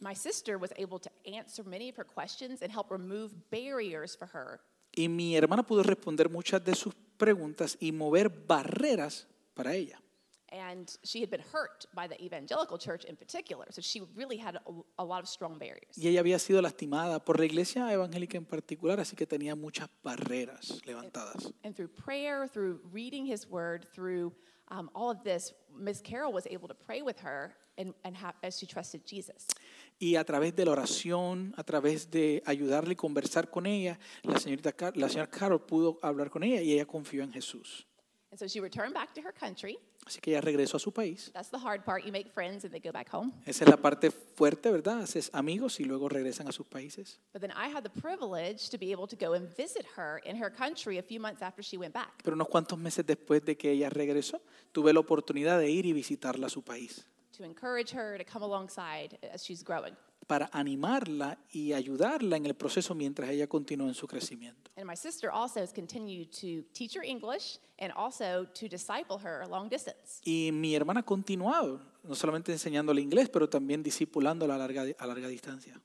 My 0.00 0.14
sister 0.14 0.56
was 0.56 0.72
able 0.78 0.98
to 1.00 1.10
answer 1.26 1.66
many 1.66 1.90
of 1.90 1.96
her 1.98 2.06
questions 2.06 2.62
and 2.62 2.70
help 2.72 2.90
remove 2.90 3.32
barriers 3.50 4.16
for 4.16 4.28
her 4.32 4.60
Y 4.92 5.08
mi 5.08 5.36
hermana 5.36 5.62
pudo 5.62 5.82
responder 5.82 6.28
muchas 6.30 6.64
de 6.64 6.74
sus 6.74 6.94
preguntas 7.16 7.76
y 7.80 7.92
mover 7.92 8.28
barreras 8.28 9.26
para 9.54 9.74
ella. 9.74 10.00
And 10.52 10.88
she 11.04 11.20
had 11.20 11.30
been 11.30 11.42
hurt 11.52 11.86
by 11.94 12.08
the 12.08 12.20
evangelical 12.20 12.76
church 12.76 13.04
in 13.04 13.14
particular, 13.16 13.66
so 13.70 13.80
she 13.80 14.02
really 14.16 14.36
had 14.36 14.56
a, 14.56 14.60
a 14.98 15.04
lot 15.04 15.22
of 15.22 15.28
strong 15.28 15.58
barriers. 15.58 15.96
Y 15.96 16.08
ella 16.08 16.20
había 16.20 16.40
sido 16.40 16.60
lastimada 16.60 17.24
por 17.24 17.38
la 17.38 17.44
iglesia 17.44 17.92
evangélica 17.92 18.36
en 18.36 18.44
particular, 18.44 18.98
así 18.98 19.14
que 19.14 19.26
tenía 19.26 19.54
muchas 19.54 19.88
barreras 20.02 20.80
levantadas. 20.86 21.52
And 21.62 21.76
through 21.76 21.90
prayer, 21.94 22.48
through 22.48 22.80
reading 22.92 23.24
his 23.26 23.48
word, 23.48 23.86
through 23.94 24.32
um, 24.72 24.90
all 24.94 25.10
of 25.10 25.22
this, 25.22 25.54
Miss 25.72 26.00
Carol 26.00 26.32
was 26.32 26.46
able 26.48 26.66
to 26.66 26.74
pray 26.74 27.00
with 27.02 27.20
her 27.20 27.54
and, 27.78 27.94
and 28.04 28.16
have, 28.16 28.34
as 28.42 28.58
she 28.58 28.66
trusted 28.66 29.04
Jesus. 29.06 29.46
Y 30.00 30.16
a 30.16 30.24
través 30.24 30.56
de 30.56 30.64
la 30.64 30.72
oración, 30.72 31.54
a 31.56 31.62
través 31.62 32.10
de 32.10 32.42
ayudarle 32.44 32.92
y 32.92 32.96
conversar 32.96 33.50
con 33.50 33.66
ella, 33.66 33.98
la 34.24 34.38
señorita 34.38 34.72
Car- 34.72 34.96
la 34.96 35.08
señora 35.08 35.30
Carol 35.30 35.60
pudo 35.64 35.98
hablar 36.02 36.28
con 36.30 36.42
ella 36.42 36.60
y 36.60 36.72
ella 36.72 36.86
confió 36.86 37.22
en 37.22 37.32
Jesús. 37.32 37.86
And 38.30 38.38
so 38.38 38.46
she 38.46 38.60
returned 38.60 38.94
back 38.94 39.12
to 39.14 39.22
her 39.22 39.32
country. 39.32 39.78
Así 40.06 40.20
que 40.20 40.32
ella 40.32 40.40
regresó 40.40 40.76
a 40.76 40.80
su 40.80 40.92
país. 40.92 41.30
That's 41.32 41.50
the 41.50 41.58
hard 41.58 41.84
part. 41.84 42.04
You 42.04 42.12
make 42.12 42.30
friends 42.32 42.64
and 42.64 42.72
they 42.72 42.80
go 42.80 42.92
back 42.92 43.08
home. 43.12 43.32
Esa 43.44 43.64
es 43.64 43.70
la 43.70 43.76
parte 43.76 44.10
fuerte, 44.10 44.70
¿verdad? 44.70 45.02
Haces 45.02 45.30
amigos 45.32 45.80
y 45.80 45.84
luego 45.84 46.08
regresan 46.08 46.48
a 46.48 46.52
sus 46.52 46.66
países. 46.66 47.18
But 47.32 47.40
then 47.42 47.52
I 47.52 47.68
had 47.68 47.82
the 47.82 47.90
privilege 47.90 48.70
to 48.70 48.78
be 48.78 48.92
able 48.92 49.08
to 49.08 49.16
go 49.16 49.34
and 49.34 49.48
visit 49.56 49.84
her 49.96 50.20
in 50.24 50.36
her 50.36 50.50
country 50.50 50.98
a 50.98 51.02
few 51.02 51.20
months 51.20 51.42
after 51.42 51.62
she 51.62 51.76
went 51.76 51.92
back. 51.92 52.22
Pero 52.22 52.34
unos 52.34 52.48
cuantos 52.48 52.78
meses 52.78 53.04
después 53.04 53.44
de 53.44 53.56
que 53.56 53.72
ella 53.72 53.90
regresó, 53.90 54.40
tuve 54.72 54.92
la 54.92 55.00
oportunidad 55.00 55.58
de 55.58 55.70
ir 55.70 55.86
y 55.86 55.92
visitarla 55.92 56.46
a 56.46 56.50
su 56.50 56.62
país 56.62 57.06
to 57.40 57.46
encourage 57.46 57.90
her 57.90 58.18
to 58.18 58.24
come 58.24 58.42
alongside 58.42 59.18
as 59.32 59.42
she's 59.42 59.62
growing. 59.62 59.96
Para 60.30 60.48
animarla 60.52 61.36
y 61.50 61.72
ayudarla 61.72 62.36
en 62.36 62.46
el 62.46 62.54
proceso 62.54 62.94
mientras 62.94 63.28
ella 63.30 63.48
continúa 63.48 63.88
en 63.88 63.94
su 63.94 64.06
crecimiento. 64.06 64.70
And 64.76 64.86
my 64.86 64.94
sister 64.94 65.28
also 65.28 65.58
has 65.58 65.72
continued 65.72 66.30
to 66.40 66.62
teach 66.72 66.94
her 66.94 67.02
English 67.04 67.58
and 67.80 67.92
also 67.96 68.44
to 68.54 68.68
disciple 68.68 69.18
her 69.18 69.44
long 69.48 69.68
distance. 69.68 70.20
Y 70.24 70.52
mi 70.52 70.76
hermana 70.76 71.00
ha 71.00 71.02
continuado, 71.02 71.80
no 72.04 72.14
solamente 72.14 72.52
enseñándole 72.52 73.00
inglés, 73.00 73.28
pero 73.28 73.48
también 73.48 73.82
discipulándola 73.82 74.54
a 74.54 74.58
larga, 74.58 74.84
a 74.96 75.06
larga 75.08 75.26
distancia. 75.26 75.80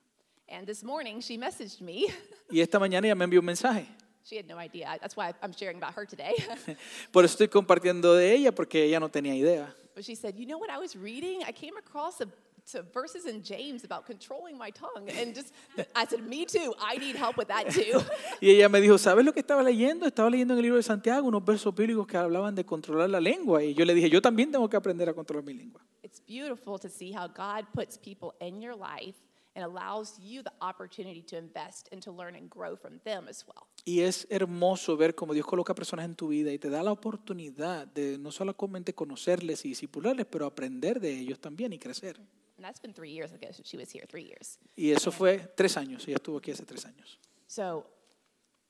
And 0.48 0.68
this 0.68 0.84
morning 0.84 1.22
she 1.22 1.40
messaged 1.40 1.82
me. 1.82 2.06
Y 2.52 2.60
esta 2.60 2.78
mañana 2.78 3.08
ella 3.08 3.16
me 3.16 3.26
envió 3.26 3.40
un 3.40 3.48
mensaje. 3.48 3.88
she 4.24 4.38
had 4.38 4.46
no 4.46 4.60
idea. 4.60 4.96
That's 5.02 5.18
why 5.18 5.34
I'm 5.42 5.54
sharing 5.54 5.78
about 5.78 5.96
her 5.96 6.06
today. 6.06 6.36
Por 7.12 7.26
eso 7.26 7.34
estoy 7.34 7.48
compartiendo 7.48 8.14
de 8.14 8.32
ella, 8.32 8.54
porque 8.54 8.84
ella 8.84 9.00
no 9.00 9.10
tenía 9.10 9.34
idea. 9.34 9.76
but 9.96 10.04
she 10.04 10.14
said, 10.14 10.36
You 10.38 10.46
know 10.46 10.60
what 10.60 10.70
I 10.70 10.78
was 10.78 10.96
reading? 10.96 11.42
I 11.48 11.52
came 11.52 11.78
across 11.78 12.22
a, 12.22 12.28
to 12.72 12.84
verses 12.94 13.26
in 13.26 13.44
James 13.44 13.84
about 13.84 14.06
controlling 14.06 14.58
my 14.58 14.72
tongue. 14.72 15.10
And 15.10 15.36
just, 15.36 15.54
I 15.96 16.06
said, 16.06 16.24
Me 16.28 16.46
too. 16.46 16.74
I 16.80 16.98
need 16.98 17.16
help 17.16 17.38
with 17.38 17.48
that 17.48 17.70
too. 17.70 18.02
Y 18.42 18.50
ella 18.50 18.70
me 18.70 18.82
dijo, 18.82 18.98
¿sabes 18.98 19.24
lo 19.26 19.34
que 19.34 19.40
estaba 19.40 19.64
leyendo? 19.64 20.06
Estaba 20.06 20.30
leyendo 20.30 20.54
en 20.54 20.60
el 20.60 20.64
libro 20.64 20.78
de 20.78 20.84
Santiago 20.84 21.28
unos 21.28 21.44
versos 21.44 21.74
bíblicos 21.74 22.08
que 22.08 22.18
hablaban 22.18 22.56
de 22.56 22.66
controlar 22.66 23.10
la 23.10 23.20
lengua. 23.20 23.64
Y 23.64 23.74
yo 23.74 23.86
le 23.86 23.94
dije, 23.94 24.10
yo 24.10 24.22
también 24.22 24.52
tengo 24.52 24.70
que 24.70 24.78
aprender 24.78 25.10
a 25.10 25.14
controlar 25.14 25.46
mi 25.46 25.54
lengua. 25.54 25.82
It's 26.04 26.22
beautiful 26.26 26.80
to 26.80 26.90
see 26.90 27.12
how 27.14 27.28
God 27.28 27.66
puts 27.74 27.98
people 27.98 28.34
in 28.40 28.62
your 28.62 28.76
life 28.76 29.16
and 29.56 29.64
allows 29.64 30.20
you 30.20 30.44
the 30.44 30.52
opportunity 30.62 31.22
to 31.24 31.38
invest 31.38 31.88
and 31.92 32.02
to 32.04 32.12
learn 32.12 32.36
and 32.36 32.50
grow 32.50 32.76
from 32.76 33.00
them 33.00 33.28
as 33.28 33.46
well. 33.48 33.68
Y 33.86 34.02
es 34.02 34.28
hermoso 34.30 34.98
ver 34.98 35.16
cómo 35.16 35.34
Dios 35.34 35.46
coloca 35.46 35.74
personas 35.74 36.06
en 36.06 36.16
tu 36.16 36.28
vida 36.28 36.52
y 36.52 36.60
te 36.60 36.70
da 36.70 36.84
la 36.84 36.92
oportunidad 36.92 37.88
de 37.88 38.18
no 38.18 38.32
solamente 38.32 38.94
conocerles 38.94 39.64
y 39.66 39.70
disipularles, 39.70 40.26
pero 40.26 40.46
aprender 40.46 41.00
de 41.00 41.18
ellos 41.18 41.40
también 41.40 41.72
y 41.74 41.80
crecer. 41.80 42.20
And 42.58 42.64
that's 42.64 42.80
been 42.80 42.94
three 42.94 43.12
years 43.12 43.34
ago. 43.34 43.48
She 43.64 43.78
was 43.78 43.92
here 43.92 44.04
three 44.08 44.24
years. 44.24 44.58
Y 44.78 44.92
eso 44.92 45.12
fue 45.12 45.40
tres 45.58 45.76
años. 45.76 46.08
Ella 46.08 46.18
estuvo 46.18 46.40
aquí 46.40 46.52
hace 46.52 46.66
tres 46.66 46.86
años. 46.86 47.18
So 47.48 47.86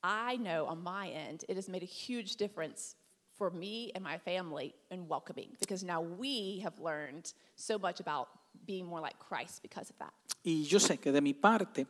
I 0.03 0.37
know 0.37 0.65
on 0.65 0.83
my 0.83 1.09
end, 1.09 1.45
it 1.47 1.55
has 1.55 1.67
made 1.69 1.83
a 1.83 1.87
huge 1.87 2.35
difference 2.35 2.95
for 3.37 3.49
me 3.51 3.91
and 3.93 4.03
my 4.03 4.17
family 4.17 4.73
in 4.89 5.07
welcoming 5.07 5.49
because 5.59 5.83
now 5.83 6.01
we 6.01 6.59
have 6.63 6.79
learned 6.79 7.33
so 7.55 7.77
much 7.77 7.99
about 7.99 8.29
being 8.65 8.85
more 8.85 9.01
like 9.01 9.19
Christ 9.19 9.61
because 9.61 9.89
of 9.89 9.97
that. 9.99 10.13
Y 10.43 10.65
yo 10.67 10.79
sé 10.79 10.99
que 10.99 11.11
de 11.11 11.21
mi 11.21 11.33
parte, 11.33 11.85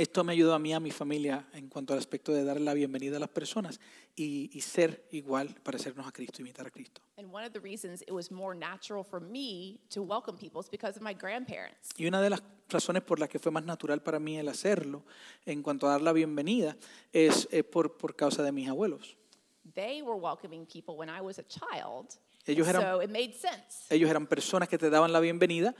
Esto 0.00 0.24
me 0.24 0.32
ayudó 0.32 0.54
a 0.54 0.58
mí, 0.58 0.72
a 0.72 0.80
mi 0.80 0.90
familia, 0.90 1.46
en 1.52 1.68
cuanto 1.68 1.92
al 1.92 1.98
aspecto 1.98 2.32
de 2.32 2.42
dar 2.42 2.58
la 2.58 2.72
bienvenida 2.72 3.18
a 3.18 3.20
las 3.20 3.28
personas 3.28 3.78
y, 4.16 4.48
y 4.56 4.62
ser 4.62 5.06
igual, 5.10 5.54
parecernos 5.62 6.06
a 6.06 6.10
Cristo, 6.10 6.40
imitar 6.40 6.66
a 6.66 6.70
Cristo. 6.70 7.02
And 7.18 7.30
one 7.30 7.44
of 7.46 7.52
the 7.52 7.60
reasons 7.60 8.00
it 8.00 8.10
was 8.10 8.30
more 8.30 8.56
natural 8.58 9.04
for 9.04 9.20
me 9.20 9.78
to 9.90 10.00
welcome 10.02 10.38
people 10.38 10.58
is 10.62 10.70
because 10.70 10.96
of 10.98 11.02
my 11.02 11.12
grandparents. 11.12 11.90
Y 11.98 12.06
una 12.06 12.22
de 12.22 12.30
las 12.30 12.42
razones 12.70 13.02
por 13.02 13.18
las 13.20 13.28
que 13.28 13.38
fue 13.38 13.52
más 13.52 13.62
natural 13.66 14.02
para 14.02 14.18
mí 14.18 14.38
el 14.38 14.48
hacerlo, 14.48 15.04
en 15.44 15.62
cuanto 15.62 15.86
a 15.86 15.90
dar 15.90 16.00
la 16.00 16.14
bienvenida, 16.14 16.78
es 17.12 17.46
eh, 17.50 17.62
por, 17.62 17.98
por 17.98 18.16
causa 18.16 18.42
de 18.42 18.52
mis 18.52 18.70
abuelos. 18.70 19.18
They 19.74 20.00
were 20.00 20.18
welcoming 20.18 20.64
people 20.64 20.94
when 20.96 21.10
I 21.10 21.20
was 21.20 21.38
a 21.38 21.44
child. 21.46 22.06
Ellos 22.46 22.66
eran- 22.66 22.80
so 22.80 23.02
it 23.02 23.10
made 23.10 23.34
sense. 23.34 23.84
Ellos 23.90 24.08
eran 24.08 24.26
personas 24.26 24.66
que 24.70 24.78
te 24.78 24.88
daban 24.88 25.12
la 25.12 25.20
bienvenida 25.20 25.74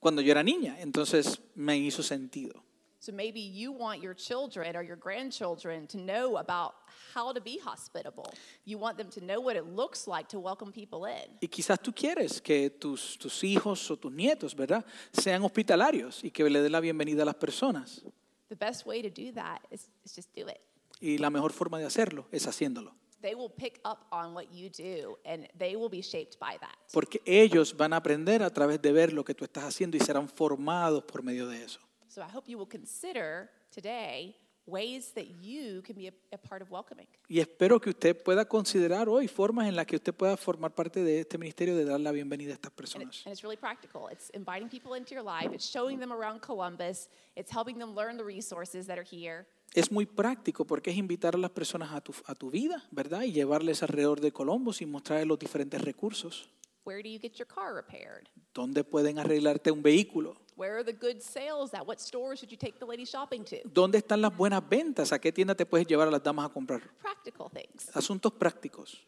cuando 0.00 0.22
yo 0.22 0.30
era 0.32 0.42
niña, 0.42 0.80
entonces 0.80 1.42
me 1.54 1.76
hizo 1.76 2.02
sentido. 2.02 2.64
So 3.00 3.12
maybe 3.12 3.40
you 3.40 3.70
want 3.70 4.02
your 4.02 4.14
children 4.14 4.74
or 4.76 4.82
your 4.82 4.96
grandchildren 4.96 5.86
to 5.88 5.98
know 5.98 6.36
about 6.38 6.74
how 7.14 7.32
to 7.32 7.40
be 7.40 7.58
hospitable. 7.64 8.32
You 8.64 8.76
want 8.76 8.98
them 8.98 9.08
to 9.10 9.20
know 9.20 9.40
what 9.40 9.56
it 9.56 9.66
looks 9.66 10.08
like 10.08 10.28
to 10.30 10.40
welcome 10.40 10.72
people 10.72 11.06
in. 11.06 11.38
Y 11.40 11.48
quizás 11.48 11.80
tú 11.80 11.94
quieres 11.94 12.42
que 12.42 12.70
tus, 12.70 13.16
tus 13.16 13.44
hijos 13.44 13.88
o 13.90 13.96
tus 13.96 14.10
nietos, 14.10 14.56
¿verdad?, 14.56 14.84
sean 15.12 15.42
hospitalarios 15.42 16.24
y 16.24 16.30
que 16.30 16.48
le 16.50 16.60
den 16.60 16.72
la 16.72 16.80
bienvenida 16.80 17.22
a 17.22 17.26
las 17.26 17.36
personas. 17.36 18.02
The 18.48 18.56
best 18.56 18.84
way 18.84 19.00
to 19.02 19.10
do 19.10 19.32
that 19.32 19.60
is, 19.70 19.88
is 20.04 20.16
just 20.16 20.34
do 20.34 20.48
it. 20.48 20.58
Y 21.00 21.18
la 21.18 21.30
mejor 21.30 21.52
forma 21.52 21.78
de 21.78 21.86
hacerlo 21.86 22.26
es 22.32 22.46
haciéndolo. 22.48 22.92
They 23.20 23.34
will 23.34 23.50
pick 23.50 23.80
up 23.84 24.06
on 24.10 24.34
what 24.34 24.52
you 24.52 24.70
do 24.70 25.18
and 25.24 25.48
they 25.56 25.76
will 25.76 25.90
be 25.90 26.02
shaped 26.02 26.38
by 26.40 26.56
that. 26.60 26.76
Porque 26.92 27.20
ellos 27.24 27.76
van 27.76 27.92
a 27.92 27.96
aprender 27.96 28.42
a 28.42 28.50
través 28.50 28.82
de 28.82 28.92
ver 28.92 29.12
lo 29.12 29.24
que 29.24 29.34
tú 29.34 29.44
estás 29.44 29.64
haciendo 29.64 29.96
y 29.96 30.00
serán 30.00 30.28
formados 30.28 31.04
por 31.04 31.22
medio 31.22 31.46
de 31.46 31.62
eso. 31.62 31.80
So 32.18 32.24
I 32.24 32.28
hope 32.34 32.48
you 32.48 32.58
will 32.58 32.66
consider 32.66 33.48
today 33.70 34.34
ways 34.66 35.12
that 35.14 35.40
you 35.40 35.82
can 35.82 35.94
be 35.94 36.08
a, 36.08 36.12
a 36.32 36.36
part 36.36 36.62
of 36.62 36.68
welcoming. 36.68 37.06
Y 37.28 37.38
espero 37.38 37.80
que 37.80 37.90
usted 37.90 38.20
pueda 38.20 38.44
considerar 38.44 39.08
hoy 39.08 39.28
formas 39.28 39.68
en 39.68 39.76
las 39.76 39.86
que 39.86 39.94
usted 39.94 40.12
pueda 40.12 40.36
formar 40.36 40.74
parte 40.74 41.04
de 41.04 41.20
este 41.20 41.38
ministerio 41.38 41.76
de 41.76 41.84
dar 41.84 42.00
la 42.00 42.10
bienvenida 42.10 42.50
a 42.50 42.54
estas 42.54 42.72
personas. 42.72 43.22
and 43.24 43.32
it's 43.32 43.44
really 43.44 43.56
practical. 43.56 44.08
It's 44.10 44.30
inviting 44.30 44.68
people 44.68 44.96
into 44.96 45.14
your 45.14 45.22
life, 45.22 45.54
it's 45.54 45.64
showing 45.64 46.00
them 46.00 46.12
around 46.12 46.40
Columbus, 46.40 47.08
it's 47.36 47.52
helping 47.52 47.78
them 47.78 47.94
learn 47.94 48.16
the 48.16 48.24
resources 48.24 48.88
that 48.88 48.98
are 48.98 49.06
here. 49.08 49.46
Es 49.74 49.92
muy 49.92 50.06
práctico 50.06 50.64
porque 50.64 50.90
es 50.90 50.96
invitar 50.96 51.36
a 51.36 51.38
las 51.38 51.52
personas 51.52 51.92
a 51.92 52.00
tu, 52.00 52.12
a 52.26 52.34
tu 52.34 52.50
vida, 52.50 52.82
¿verdad? 52.90 53.22
Y 53.22 53.30
llevarles 53.30 53.84
alrededor 53.84 54.20
de 54.20 54.32
Colombo 54.32 54.72
y 54.80 54.86
mostrarles 54.86 55.28
los 55.28 55.38
diferentes 55.38 55.80
recursos. 55.80 56.50
Where 56.88 57.02
do 57.02 57.10
you 57.10 57.18
get 57.18 57.38
your 57.38 57.46
car 57.46 57.74
repaired? 57.74 58.30
¿Dónde 58.54 58.82
pueden 58.82 59.18
arreglarte 59.18 59.70
un 59.70 59.82
vehículo? 59.82 60.36
Where 60.56 60.74
are 60.78 60.82
the 60.82 60.94
good 60.94 61.20
sales 61.20 61.74
at? 61.74 61.86
What 61.86 62.00
stores 62.00 62.38
should 62.38 62.50
you 62.50 62.56
take 62.56 62.78
the 62.78 62.86
lady 62.86 63.04
shopping 63.04 63.44
to? 63.44 63.58
¿Dónde 63.66 63.98
están 63.98 64.22
las 64.22 64.34
buenas 64.34 64.66
ventas? 64.66 65.12
¿A 65.12 65.18
qué 65.18 65.30
tienda 65.30 65.54
te 65.54 65.66
puedes 65.66 65.86
llevar 65.86 66.08
a 66.08 66.10
las 66.10 66.22
damas 66.22 66.46
a 66.46 66.48
comprar? 66.48 66.80
Practical 67.02 67.50
things. 67.50 67.94
Asuntos 67.94 68.32
prácticos. 68.32 69.04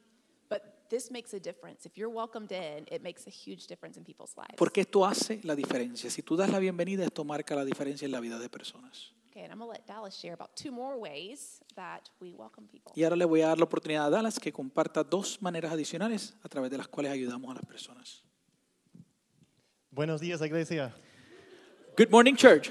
But 0.50 0.60
this 0.90 1.10
makes 1.10 1.32
a 1.32 1.40
difference. 1.40 1.86
If 1.86 1.96
you're 1.96 2.14
welcomed 2.14 2.52
in, 2.52 2.86
it 2.94 3.02
makes 3.02 3.26
a 3.26 3.30
huge 3.30 3.66
difference 3.66 3.98
in 3.98 4.04
people's 4.04 4.36
lives. 4.36 4.56
Porque 4.58 4.82
esto 4.82 5.06
hace 5.06 5.40
la 5.42 5.56
diferencia. 5.56 6.10
Si 6.10 6.20
tú 6.20 6.36
das 6.36 6.50
la 6.50 6.58
bienvenida, 6.58 7.06
esto 7.06 7.24
marca 7.24 7.54
la 7.54 7.64
diferencia 7.64 8.04
en 8.04 8.12
la 8.12 8.20
vida 8.20 8.38
de 8.38 8.50
personas. 8.50 9.14
Okay, 9.40 9.46
and 9.46 9.52
I'm 9.52 9.58
going 9.58 9.68
to 9.68 9.72
let 9.72 9.86
Dallas 9.86 10.14
share 10.14 10.34
about 10.34 10.54
two 10.54 10.70
more 10.70 10.98
ways 10.98 11.60
that 11.74 12.10
we 12.20 12.34
welcome 12.34 12.68
people. 12.70 12.92
Y 12.94 13.04
ahora 13.04 13.16
le 13.16 13.24
voy 13.24 13.40
a 13.40 13.46
dar 13.46 13.58
la 13.58 13.64
oportunidad 13.64 14.06
a 14.06 14.10
Dallas 14.10 14.38
que 14.38 14.52
comparta 14.52 15.02
dos 15.02 15.40
maneras 15.40 15.72
adicionales 15.72 16.34
a 16.42 16.48
través 16.48 16.70
de 16.70 16.76
las 16.76 16.88
cuales 16.88 17.12
ayudamos 17.12 17.50
a 17.50 17.54
las 17.54 17.64
personas. 17.64 18.22
Buenos 19.90 20.20
días, 20.20 20.42
iglesia. 20.42 20.92
Good 21.96 22.10
morning, 22.10 22.36
church. 22.36 22.70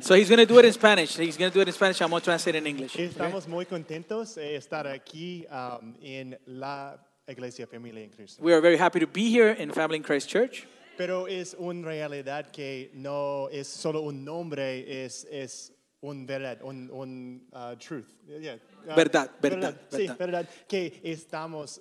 So 0.00 0.14
he's 0.14 0.30
going 0.30 0.38
to 0.38 0.46
do 0.46 0.58
it 0.58 0.64
in 0.64 0.72
Spanish. 0.72 1.16
He's 1.16 1.36
going 1.36 1.50
to 1.50 1.54
do 1.54 1.60
it 1.60 1.68
in 1.68 1.74
Spanish. 1.74 2.00
I'm 2.00 2.08
going 2.08 2.20
to 2.20 2.24
translate 2.24 2.54
it 2.54 2.60
in 2.60 2.66
English. 2.66 2.94
okay? 2.94 3.08
Estamos 3.08 3.46
muy 3.46 3.66
contentos 3.66 4.36
de 4.36 4.56
estar 4.56 4.86
aquí 4.86 5.44
um, 5.50 5.94
en 6.00 6.38
la 6.46 6.96
Iglesia 7.26 7.66
Familia 7.66 8.02
en 8.02 8.10
Cristo. 8.10 8.42
We 8.42 8.54
are 8.54 8.62
very 8.62 8.78
happy 8.78 9.00
to 9.00 9.06
be 9.06 9.30
here 9.30 9.50
in 9.50 9.72
Family 9.72 9.98
in 9.98 10.02
Christ 10.02 10.30
Church. 10.30 10.66
Pero 10.96 11.26
es 11.26 11.54
una 11.58 11.86
realidad 11.86 12.50
que 12.50 12.90
no 12.94 13.48
es 13.50 13.68
solo 13.68 14.00
un 14.00 14.24
nombre, 14.24 15.04
es, 15.04 15.26
es 15.30 15.72
un 16.02 16.26
verdad, 16.26 16.58
un, 16.62 16.90
un 16.92 17.40
uh, 17.52 17.74
truth. 17.76 18.06
Yeah. 18.28 18.54
Uh, 18.88 18.94
Verdad, 18.94 19.30
verdad, 19.40 19.74
Sí, 19.90 20.06
verdad. 20.06 20.18
verdad. 20.18 20.48
Que 20.68 21.00
estamos 21.02 21.80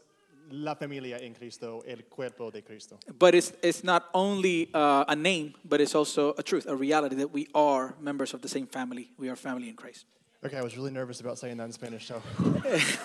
la 0.49 0.75
familia 0.75 1.17
en 1.19 1.33
Cristo, 1.33 1.83
el 1.85 2.05
cuerpo 2.05 2.49
de 2.51 2.63
Cristo. 2.63 2.97
But 3.19 3.35
it's, 3.35 3.53
it's 3.61 3.83
not 3.83 4.05
only 4.13 4.69
uh, 4.73 5.03
a 5.07 5.15
name, 5.15 5.53
but 5.65 5.81
it's 5.81 5.93
also 5.93 6.33
a 6.37 6.43
truth, 6.43 6.65
a 6.67 6.75
reality 6.75 7.15
that 7.17 7.31
we 7.33 7.47
are 7.53 7.95
members 7.99 8.33
of 8.33 8.41
the 8.41 8.47
same 8.47 8.65
family. 8.65 9.11
We 9.17 9.29
are 9.29 9.35
family 9.35 9.67
in 9.69 9.75
Christ. 9.75 10.05
Okay, 10.45 10.57
I 10.57 10.61
was 10.61 10.77
really 10.77 10.91
nervous 10.91 11.19
about 11.19 11.37
saying 11.39 11.57
that 11.57 11.65
in 11.65 11.71
Spanish, 11.73 12.07
so 12.07 12.21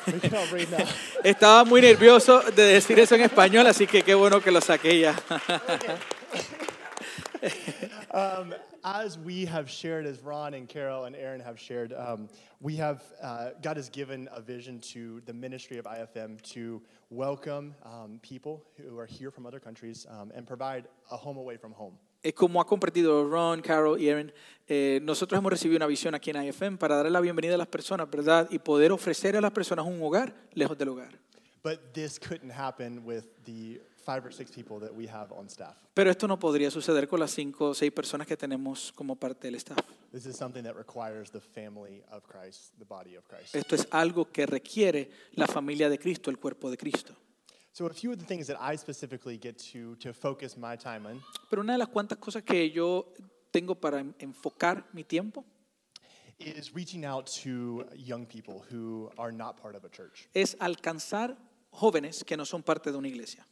we 0.06 0.20
can 0.20 0.34
all 0.34 0.46
breathe 0.48 0.70
now. 0.70 0.84
Estaba 1.24 1.64
muy 1.66 1.80
nervioso 1.80 2.42
de 2.54 2.74
decir 2.74 2.98
eso 2.98 3.14
en 3.16 3.22
español, 3.22 3.66
así 3.66 3.86
que 3.86 4.02
qué 4.02 4.14
bueno 4.14 4.40
que 4.40 4.50
lo 4.50 4.60
saqué 4.60 5.00
ya. 5.00 5.16
Um, 8.14 8.54
as 8.84 9.18
we 9.18 9.46
have 9.46 9.70
shared, 9.70 10.04
as 10.04 10.20
Ron 10.20 10.52
and 10.52 10.68
Carol 10.68 11.04
and 11.04 11.16
Aaron 11.16 11.40
have 11.40 11.58
shared, 11.58 11.94
um, 11.94 12.28
we 12.60 12.76
have, 12.76 13.02
uh, 13.22 13.50
God 13.62 13.78
has 13.78 13.88
given 13.88 14.28
a 14.32 14.40
vision 14.42 14.80
to 14.92 15.22
the 15.24 15.32
ministry 15.32 15.78
of 15.78 15.86
IFM 15.86 16.38
to 16.52 16.82
welcome 17.08 17.74
um, 17.84 18.20
people 18.22 18.62
who 18.76 18.98
are 18.98 19.06
here 19.06 19.30
from 19.30 19.46
other 19.46 19.58
countries 19.58 20.06
um, 20.10 20.30
and 20.34 20.46
provide 20.46 20.88
a 21.10 21.16
home 21.16 21.38
away 21.38 21.56
from 21.56 21.72
home. 21.72 21.98
Es 22.22 22.34
como 22.34 22.60
ha 22.60 22.66
compartido 22.66 23.28
Ron, 23.28 23.62
Carol 23.62 23.98
y 23.98 24.10
Aaron, 24.10 24.30
eh, 24.68 25.00
nosotros 25.02 25.38
hemos 25.38 25.50
recibido 25.50 25.78
una 25.78 25.86
visión 25.86 26.14
aquí 26.14 26.30
en 26.30 26.44
IFM 26.44 26.76
para 26.76 26.96
darle 26.96 27.10
la 27.10 27.20
bienvenida 27.20 27.54
a 27.54 27.58
las 27.58 27.66
personas, 27.66 28.10
¿verdad? 28.10 28.46
Y 28.50 28.58
poder 28.58 28.92
ofrecer 28.92 29.36
a 29.36 29.40
las 29.40 29.52
personas 29.52 29.86
un 29.86 30.00
hogar 30.02 30.34
lejos 30.52 30.76
del 30.76 30.90
hogar. 30.90 31.18
But 31.62 31.94
this 31.94 32.18
couldn't 32.18 32.50
happen 32.50 33.04
with 33.04 33.26
the 33.44 33.80
five 34.04 34.26
or 34.26 34.32
six 34.32 34.50
people 34.50 34.80
that 34.80 34.92
we 34.92 35.06
have 35.06 35.30
on 35.32 35.48
staff. 35.48 35.76
Pero 35.94 36.10
esto 36.10 36.26
no 36.26 36.38
podría 36.38 36.70
suceder 36.70 37.06
con 37.06 37.20
las 37.20 37.30
cinco 37.30 37.68
o 37.68 37.74
seis 37.74 37.92
personas 37.92 38.26
que 38.26 38.36
tenemos 38.36 38.92
como 38.92 39.14
parte 39.14 39.48
del 39.48 39.54
staff. 39.56 39.78
This 40.12 40.26
is 40.26 40.36
something 40.36 40.64
that 40.64 40.74
requires 40.74 41.30
the 41.30 41.40
family 41.40 42.02
of 42.10 42.26
Christ, 42.26 42.72
the 42.78 42.84
body 42.84 43.16
of 43.16 43.24
Christ. 43.28 43.54
Esto 43.54 43.76
es 43.76 43.86
algo 43.90 44.32
que 44.32 44.46
requiere 44.46 45.10
la 45.34 45.46
familia 45.46 45.88
de 45.88 45.98
Cristo, 45.98 46.30
el 46.30 46.38
cuerpo 46.38 46.68
de 46.68 46.76
Cristo. 46.76 47.14
So, 47.72 47.86
a 47.86 47.94
few 47.94 48.10
of 48.12 48.18
the 48.18 48.26
things 48.26 48.48
that 48.48 48.58
I 48.60 48.76
specifically 48.76 49.38
get 49.38 49.56
to, 49.72 49.96
to 49.96 50.12
focus 50.12 50.56
my 50.56 50.76
time 50.76 51.06
on 51.06 51.22
Pero 51.48 51.62
una 51.62 51.72
de 51.74 51.78
las 51.78 51.88
cuantas 51.88 52.18
cosas 52.18 52.42
que 52.42 52.70
yo 52.70 53.06
tengo 53.50 53.76
para 53.76 54.04
enfocar 54.18 54.84
mi 54.92 55.04
tiempo 55.04 55.44
is 56.38 56.74
reaching 56.74 57.04
out 57.04 57.26
to 57.44 57.86
young 57.94 58.26
people 58.26 58.64
who 58.68 59.10
are 59.16 59.30
not 59.32 59.56
part 59.56 59.76
of 59.76 59.84
a 59.84 59.88
church. 59.88 60.28
es 60.34 60.56
alcanzar 60.58 61.36
jóvenes 61.72 62.24
que 62.24 62.36
no 62.36 62.44
son 62.44 62.62
parte 62.62 62.90
de 62.92 62.98
una 62.98 63.08
iglesia. 63.08 63.44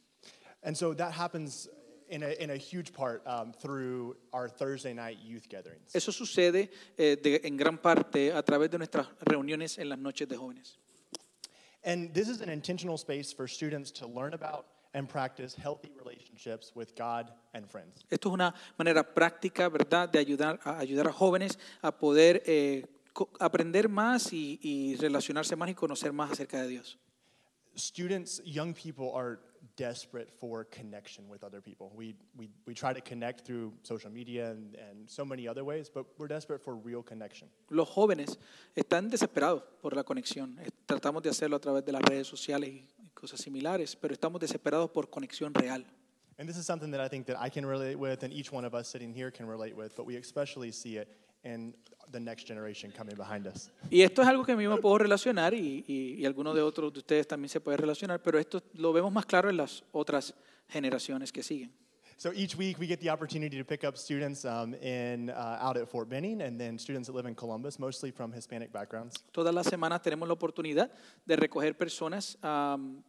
And 0.63 0.75
so 0.75 0.93
that 0.95 1.11
happens 1.13 1.69
in 2.09 2.23
a, 2.23 2.29
in 2.39 2.49
a 2.51 2.57
huge 2.57 2.91
part 2.93 3.23
um, 3.25 3.51
through 3.53 4.15
our 4.33 4.47
Thursday 4.49 4.93
night 4.93 5.17
youth 5.23 5.47
gatherings. 5.49 5.95
Eso 5.95 6.11
sucede 6.11 6.69
eh, 6.97 7.15
de- 7.21 7.41
en 7.47 7.57
gran 7.57 7.77
parte 7.77 8.31
a 8.33 8.43
través 8.43 8.69
de 8.69 8.77
nuestras 8.77 9.07
reuniones 9.21 9.77
en 9.79 9.89
las 9.89 9.97
noches 9.97 10.27
de 10.27 10.35
jóvenes. 10.37 10.77
And 11.83 12.13
this 12.13 12.27
is 12.29 12.41
an 12.41 12.49
intentional 12.49 12.97
space 12.97 13.33
for 13.33 13.47
students 13.47 13.91
to 13.93 14.07
learn 14.07 14.33
about 14.33 14.65
and 14.93 15.07
practice 15.09 15.55
healthy 15.55 15.91
relationships 15.97 16.73
with 16.75 16.93
God 16.95 17.31
and 17.53 17.65
friends. 17.67 18.03
Esto 18.11 18.29
es 18.29 18.33
una 18.33 18.53
manera 18.77 19.03
práctica, 19.15 19.67
¿verdad?, 19.69 20.09
de 20.11 20.19
ayudar 20.19 20.59
a, 20.63 20.77
ayudar 20.79 21.07
a 21.07 21.13
jóvenes 21.13 21.57
a 21.81 21.91
poder 21.97 22.43
eh, 22.45 22.85
co- 23.13 23.29
aprender 23.39 23.87
más 23.89 24.31
y, 24.33 24.59
y 24.61 24.95
relacionarse 24.97 25.55
más 25.55 25.69
y 25.69 25.73
conocer 25.73 26.11
más 26.13 26.31
acerca 26.31 26.61
de 26.61 26.67
Dios. 26.67 26.99
Students, 27.75 28.41
young 28.43 28.73
people 28.73 29.13
are 29.13 29.39
desperate 29.75 30.29
for 30.39 30.65
connection 30.65 31.27
with 31.29 31.43
other 31.43 31.61
people. 31.61 31.91
We, 31.95 32.15
we, 32.35 32.49
we 32.65 32.73
try 32.73 32.93
to 32.93 33.01
connect 33.01 33.45
through 33.45 33.73
social 33.83 34.11
media 34.11 34.51
and, 34.51 34.75
and 34.75 35.09
so 35.09 35.23
many 35.23 35.47
other 35.47 35.63
ways, 35.63 35.89
but 35.89 36.05
we're 36.17 36.27
desperate 36.27 36.61
for 36.63 36.75
real 36.75 37.03
connection. 37.03 37.47
Los 37.69 37.89
jóvenes 37.89 38.37
están 38.75 39.09
desesperados 39.09 39.63
por 39.81 39.95
la 39.95 40.03
conexión. 40.03 40.57
Tratamos 40.85 41.23
de 41.23 41.29
hacerlo 41.29 41.55
a 41.55 41.59
través 41.59 41.85
de 41.85 41.91
las 41.91 42.01
redes 42.01 42.27
sociales 42.27 42.69
y 42.69 43.09
cosas 43.13 43.39
similares, 43.39 43.95
pero 43.95 44.13
estamos 44.13 44.41
desesperados 44.41 44.89
por 44.91 45.09
conexión 45.09 45.53
real. 45.53 45.85
And 46.37 46.49
this 46.49 46.57
is 46.57 46.65
something 46.65 46.91
that 46.91 47.01
I 47.01 47.07
think 47.07 47.27
that 47.27 47.37
I 47.39 47.49
can 47.49 47.65
relate 47.65 47.97
with 47.97 48.23
and 48.23 48.33
each 48.33 48.51
one 48.51 48.65
of 48.65 48.73
us 48.73 48.87
sitting 48.87 49.13
here 49.13 49.31
can 49.31 49.45
relate 49.45 49.75
with, 49.75 49.95
but 49.95 50.05
we 50.05 50.15
especially 50.17 50.71
see 50.71 50.97
it 50.97 51.07
in 51.43 51.75
the 52.11 52.19
next 52.19 52.47
generation 52.47 52.91
coming 52.91 53.15
behind 53.15 53.47
us. 53.47 53.71
Y 53.89 54.01
esto 54.01 54.21
es 54.21 54.27
algo 54.27 54.43
que 54.43 54.51
a 54.51 54.55
mí 54.55 54.67
me 54.67 54.77
puedo 54.77 54.97
relacionar 54.97 55.53
y, 55.53 55.83
y, 55.87 56.15
y 56.21 56.25
algunos 56.25 56.55
de 56.55 56.61
otros 56.61 56.91
de 56.93 56.99
ustedes 56.99 57.27
también 57.27 57.49
se 57.49 57.59
puede 57.59 57.77
relacionar, 57.77 58.21
pero 58.21 58.37
esto 58.37 58.61
lo 58.73 58.93
vemos 58.93 59.11
más 59.11 59.25
claro 59.25 59.49
en 59.49 59.57
las 59.57 59.83
otras 59.91 60.33
generaciones 60.67 61.31
que 61.31 61.43
siguen. 61.43 61.71
So 62.17 62.31
each 62.33 62.55
week 62.55 62.77
we 62.77 62.85
get 62.85 62.99
the 62.99 63.09
opportunity 63.09 63.57
to 63.57 63.65
pick 63.65 63.83
up 63.83 63.97
students 63.97 64.45
um, 64.45 64.75
in, 64.75 65.31
uh, 65.31 65.57
out 65.59 65.75
at 65.75 65.89
Fort 65.89 66.07
Benning 66.07 66.43
and 66.43 66.59
then 66.59 66.77
students 66.77 67.07
that 67.07 67.15
live 67.15 67.25
in 67.27 67.33
Columbus, 67.33 67.79
mostly 67.79 68.11
from 68.11 68.31
Hispanic 68.31 68.71
backgrounds. 68.71 69.23
Todas 69.31 69.55
las 69.55 69.65
semanas 69.65 70.03
tenemos 70.03 70.27
la 70.27 70.35
oportunidad 70.35 70.91
de 71.25 71.35
recoger 71.35 71.75
personas 71.75 72.37
am, 72.43 73.01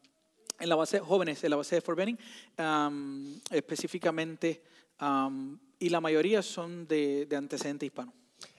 en 0.59 0.69
la 0.69 0.77
base, 0.77 0.99
jóvenes 1.01 1.45
en 1.45 1.51
la 1.51 1.57
base 1.57 1.75
de 1.75 1.83
Fort 1.83 1.99
Benning, 1.99 2.19
am, 2.57 3.39
específicamente, 3.51 4.63
am, 4.97 5.61
y 5.79 5.91
la 5.91 6.01
mayoría 6.01 6.41
son 6.41 6.87
de, 6.87 7.27
de 7.27 7.37
antecedente 7.37 7.85
hispano. 7.85 8.15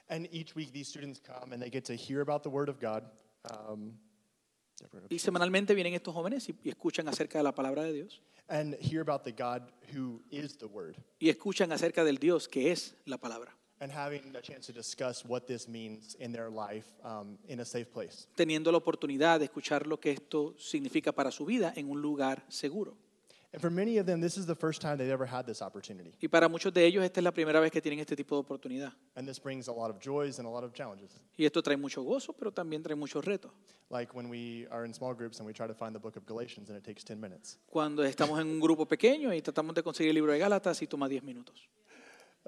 And 0.09 0.27
each 0.31 0.55
week, 0.55 0.71
these 0.73 0.87
students 0.87 1.19
come 1.19 1.53
and 1.53 1.61
they 1.61 1.69
get 1.69 1.85
to 1.85 1.95
hear 1.95 2.21
about 2.21 2.43
the 2.43 2.49
Word 2.49 2.69
of 2.69 2.79
God. 2.79 3.03
Um, 3.49 3.99
Y 5.09 5.19
semanalmente 5.19 5.73
vienen 5.75 5.93
estos 5.93 6.13
jóvenes 6.13 6.49
y, 6.49 6.55
y 6.63 6.69
escuchan 6.69 7.07
acerca 7.07 7.37
de 7.37 7.43
la 7.43 7.53
palabra 7.53 7.83
de 7.83 7.93
Dios 7.93 8.21
and 8.49 8.75
hear 8.81 9.01
about 9.01 9.23
the 9.23 9.31
God 9.31 9.71
who 9.95 10.21
is 10.29 10.57
the 10.57 10.65
Word. 10.65 10.97
y 11.19 11.29
escuchan 11.29 11.71
acerca 11.71 12.03
del 12.03 12.17
Dios 12.17 12.49
que 12.49 12.71
es 12.71 12.93
la 13.05 13.17
palabra, 13.17 13.55
and 13.79 13.91
having 13.93 14.35
a 14.35 14.41
chance 14.41 14.65
to 14.65 14.73
discuss 14.73 15.23
what 15.25 15.45
this 15.47 15.69
means 15.69 16.15
in 16.15 16.33
their 16.33 16.49
life 16.49 16.87
um, 17.05 17.37
in 17.47 17.61
a 17.61 17.65
safe 17.65 17.85
place. 17.93 18.27
teniendo 18.35 18.71
la 18.73 18.79
oportunidad 18.79 19.39
de 19.39 19.45
escuchar 19.45 19.87
lo 19.87 19.99
que 20.01 20.11
esto 20.11 20.53
significa 20.57 21.13
para 21.13 21.31
su 21.31 21.45
vida 21.45 21.71
en 21.77 21.89
un 21.89 22.01
lugar 22.01 22.43
seguro. 22.49 22.97
And 23.53 23.61
for 23.61 23.69
many 23.69 23.99
of 23.99 24.07
them, 24.07 24.19
this 24.19 24.35
is 24.35 24.47
the 24.47 24.55
first 24.55 24.81
time 24.81 24.97
they've 24.97 25.11
ever 25.11 25.27
had 25.27 25.45
this 25.45 25.61
opportunity. 25.61 26.11
Y 26.19 26.27
para 26.27 26.49
muchos 26.49 26.73
de 26.73 26.83
ellos 26.85 27.03
esta 27.03 27.19
es 27.19 27.23
la 27.23 27.31
primera 27.31 27.59
vez 27.59 27.71
que 27.71 27.81
tienen 27.81 27.99
este 27.99 28.15
tipo 28.15 28.35
de 28.35 28.41
oportunidad. 28.41 28.93
And 29.15 29.27
this 29.27 29.37
brings 29.37 29.67
a 29.67 29.71
lot 29.71 29.91
of 29.91 29.99
joys 29.99 30.39
and 30.39 30.47
a 30.47 30.49
lot 30.49 30.63
of 30.63 30.73
challenges. 30.73 31.11
Y 31.37 31.45
esto 31.45 31.61
trae 31.61 31.77
mucho 31.77 32.01
gozo, 32.01 32.33
pero 32.33 32.51
también 32.51 32.81
trae 32.81 32.95
muchos 32.95 33.23
retos. 33.23 33.51
Like 33.91 34.15
when 34.15 34.27
we 34.27 34.65
are 34.71 34.85
in 34.85 34.93
small 34.93 35.13
groups 35.13 35.37
and 35.37 35.45
we 35.45 35.53
try 35.53 35.67
to 35.67 35.75
find 35.75 35.93
the 35.93 35.99
book 35.99 36.15
of 36.15 36.25
Galatians 36.25 36.69
and 36.69 36.77
it 36.77 36.83
takes 36.83 37.03
10 37.03 37.21
minutes. 37.21 37.59
Cuando 37.67 38.01
estamos 38.03 38.39
en 38.39 38.47
un 38.47 38.59
grupo 38.59 38.87
pequeño 38.87 39.31
y 39.31 39.41
tratamos 39.41 39.75
de 39.75 39.83
conseguir 39.83 40.09
el 40.09 40.15
libro 40.15 40.31
de 40.31 40.39
Gálatas 40.39 40.81
y 40.81 40.87
toma 40.87 41.07
10 41.07 41.21
minutos. 41.23 41.67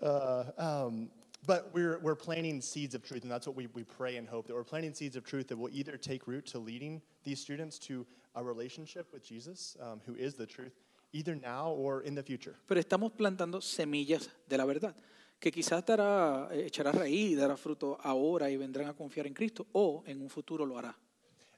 Uh, 0.02 0.46
um, 0.58 1.10
but 1.46 1.70
we're, 1.72 2.00
we're 2.00 2.16
planting 2.16 2.62
seeds 2.62 2.96
of 2.96 3.04
truth, 3.04 3.22
and 3.22 3.32
that's 3.32 3.46
what 3.46 3.56
we, 3.56 3.68
we 3.76 3.84
pray 3.84 4.18
and 4.18 4.28
hope 4.28 4.48
that 4.48 4.56
we're 4.56 4.64
planting 4.64 4.96
seeds 4.96 5.16
of 5.16 5.24
truth 5.24 5.50
that 5.50 5.58
will 5.58 5.70
either 5.72 5.98
take 5.98 6.26
root 6.26 6.48
to 6.48 6.58
leading 6.58 7.00
these 7.24 7.40
students 7.40 7.78
to 7.78 8.08
a 8.36 8.44
relationship 8.44 9.08
with 9.14 9.24
Jesus, 9.24 9.78
um, 9.80 10.02
who 10.06 10.16
is 10.16 10.34
the 10.34 10.46
truth, 10.46 10.74
either 11.12 11.36
now 11.36 11.72
or 11.72 12.04
in 12.04 12.16
the 12.16 12.24
future. 12.24 12.56
Pero 12.68 12.80
estamos 12.80 13.12
plantando 13.12 13.62
semillas 13.62 14.30
de 14.48 14.58
la 14.58 14.66
verdad, 14.66 14.96
que 15.40 15.52
quizás 15.52 15.86
dará, 15.86 16.50
eh, 16.52 16.66
echará 16.66 16.92
raíz, 16.92 17.38
dará 17.38 17.58
fruto 17.58 17.98
ahora 18.02 18.50
y 18.50 18.58
vendrán 18.58 18.88
a 18.88 18.94
confiar 18.94 19.28
en 19.28 19.34
Cristo, 19.34 19.66
o 19.74 20.04
en 20.06 20.22
un 20.22 20.30
futuro 20.30 20.66
lo 20.66 20.78
hará. 20.78 20.96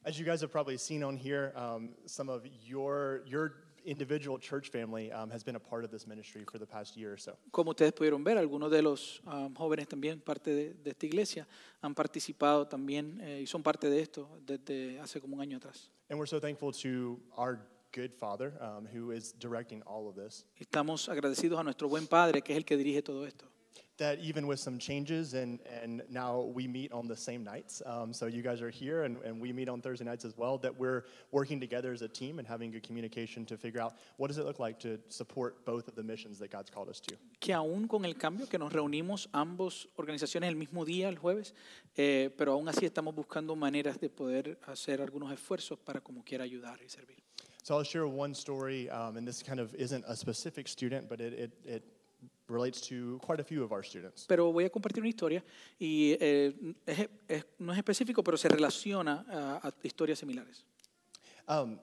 As 0.04 0.18
you 0.18 0.26
guys 0.26 0.42
have 0.42 0.52
probably 0.52 0.78
seen 0.78 1.04
on 1.04 1.18
here, 1.18 1.52
um, 1.56 1.90
some 2.06 2.30
of 2.30 2.46
your, 2.66 3.24
your 3.26 3.56
individual 3.88 4.38
church 4.38 4.70
family 4.70 5.12
um, 5.12 5.30
has 5.30 5.44
been 5.44 5.56
a 5.56 5.60
part 5.60 5.84
of 5.84 5.92
this 5.92 6.06
ministry 6.06 6.44
for 6.50 6.60
the 6.60 6.66
past 6.66 6.96
year 6.96 7.14
or 7.14 7.18
so. 7.18 7.38
Como 7.52 7.72
ustedes 7.72 7.94
pudieron 7.94 8.24
ver, 8.24 8.38
algunos 8.38 8.70
de 8.70 8.82
los 8.82 9.22
um, 9.26 9.54
jóvenes 9.54 9.88
también, 9.88 10.22
parte 10.22 10.52
de, 10.52 10.74
de 10.76 10.92
esta 10.92 11.06
iglesia, 11.06 11.48
han 11.82 11.96
participado 11.96 12.68
también 12.68 13.20
eh, 13.22 13.42
y 13.42 13.48
son 13.48 13.64
parte 13.64 13.90
de 13.90 14.02
esto 14.02 14.30
desde 14.46 15.00
hace 15.00 15.20
como 15.20 15.36
un 15.36 15.42
año 15.42 15.58
atrás. 15.58 15.90
And 16.10 16.18
we're 16.18 16.28
so 16.28 16.40
thankful 16.40 16.72
to 16.84 17.20
our 17.38 17.60
good 17.98 18.14
father 18.14 18.54
um, 18.62 18.88
who 18.94 19.10
is 19.10 19.34
directing 19.40 19.82
all 19.88 20.08
of 20.08 20.16
this. 20.16 20.46
Estamos 20.62 21.10
agradecidos 21.10 21.60
a 21.60 21.64
nuestro 21.64 21.90
buen 21.90 22.06
Padre, 22.06 22.42
que 22.42 22.54
es 22.54 22.58
el 22.58 22.64
que 22.64 22.78
dirige 22.78 23.04
todo 23.04 23.24
esto. 23.26 23.46
That 23.98 24.20
even 24.20 24.46
with 24.46 24.60
some 24.60 24.78
changes, 24.78 25.34
and, 25.34 25.60
and 25.82 26.04
now 26.08 26.42
we 26.54 26.68
meet 26.68 26.92
on 26.92 27.08
the 27.08 27.16
same 27.16 27.44
nights. 27.44 27.82
Um, 27.84 28.14
so 28.14 28.28
you 28.28 28.44
guys 28.44 28.62
are 28.62 28.70
here, 28.70 29.06
and, 29.06 29.18
and 29.26 29.42
we 29.42 29.52
meet 29.52 29.68
on 29.68 29.82
Thursday 29.82 30.06
nights 30.06 30.24
as 30.24 30.38
well. 30.38 30.60
That 30.60 30.78
we're 30.78 31.06
working 31.32 31.60
together 31.60 31.92
as 31.92 32.04
a 32.04 32.08
team 32.08 32.38
and 32.38 32.48
having 32.48 32.70
good 32.70 32.84
communication 32.84 33.44
to 33.48 33.58
figure 33.58 33.82
out 33.82 33.96
what 34.18 34.28
does 34.28 34.38
it 34.38 34.46
look 34.46 34.60
like 34.60 34.78
to 34.82 35.00
support 35.10 35.66
both 35.66 35.88
of 35.88 35.96
the 35.96 36.04
missions 36.04 36.38
that 36.38 36.52
God's 36.52 36.70
called 36.70 36.90
us 36.90 37.00
to. 37.02 37.16
que 37.40 37.56
aún 37.56 37.88
con 37.88 38.06
el 38.06 38.14
cambio, 38.14 38.48
que 38.48 38.60
nos 38.60 38.72
reunimos 38.72 39.30
ambos 39.34 39.88
organizaciones 39.96 40.50
el 40.50 40.56
mismo 40.56 40.86
día, 40.86 41.10
el 41.10 41.18
jueves, 41.18 41.56
eh, 41.96 42.30
pero 42.38 42.52
aún 42.52 42.70
así 42.70 42.86
estamos 42.86 43.16
buscando 43.16 43.56
maneras 43.56 44.00
de 44.00 44.10
poder 44.10 44.60
hacer 44.68 45.02
algunos 45.02 45.32
esfuerzos 45.32 45.80
para 45.80 46.02
como 46.02 46.24
quiera 46.24 46.44
ayudar 46.44 46.80
y 46.86 46.90
servir. 46.90 47.27
So 47.68 47.76
I'll 47.76 47.84
share 47.84 48.08
one 48.08 48.34
story, 48.34 48.90
um, 48.90 49.18
and 49.18 49.28
this 49.28 49.44
kind 49.44 49.60
of 49.60 49.76
isn't 49.76 50.06
a 50.08 50.16
specific 50.16 50.70
student, 50.70 51.10
but 51.10 51.20
it, 51.20 51.34
it, 51.34 51.52
it 51.66 51.84
relates 52.48 52.80
to 52.88 53.20
quite 53.22 53.42
a 53.42 53.44
few 53.44 53.62
of 53.62 53.74
our 53.74 53.84
students. 53.84 54.26
Pero 54.26 54.54
voy 54.54 54.64
a 54.64 54.70
compartir 54.70 55.00
una 55.00 55.10
historia 55.10 55.44
y 55.78 56.16
eh, 56.18 56.54
es- 56.88 57.10
es- 57.28 57.44
no 57.60 57.74
es 57.74 57.78
específico, 57.80 58.24
pero 58.24 58.38
se 58.38 58.48
relaciona 58.48 59.26
a, 59.30 59.68
a 59.68 59.74
historias 59.84 60.18
similares. 60.20 60.64
Um, 61.50 61.78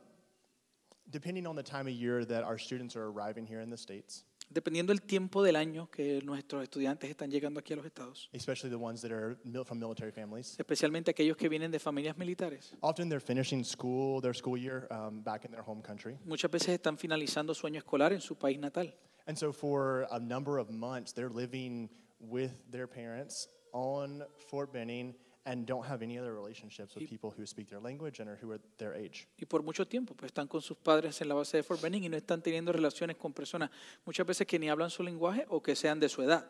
depending 1.11 1.47
on 1.47 1.55
the 1.55 1.63
time 1.63 1.87
of 1.87 1.93
year 1.93 2.25
that 2.25 2.45
our 2.45 2.57
students 2.57 2.97
are 2.97 3.05
arriving 3.11 3.45
here 3.47 3.61
in 3.61 3.69
the 3.69 3.77
States, 3.77 4.25
Dependiendo 4.51 4.93
del 4.93 5.03
tiempo 5.03 5.43
del 5.43 5.57
año 5.57 5.91
que 5.91 6.21
nuestros 6.23 6.63
estudiantes 6.63 7.11
están 7.11 7.31
llegando 7.31 7.59
aquí 7.61 7.73
a 7.73 7.77
los 7.77 7.87
estados, 7.87 8.29
especially 8.33 8.71
the 8.71 8.81
ones 8.81 9.01
that 9.01 9.11
are 9.11 9.37
mil- 9.45 9.65
from 9.65 9.79
military 9.79 10.13
families, 10.13 10.55
especialmente 10.59 11.11
aquellos 11.11 11.37
que 11.37 11.49
vienen 11.49 11.71
de 11.73 11.79
familias 11.81 12.17
militares, 12.17 12.73
often 12.81 13.09
they're 13.09 13.21
finishing 13.25 13.65
school, 13.65 14.21
their 14.21 14.35
school 14.35 14.57
year, 14.57 14.87
um, 14.91 15.23
back 15.23 15.45
in 15.45 15.51
their 15.51 15.63
home 15.67 15.83
country. 15.83 16.17
muchas 16.25 16.51
veces 16.51 16.69
están 16.69 16.97
finalizando 16.99 17.53
su 17.55 17.67
año 17.67 17.79
escolar 17.79 18.13
en 18.13 18.21
su 18.21 18.37
país 18.37 18.59
natal. 18.61 18.95
And 19.27 19.37
so 19.37 19.53
for 19.53 20.07
a 20.11 20.19
number 20.21 20.59
of 20.61 20.71
months, 20.71 21.13
they're 21.15 21.31
living 21.35 21.89
with 22.21 22.53
their 22.71 22.87
parents 22.87 23.49
on 23.73 24.23
Fort 24.51 24.73
Benning 24.73 25.17
and 25.47 25.67
don't 25.67 25.85
have 25.85 26.03
any 26.03 26.19
other 26.19 26.33
relationships 26.33 26.95
with 26.95 27.09
people 27.09 27.31
who 27.37 27.45
speak 27.47 27.69
their 27.69 27.81
language 27.81 28.21
and 28.21 28.29
are 28.29 28.39
who 28.41 28.53
are 28.53 28.61
their 28.79 28.95
age. 28.95 29.27
Y 29.39 29.47
por 29.47 29.63
mucho 29.63 29.87
tiempo, 29.87 30.15
pues 30.15 30.33
están 30.33 30.49
con 30.49 30.63
sus 30.63 30.77
padres 30.77 31.21
en 31.21 31.29
la 31.29 31.35
base 31.35 31.59
de 31.59 31.63
Fort 31.63 31.81
Benning 31.81 32.05
y 32.05 32.09
no 32.09 32.17
están 32.17 32.43
teniendo 32.43 32.73
relaciones 32.73 33.17
con 33.17 33.33
personas 33.33 33.71
muchas 34.05 34.27
veces 34.27 34.47
que 34.47 34.59
ni 34.59 34.69
hablan 34.69 34.91
su 34.91 35.03
lenguaje 35.03 35.45
o 35.49 35.61
que 35.63 35.77
sean 35.77 36.01
de 36.01 36.09
su 36.09 36.23
edad. 36.23 36.45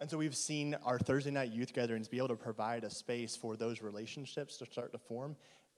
And 0.00 0.10
so 0.10 0.18
we've 0.18 0.36
seen 0.36 0.74
our 0.84 0.98
Thursday 0.98 1.30
night 1.30 1.52
youth 1.52 1.72
gatherings 1.72 2.08
be 2.08 2.18
able 2.18 2.28
to 2.28 2.36
provide 2.36 2.82
a 2.84 2.90
space 2.90 3.36
for 3.36 3.56
those 3.56 3.82
relationships 3.82 4.58
to 4.58 4.66
start 4.66 4.90
to 4.90 4.98
form. 4.98 5.36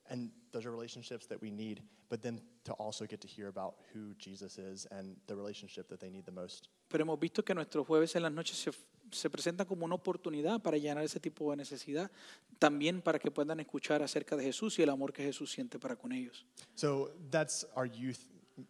And 0.09 0.31
those 0.53 0.67
are 0.67 0.71
relationships 0.71 1.27
that 1.27 1.41
we 1.41 1.51
need, 1.51 1.83
but 2.09 2.23
then 2.23 2.41
to 2.65 2.73
also 2.73 3.07
get 3.07 3.21
to 3.21 3.29
hear 3.29 3.49
about 3.49 3.75
who 3.93 4.15
Jesus 4.19 4.59
is 4.59 4.87
and 4.91 5.17
the 5.27 5.37
relationship 5.37 5.89
that 5.89 6.01
they 6.01 6.11
need 6.11 6.25
the 6.25 6.33
most. 6.33 6.69
Pero 6.89 7.05
hemos 7.05 7.19
visto 7.21 7.43
que 7.43 7.55
nuestros 7.55 7.87
jueves 7.87 8.17
en 8.17 8.23
las 8.23 8.33
noches 8.33 8.57
se, 8.57 8.71
se 9.15 9.31
presentan 9.31 9.67
como 9.67 9.85
una 9.85 9.95
oportunidad 9.95 10.61
para 10.61 10.77
llenar 10.77 11.05
ese 11.05 11.21
tipo 11.21 11.51
de 11.51 11.57
necesidad, 11.57 12.11
también 12.59 13.01
para 13.01 13.19
que 13.19 13.31
puedan 13.31 13.61
escuchar 13.61 14.03
acerca 14.03 14.37
de 14.37 14.45
Jesús 14.45 14.79
y 14.79 14.83
el 14.83 14.91
amor 14.91 15.13
que 15.13 15.23
Jesús 15.23 15.51
siente 15.53 15.79
para 15.79 15.97
con 15.97 16.13
ellos. 16.13 16.45
So 16.75 17.13
that's 17.31 17.67
our 17.77 17.91
youth 17.91 18.19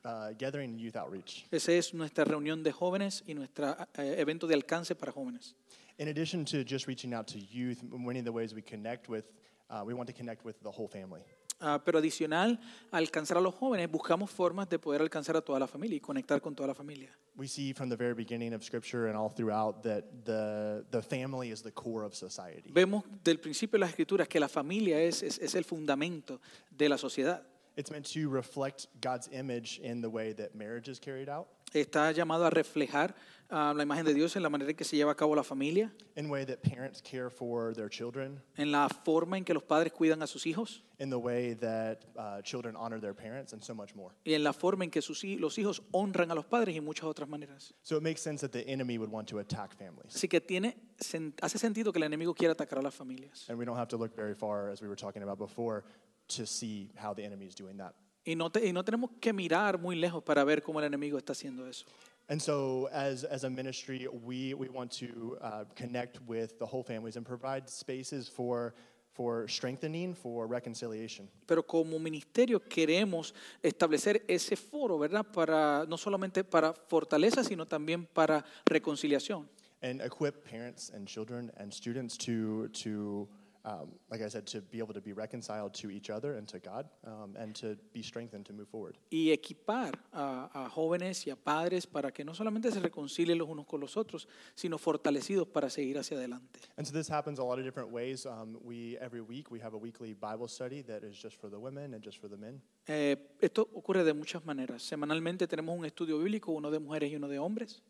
uh, 0.05 0.32
gathering 0.38 0.70
and 0.70 0.80
youth 0.80 0.97
outreach. 0.97 1.47
Esa 1.51 1.72
es 1.72 1.95
nuestra 1.95 2.24
reunión 2.24 2.62
de 2.62 2.72
jóvenes 2.72 3.22
y 3.26 3.34
nuestro 3.34 3.76
evento 3.97 4.47
de 4.47 4.55
alcance 4.55 4.95
para 4.95 5.12
jóvenes. 5.12 5.55
In 5.99 6.09
addition 6.09 6.45
to 6.45 6.64
just 6.64 6.86
reaching 6.86 7.14
out 7.14 7.26
to 7.28 7.38
youth, 7.38 7.78
many 7.82 8.18
of 8.18 8.24
the 8.24 8.32
ways 8.32 8.53
we 8.53 8.62
connect 8.62 9.09
with, 9.09 9.26
uh, 9.70 9.82
we 9.84 9.95
want 9.95 10.09
to 10.09 10.14
connect 10.14 10.45
with 10.45 10.57
the 10.62 10.70
whole 10.70 10.88
family. 10.88 11.22
Ah, 11.67 11.81
pero 11.83 11.99
adicional 11.99 12.61
a 12.91 12.99
alcanzar 12.99 13.39
a 13.39 13.41
los 13.41 13.55
jóvenes, 13.55 13.91
buscamos 13.91 14.31
formas 14.31 14.69
de 14.69 14.79
poder 14.79 15.01
alcanzar 15.01 15.35
a 15.35 15.41
toda 15.41 15.59
la 15.59 15.67
familia 15.67 15.97
y 15.97 16.01
conectar 16.01 16.43
con 16.43 16.55
toda 16.55 16.69
la 16.69 16.75
familia. 16.75 17.09
We 17.37 17.49
see 17.49 17.73
from 17.73 17.89
the 17.89 17.97
very 17.97 18.12
beginning 18.12 18.53
of 18.53 18.62
Scripture 18.62 19.09
and 19.09 19.17
all 19.17 19.31
throughout 19.31 19.83
that 19.83 20.05
the, 20.27 20.85
the 20.91 21.01
family 21.01 21.51
is 21.51 21.62
the 21.62 21.73
core 21.73 22.05
of 22.05 22.15
society. 22.15 22.71
Vemos 22.71 23.03
del 23.25 23.39
principio 23.39 23.79
de 23.79 23.87
las 23.87 23.91
escrituras 23.91 24.29
que 24.29 24.39
la 24.39 24.49
familia 24.49 25.01
es, 25.01 25.23
es, 25.23 25.39
es 25.39 25.55
el 25.55 25.65
fundamento 25.65 26.39
de 26.71 26.91
la 26.91 26.99
sociedad. 26.99 27.43
It's 27.77 27.91
meant 27.91 28.07
to 28.12 28.29
reflect 28.29 28.89
God's 29.01 29.29
image 29.33 29.81
in 29.83 30.03
the 30.03 30.11
way 30.11 30.35
that 30.35 30.55
marriage 30.55 30.91
is 30.91 31.01
carried 31.01 31.31
out, 31.31 31.49
Está 31.73 32.12
llamado 32.12 32.47
a 32.47 32.51
reflejar 32.51 33.17
ah, 33.51 33.72
la 33.76 33.82
imagen 33.82 34.05
de 34.05 34.14
Dios 34.14 34.34
en 34.36 34.42
la 34.42 34.49
manera 34.49 34.70
en 34.70 34.76
que 34.76 34.84
se 34.84 34.97
lleva 34.97 35.12
a 35.12 35.14
cabo 35.14 35.34
la 35.34 35.42
familia, 35.45 35.92
in 36.16 36.24
the 36.26 36.30
way 36.30 36.45
that 36.45 36.59
parents 36.62 37.01
care 37.03 37.30
for 37.30 37.74
their 37.74 37.88
children, 37.88 38.40
en 38.57 38.70
la 38.72 38.88
forma 38.88 39.36
en 39.38 39.45
que 39.45 39.55
los 39.55 39.62
padres 39.62 39.92
cuidan 39.92 40.22
a 40.22 40.26
sus 40.26 40.47
hijos 40.47 40.82
in 40.99 41.11
the 41.11 41.16
way 41.16 41.55
that 41.55 41.99
uh, 42.16 42.40
children 42.42 42.74
honor 42.76 43.01
their 43.01 43.14
parents, 43.14 43.53
and 43.53 43.62
so 43.62 43.74
much 43.74 43.95
more. 43.95 44.14
y 44.24 44.32
en 44.34 44.42
la 44.45 44.53
forma 44.53 44.84
en 44.84 44.90
que 44.90 45.03
sus, 45.03 45.22
hi- 45.24 45.36
los 45.38 45.59
hijos 45.59 45.82
honran 45.92 46.30
a 46.30 46.34
los 46.34 46.45
padres 46.47 46.74
y 46.76 46.80
muchas 46.80 47.05
otras 47.05 47.28
maneras. 47.28 47.74
So 47.82 47.97
it 47.97 48.03
makes 48.03 48.20
sense 48.22 48.40
that 48.47 48.53
the 48.53 48.66
enemy 48.70 48.99
would 48.99 49.11
want 49.11 49.28
to 49.28 49.38
attack 49.38 49.74
families. 49.76 50.14
Así 50.14 50.28
que 50.28 50.40
tiene, 50.40 50.76
sen- 50.99 51.34
hace 51.42 51.59
sentido 51.59 51.92
que 51.92 51.99
el 51.99 52.05
enemigo 52.05 52.34
quiera 52.34 52.53
atacar 52.53 52.78
a 52.78 52.82
las 52.82 52.95
familias. 52.95 53.49
And 53.49 53.59
we 53.59 53.64
don't 53.64 53.76
have 53.78 53.88
to 53.88 53.97
look 53.97 54.14
very 54.16 54.34
far, 54.34 54.70
as 54.70 54.80
we 54.80 54.88
were 54.88 54.97
talking 54.97 55.22
about 55.22 55.38
before, 55.38 55.84
to 56.28 56.47
see 56.47 56.90
how 56.97 57.12
the 57.14 57.22
enemy 57.24 57.45
is 57.47 57.55
doing 57.55 57.76
that. 57.78 57.95
Y 58.26 58.34
no, 58.36 58.49
te- 58.51 58.66
y 58.66 58.72
no 58.72 58.82
tenemos 58.82 59.11
que 59.20 59.34
mirar 59.34 59.78
muy 59.78 59.97
lejos 59.97 60.22
para 60.22 60.45
ver 60.45 60.62
cómo 60.62 60.78
el 60.80 60.86
enemigo 60.86 61.18
está 61.18 61.32
haciendo 61.32 61.66
eso. 61.66 61.84
And 62.29 62.41
so, 62.41 62.89
as, 62.93 63.25
as 63.25 63.45
a 63.45 63.51
ministry, 63.51 64.09
we, 64.25 64.55
we 64.55 64.68
want 64.68 64.91
to 64.93 65.37
uh, 65.43 65.64
connect 65.75 66.20
with 66.27 66.59
the 66.59 66.64
whole 66.64 66.83
families 66.83 67.16
and 67.16 67.27
provide 67.27 67.68
spaces 67.68 68.29
for, 68.29 68.75
for 69.12 69.47
strengthening, 69.47 70.14
for 70.14 70.47
reconciliation. 70.47 71.29
Pero 71.47 71.62
como 71.62 71.99
ministerio 71.99 72.61
queremos 72.61 73.35
establecer 73.62 74.22
ese 74.27 74.57
foro, 74.57 74.99
¿verdad? 74.99 75.27
Para 75.31 75.85
no 75.87 75.99
solamente 75.99 76.45
para 76.45 76.72
fortaleza, 76.72 77.45
sino 77.45 77.66
también 77.66 78.07
para 78.07 78.43
reconciliación. 78.64 79.47
and 79.85 80.01
equip 80.01 80.49
parents 80.51 80.91
and 80.95 81.07
children 81.07 81.51
and 81.59 81.72
students 81.72 82.16
to, 82.16 82.68
to 82.68 83.29
um, 83.65 83.93
like 84.11 84.23
I 84.23 84.29
said, 84.29 84.47
to 84.49 84.61
be 84.61 84.79
able 84.79 84.93
to 84.93 85.01
be 85.01 85.12
reconciled 85.12 85.73
to 85.75 85.91
each 85.91 86.11
other 86.11 86.37
and 86.37 86.47
to 86.49 86.59
God 86.59 86.89
um, 87.07 87.35
and 87.37 87.55
to 87.57 87.77
be 87.93 88.03
strengthened 88.03 88.45
to 88.47 88.53
move 88.53 88.69
forward. 88.69 88.97
Y 89.11 89.31
equipar 89.31 89.99
a, 90.12 90.51
a 90.53 90.69
jóvenes 90.69 91.27
y 91.27 91.31
a 91.31 91.37
padres 91.37 91.87
para 91.87 92.12
que 92.12 92.25
no 92.25 92.35
solamente 92.35 92.71
se 92.71 92.81
reconcilien 92.81 93.39
los 93.39 93.49
unos 93.49 93.67
con 93.67 93.81
los 93.81 93.97
otros, 93.97 94.29
sino 94.55 94.77
fortalecidos 94.77 95.49
para 95.49 95.71
seguir 95.71 95.99
hacia 95.99 96.17
adelante. 96.19 96.61
And 96.77 96.87
so 96.87 96.93
this 96.93 97.09
happens 97.09 97.39
a 97.39 97.45
lot 97.45 97.59
of 97.59 97.65
different 97.65 97.91
ways. 97.91 98.27
Um, 98.27 98.59
we, 98.62 98.99
every 99.01 99.23
week, 99.23 99.51
we 99.51 99.61
have 99.61 99.75
a 99.75 99.79
weekly 99.79 100.15
Bible 100.15 100.49
study 100.49 100.83
that 100.83 101.03
is 101.03 101.17
just 101.17 101.41
for 101.41 101.49
the 101.49 101.59
women 101.59 101.95
and 101.95 102.03
just 102.03 102.19
for 102.19 102.29
the 102.29 102.37
men. 102.37 102.61
Eh, 102.87 103.17
esto 103.41 103.69
ocurre 103.75 104.05
de 104.05 104.12
muchas 104.12 104.45
maneras. 104.45 104.83
Semanalmente 104.83 105.47
tenemos 105.47 105.79
un 105.79 105.87
estudio 105.87 106.19
bíblico, 106.19 106.53
uno 106.53 106.71
de 106.71 106.79
mujeres 106.79 107.11
y 107.11 107.17
uno 107.17 107.29
de 107.29 107.39
hombres. 107.39 107.83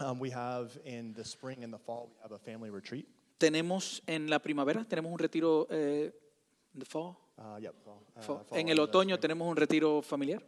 Um, 0.00 0.18
we 0.18 0.30
have 0.30 0.76
in 0.84 1.14
the 1.14 1.22
spring 1.22 1.62
and 1.62 1.72
the 1.72 1.78
fall, 1.78 2.10
we 2.16 2.22
have 2.22 2.32
a 2.32 2.38
family 2.38 2.68
retreat. 2.68 3.06
Tenemos 3.38 4.02
en 4.06 4.30
la 4.30 4.38
primavera, 4.38 4.84
tenemos 4.84 5.12
un 5.12 5.18
retiro 5.18 5.66
eh, 5.70 6.12
in 6.74 6.80
the 6.80 6.86
fall. 6.86 7.16
Uh, 7.36 7.58
yep, 7.60 7.74
fall, 7.82 8.00
uh, 8.16 8.20
Fall. 8.20 8.44
fall 8.44 8.58
En 8.58 8.68
el 8.68 8.78
and, 8.78 8.88
otoño 8.88 9.18
tenemos 9.18 9.48
un 9.48 9.56
retiro 9.56 10.02
familiar. 10.02 10.44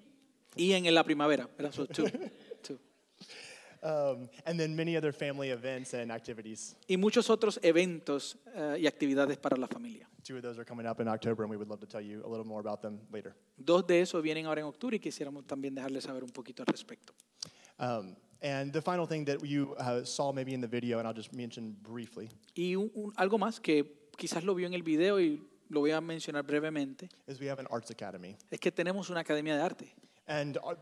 Y 0.55 0.72
en 0.72 0.95
la 0.95 1.05
primavera, 1.05 1.49
¿verdad? 1.57 1.72
So, 1.72 1.87
two, 1.87 2.07
two. 2.62 2.78
Um, 3.82 4.28
and 4.47 4.59
then 4.59 4.74
many 4.74 4.97
other 4.97 5.12
family 5.12 5.51
events 5.51 5.95
and 5.95 6.11
activities. 6.11 6.74
Y 6.89 6.97
muchos 6.97 7.30
otros 7.30 7.61
eventos 7.62 8.37
eh, 8.55 8.78
y 8.80 8.87
actividades 8.87 9.37
para 9.37 9.57
la 9.57 9.68
familia. 9.68 10.09
Two 10.24 10.37
of 10.37 10.43
those 10.43 10.59
are 10.59 10.64
coming 10.64 10.89
up 10.89 10.99
in 11.01 11.07
October, 11.07 11.45
and 11.45 11.51
we 11.51 11.57
would 11.57 11.68
love 11.68 11.78
to 11.78 11.87
tell 11.87 12.01
you 12.01 12.20
a 12.24 12.28
little 12.28 12.45
more 12.45 12.59
about 12.59 12.82
them 12.82 12.99
later. 13.12 13.37
Dos 13.57 13.87
de 13.87 14.01
esos 14.01 14.20
vienen 14.22 14.47
ahora 14.47 14.62
en 14.62 14.66
octubre 14.66 14.97
y 14.97 14.99
quisiéramos 14.99 15.47
también 15.47 15.72
dejarles 15.74 16.03
saber 16.03 16.24
un 16.24 16.30
poquito 16.30 16.64
al 16.64 16.66
respecto. 16.66 17.12
Um, 17.78 18.16
and 18.43 18.72
the 18.72 18.82
final 18.82 19.07
thing 19.07 19.24
that 19.26 19.45
you 19.45 19.74
uh, 19.78 20.05
saw 20.05 20.32
maybe 20.32 20.53
in 20.55 20.61
the 20.61 20.68
video, 20.68 20.99
and 20.99 21.07
I'll 21.07 21.14
just 21.16 21.32
mention 21.32 21.76
briefly, 21.82 22.28
Y 22.57 22.74
un- 22.76 22.91
un- 22.95 23.12
algo 23.16 23.39
más 23.39 23.61
que 23.61 23.84
quizás 24.16 24.45
lo 24.45 24.55
vio 24.55 24.66
en 24.66 24.74
el 24.74 24.82
video 24.82 25.18
y 25.20 25.41
lo 25.68 25.80
voy 25.80 25.91
a 25.93 26.01
mencionar 26.01 26.45
brevemente, 26.47 27.09
is 27.26 27.41
we 27.41 27.49
have 27.49 27.59
an 27.61 27.66
arts 27.70 27.91
academy. 27.91 28.37
es 28.51 28.61
que 28.61 28.70
tenemos 28.70 29.11
una 29.11 29.20
academia 29.20 29.57
de 29.57 29.62
arte. 29.62 29.93
And 30.28 30.57
uh, 30.59 30.74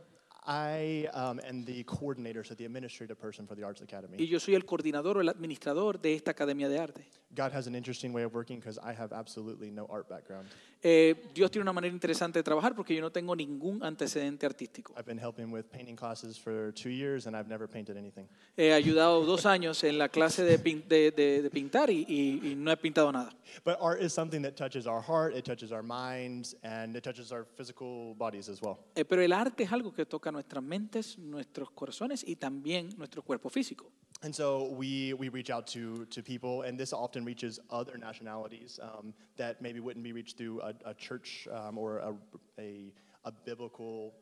I 0.47 1.09
um, 1.15 1.41
am 1.49 1.65
the 1.65 1.85
coordinator, 1.85 2.45
so 2.45 2.55
the 2.55 2.67
administrative 2.67 3.19
person 3.19 3.47
for 3.47 3.55
the 3.55 3.65
arts 3.65 3.81
academy. 3.81 4.17
Y 4.19 4.27
yo 4.27 4.39
soy 4.39 4.55
el 4.55 4.63
coordinador 4.67 5.17
o 5.17 5.21
el 5.23 5.29
administrador 5.31 5.99
de 6.01 6.15
esta 6.15 6.33
academia 6.33 6.69
de 6.69 6.79
arte. 6.79 7.07
God 7.35 7.51
has 7.53 7.67
an 7.67 7.75
interesting 7.75 8.13
way 8.13 8.25
of 8.25 8.35
working 8.35 8.59
because 8.61 8.79
I 8.79 8.93
have 8.93 9.13
absolutely 9.13 9.71
no 9.71 9.87
art 9.89 10.07
background. 10.09 10.47
Eh, 10.87 11.15
Dios 11.35 11.51
tiene 11.51 11.63
una 11.63 11.73
manera 11.73 11.95
interesante 11.95 12.39
de 12.39 12.43
trabajar 12.43 12.75
porque 12.75 12.95
yo 12.95 13.01
no 13.01 13.11
tengo 13.11 13.35
ningún 13.35 13.83
antecedente 13.83 14.45
artístico. 14.45 14.93
I've 14.99 15.07
been 15.07 15.19
helping 15.19 15.51
with 15.51 15.65
painting 15.73 15.97
classes 15.97 16.39
for 16.39 16.75
two 16.75 16.91
years, 16.91 17.27
and 17.27 17.35
I've 17.35 17.49
never 17.49 17.67
painted 17.67 17.97
anything. 17.97 18.27
He 18.55 18.71
ayudado 18.71 19.25
dos 19.25 19.47
años 19.47 19.83
en 19.83 19.97
la 19.97 20.11
clase 20.11 20.45
de, 20.45 20.59
pin- 20.59 20.87
de- 20.87 21.11
de- 21.11 21.41
de 21.41 21.49
pintar 21.51 21.89
y, 21.89 22.05
y- 22.07 22.51
y 22.51 22.55
no 22.55 22.71
he 22.71 22.77
pintado 22.77 23.11
nada. 23.11 23.33
But 23.65 23.79
art 23.81 24.03
is 24.03 24.13
something 24.13 24.43
that 24.43 24.57
touches 24.57 24.87
our 24.87 25.01
heart, 25.01 25.35
it 25.35 25.47
touches 25.47 25.73
our 25.73 25.83
minds, 25.83 26.55
and 26.63 26.95
it 26.95 27.03
touches 27.03 27.33
our 27.33 27.47
physical 27.57 28.15
bodies 28.15 28.51
as 28.51 28.61
well. 28.61 28.77
Eh, 28.95 29.07
pero 29.07 29.23
el 29.23 29.33
arte 29.33 29.63
es 29.63 29.73
algo 29.73 29.91
que 29.95 30.05
toca 30.05 30.31
nuestras 30.31 30.63
mentes, 30.63 31.17
nuestros 31.19 31.71
corazones 31.71 32.23
y 32.29 32.37
también 32.37 32.91
nuestro 32.99 33.23
cuerpo 33.23 33.49
físico. 33.49 33.91
And 34.25 34.35
so 34.35 34.73
we, 34.73 35.13
we 35.13 35.29
reach 35.29 35.51
out 35.51 35.67
to, 35.75 36.07
to 36.07 36.23
people, 36.23 36.63
and 36.63 36.79
this 36.79 36.93
often 36.95 37.25
reaches 37.27 37.61
other 37.71 37.99
nationalities 37.99 38.81
um, 38.83 39.13
that 39.37 39.61
maybe 39.61 39.81
wouldn't 39.81 40.03
be 40.03 40.13
reached 40.13 40.39
through 40.39 40.63
a, 40.63 40.73
a 40.87 40.95
church 40.95 41.47
um, 41.53 41.77
or 41.77 41.99
a, 41.99 42.15
a, 42.59 42.91
a 43.27 43.31
biblical 43.45 44.15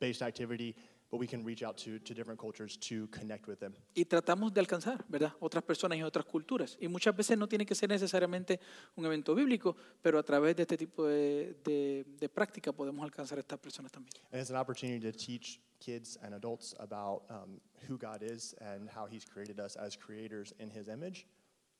based 0.00 0.20
activity, 0.20 0.76
but 1.10 1.18
we 1.18 1.26
can 1.26 1.42
reach 1.44 1.62
out 1.62 1.78
to, 1.78 1.98
to 2.00 2.12
different 2.14 2.38
cultures 2.38 2.76
to 2.76 3.06
connect 3.08 3.46
with 3.48 3.58
them. 3.58 3.72
Y 3.96 4.04
tratamos 4.04 4.52
de 4.52 4.60
alcanzar, 4.60 5.02
¿verdad? 5.08 5.32
Otras 5.40 5.64
personas 5.64 5.96
y 5.98 6.02
otras 6.02 6.26
culturas. 6.26 6.76
Y 6.78 6.86
muchas 6.88 7.16
veces 7.16 7.38
no 7.38 7.46
tiene 7.48 7.64
que 7.64 7.74
ser 7.74 7.88
necesariamente 7.88 8.60
un 8.96 9.06
evento 9.06 9.34
bíblico, 9.34 9.76
pero 10.02 10.18
a 10.18 10.22
través 10.22 10.56
de 10.56 10.62
este 10.64 10.76
tipo 10.76 11.06
de, 11.06 11.56
de- 11.64 12.04
de 12.18 12.28
práctica 12.28 12.70
podemos 12.72 13.02
alcanzar 13.02 13.38
a 13.38 13.40
estas 13.40 13.58
personas 13.58 13.90
también. 13.90 14.12
And 14.30 14.40
it's 14.42 14.50
an 14.50 14.56
opportunity 14.56 15.00
to 15.10 15.12
teach 15.16 15.58
kids 15.80 16.18
and 16.22 16.34
adults 16.34 16.74
about 16.78 17.22
um, 17.30 17.60
who 17.88 17.98
God 17.98 18.22
is 18.22 18.54
and 18.60 18.88
how 18.88 19.06
He's 19.06 19.24
created 19.24 19.58
us 19.58 19.76
as 19.76 19.96
creators 19.96 20.54
in 20.58 20.70
His 20.70 20.88
image. 20.88 21.26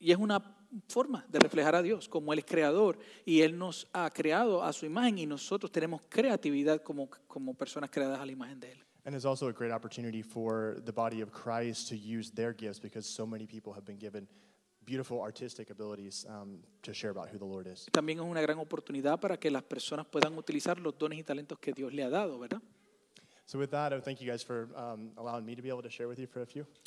Y 0.00 0.12
es 0.12 0.18
una 0.18 0.40
forma 0.88 1.26
de 1.28 1.38
reflejar 1.38 1.74
a 1.74 1.82
Dios, 1.82 2.08
como 2.08 2.32
Él 2.32 2.38
es 2.38 2.46
creador 2.46 2.98
y 3.26 3.42
Él 3.42 3.58
nos 3.58 3.86
ha 3.92 4.08
creado 4.10 4.64
a 4.64 4.72
su 4.72 4.86
imagen 4.86 5.18
y 5.18 5.26
nosotros 5.26 5.70
tenemos 5.70 6.00
creatividad 6.08 6.82
como, 6.82 7.10
como 7.28 7.52
personas 7.52 7.90
creadas 7.90 8.18
a 8.18 8.24
la 8.24 8.32
imagen 8.32 8.58
de 8.58 8.72
Él. 8.72 8.78
And 9.04 9.14
it's 9.14 9.24
also 9.24 9.48
a 9.48 9.52
great 9.52 9.72
opportunity 9.72 10.22
for 10.22 10.76
the 10.84 10.92
body 10.92 11.22
of 11.22 11.30
Christ 11.32 11.88
to 11.88 11.96
use 11.96 12.30
their 12.30 12.52
gifts 12.52 12.78
because 12.80 13.06
so 13.06 13.26
many 13.26 13.46
people 13.46 13.72
have 13.72 13.84
been 13.84 13.98
given 13.98 14.26
beautiful 14.84 15.20
artistic 15.20 15.70
abilities 15.70 16.26
um, 16.28 16.58
to 16.82 16.92
share 16.92 17.10
about 17.10 17.28
who 17.28 17.38
the 17.38 17.44
Lord 17.44 17.66
is. 17.66 17.88
También 17.92 18.18
es 18.18 18.24
una 18.24 18.40
gran 18.40 18.58
oportunidad 18.58 19.20
para 19.20 19.38
que 19.38 19.50
las 19.50 19.62
personas 19.62 20.06
puedan 20.06 20.36
utilizar 20.36 20.78
los 20.78 20.98
dones 20.98 21.18
y 21.18 21.22
talentos 21.22 21.58
que 21.58 21.72
Dios 21.72 21.92
le 21.92 22.02
ha 22.02 22.10
dado, 22.10 22.38
¿verdad? 22.38 22.60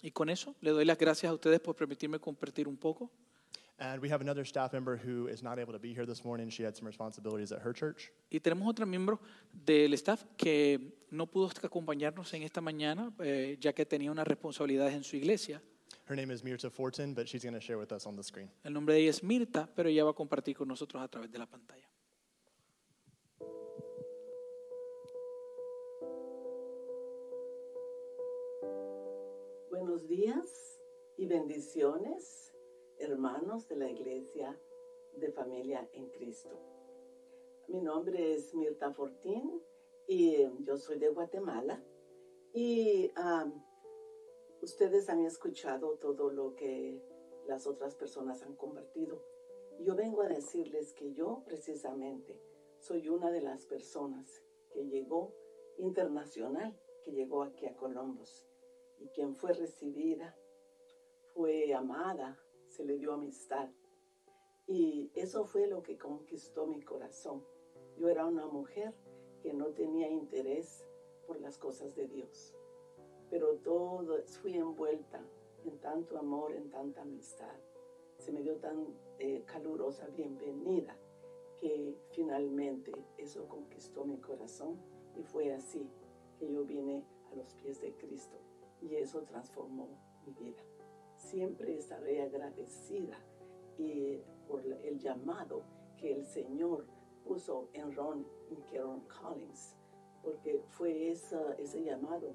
Y 0.02 0.12
con 0.12 0.30
eso 0.30 0.56
le 0.62 0.72
doy 0.72 0.86
las 0.86 0.98
gracias 0.98 1.30
a 1.30 1.34
ustedes 1.34 1.60
por 1.60 1.76
permitirme 1.76 2.20
compartir 2.20 2.68
un 2.68 2.78
poco. 2.78 3.12
And 3.80 4.02
we 4.02 4.10
have 4.10 4.22
another 4.22 4.46
staff 4.46 4.72
member 4.72 4.96
who 4.96 5.28
is 5.28 5.42
not 5.42 5.58
able 5.58 5.74
to 5.74 5.80
be 5.80 5.94
here 5.94 6.06
this 6.06 6.24
morning. 6.24 6.50
She 6.50 6.64
had 6.64 6.76
some 6.76 6.88
responsibilities 6.88 7.52
at 7.52 7.60
her 7.66 7.74
church. 7.74 8.12
Y 8.30 8.40
tenemos 8.40 8.70
otro 8.70 8.86
miembro 8.86 9.20
del 9.52 9.94
staff 9.94 10.24
que 10.38 10.94
no 11.12 11.26
pudo 11.26 11.50
acompañarnos 11.64 12.34
en 12.34 12.44
esta 12.44 12.62
mañana, 12.62 13.12
eh, 13.20 13.58
ya 13.60 13.74
que 13.74 13.86
tenía 13.86 14.12
unas 14.12 14.28
responsabilidades 14.28 14.94
en 14.94 15.04
su 15.04 15.18
iglesia. 15.18 15.62
Her 16.08 16.16
name 16.16 16.32
is 16.34 16.44
Mirta 16.44 16.70
Fortin, 16.70 17.14
but 17.14 17.28
she's 17.28 17.44
going 17.44 17.56
to 17.56 17.62
share 17.62 17.78
with 17.78 17.92
us 17.92 18.06
on 18.06 18.16
the 18.16 18.24
screen. 18.24 18.50
El 18.64 18.74
nombre 18.74 18.94
de 18.94 19.02
ella 19.02 19.10
es 19.10 19.24
Mirta, 19.24 19.68
pero 19.76 19.90
ella 19.90 20.04
va 20.04 20.12
a 20.12 20.16
compartir 20.16 20.56
con 20.56 20.68
nosotros 20.68 21.02
a 21.02 21.08
través 21.08 21.32
de 21.32 21.40
la 21.40 21.46
pantalla. 21.46 21.88
Buenos 29.94 30.10
días 30.10 30.82
y 31.18 31.28
bendiciones, 31.28 32.52
hermanos 32.98 33.68
de 33.68 33.76
la 33.76 33.92
Iglesia 33.92 34.60
de 35.18 35.32
Familia 35.32 35.88
en 35.94 36.10
Cristo. 36.10 36.50
Mi 37.68 37.80
nombre 37.80 38.34
es 38.34 38.56
Mirta 38.56 38.92
Fortín 38.92 39.62
y 40.08 40.34
eh, 40.34 40.52
yo 40.62 40.78
soy 40.78 40.98
de 40.98 41.10
Guatemala. 41.10 41.84
Y 42.54 43.12
am, 43.14 43.64
ustedes 44.64 45.10
han 45.10 45.24
escuchado 45.28 46.00
todo 46.00 46.32
lo 46.32 46.56
que 46.56 47.00
las 47.46 47.68
otras 47.68 47.94
personas 47.94 48.42
han 48.42 48.56
compartido. 48.56 49.24
Yo 49.82 49.96
vengo 49.96 50.24
a 50.24 50.28
decirles 50.28 50.94
que 50.94 51.14
yo 51.14 51.44
precisamente 51.46 52.42
soy 52.80 53.10
una 53.10 53.30
de 53.30 53.42
las 53.42 53.68
personas 53.68 54.42
que 54.72 54.88
llegó 54.88 55.36
internacional, 55.78 56.76
que 57.04 57.12
llegó 57.12 57.44
aquí 57.44 57.68
a 57.68 57.76
Columbus 57.76 58.48
y 59.04 59.10
quien 59.10 59.36
fue 59.36 59.52
recibida, 59.52 60.34
fue 61.34 61.74
amada, 61.74 62.40
se 62.68 62.86
le 62.86 62.98
dio 62.98 63.14
amistad. 63.14 63.70
Y 64.66 65.12
eso 65.14 65.44
fue 65.44 65.68
lo 65.68 65.84
que 65.84 65.98
conquistó 65.98 66.66
mi 66.66 66.82
corazón. 66.82 67.44
Yo 67.98 68.08
era 68.08 68.26
una 68.26 68.48
mujer 68.48 68.94
que 69.42 69.54
no 69.54 69.68
tenía 69.74 70.10
interés 70.10 70.88
por 71.28 71.40
las 71.42 71.58
cosas 71.58 71.94
de 71.96 72.08
Dios, 72.08 72.56
pero 73.30 73.58
todo 73.58 74.24
fui 74.42 74.56
envuelta 74.56 75.22
en 75.66 75.78
tanto 75.80 76.18
amor, 76.18 76.54
en 76.54 76.70
tanta 76.70 77.02
amistad. 77.02 77.56
Se 78.18 78.32
me 78.32 78.42
dio 78.42 78.56
tan 78.58 78.88
eh, 79.20 79.44
calurosa 79.46 80.08
bienvenida 80.08 80.98
que 81.60 81.98
finalmente 82.12 82.94
eso 83.18 83.48
conquistó 83.50 84.06
mi 84.06 84.18
corazón 84.20 84.80
y 85.18 85.24
fue 85.24 85.52
así 85.52 85.90
que 86.40 86.50
yo 86.50 86.64
vine 86.64 87.06
a 87.32 87.36
los 87.36 87.54
pies 87.56 87.82
de 87.82 87.94
Cristo 87.96 88.38
y 88.84 88.96
eso 88.96 89.22
transformó 89.24 89.88
mi 90.26 90.34
vida. 90.34 90.64
Siempre 91.16 91.76
estaré 91.78 92.22
agradecida 92.22 93.18
y 93.78 94.18
por 94.48 94.66
el 94.66 95.00
llamado 95.00 95.64
que 95.98 96.14
el 96.14 96.26
Señor 96.26 96.86
puso 97.24 97.70
en 97.74 97.94
Ron 97.96 98.28
y 98.50 98.56
Karen 98.72 99.02
Collins, 99.08 99.76
porque 100.22 100.62
fue 100.70 101.10
esa- 101.10 101.54
ese 101.56 101.84
llamado 101.84 102.34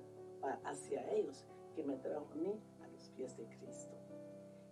hacia 0.64 1.10
ellos 1.12 1.44
que 1.74 1.82
me 1.84 1.96
trajo 1.96 2.26
a 2.32 2.36
mí 2.36 2.60
a 2.82 2.88
los 2.88 3.10
pies 3.10 3.36
de 3.36 3.44
Cristo. 3.46 3.96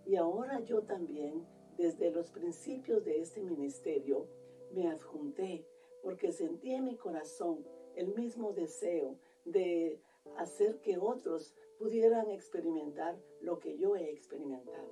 Y 0.05 0.15
ahora 0.15 0.59
yo 0.61 0.81
también, 0.83 1.45
desde 1.77 2.09
los 2.11 2.31
principios 2.31 3.03
de 3.05 3.19
este 3.21 3.43
ministerio, 3.43 4.27
me 4.71 4.89
adjunté 4.89 5.65
porque 6.01 6.31
sentí 6.31 6.71
en 6.73 6.85
mi 6.85 6.95
corazón 6.95 7.65
el 7.95 8.13
mismo 8.15 8.53
deseo 8.53 9.17
de 9.45 9.99
hacer 10.37 10.79
que 10.81 10.97
otros 10.97 11.53
pudieran 11.77 12.29
experimentar 12.29 13.17
lo 13.41 13.59
que 13.59 13.77
yo 13.77 13.95
he 13.95 14.09
experimentado, 14.09 14.89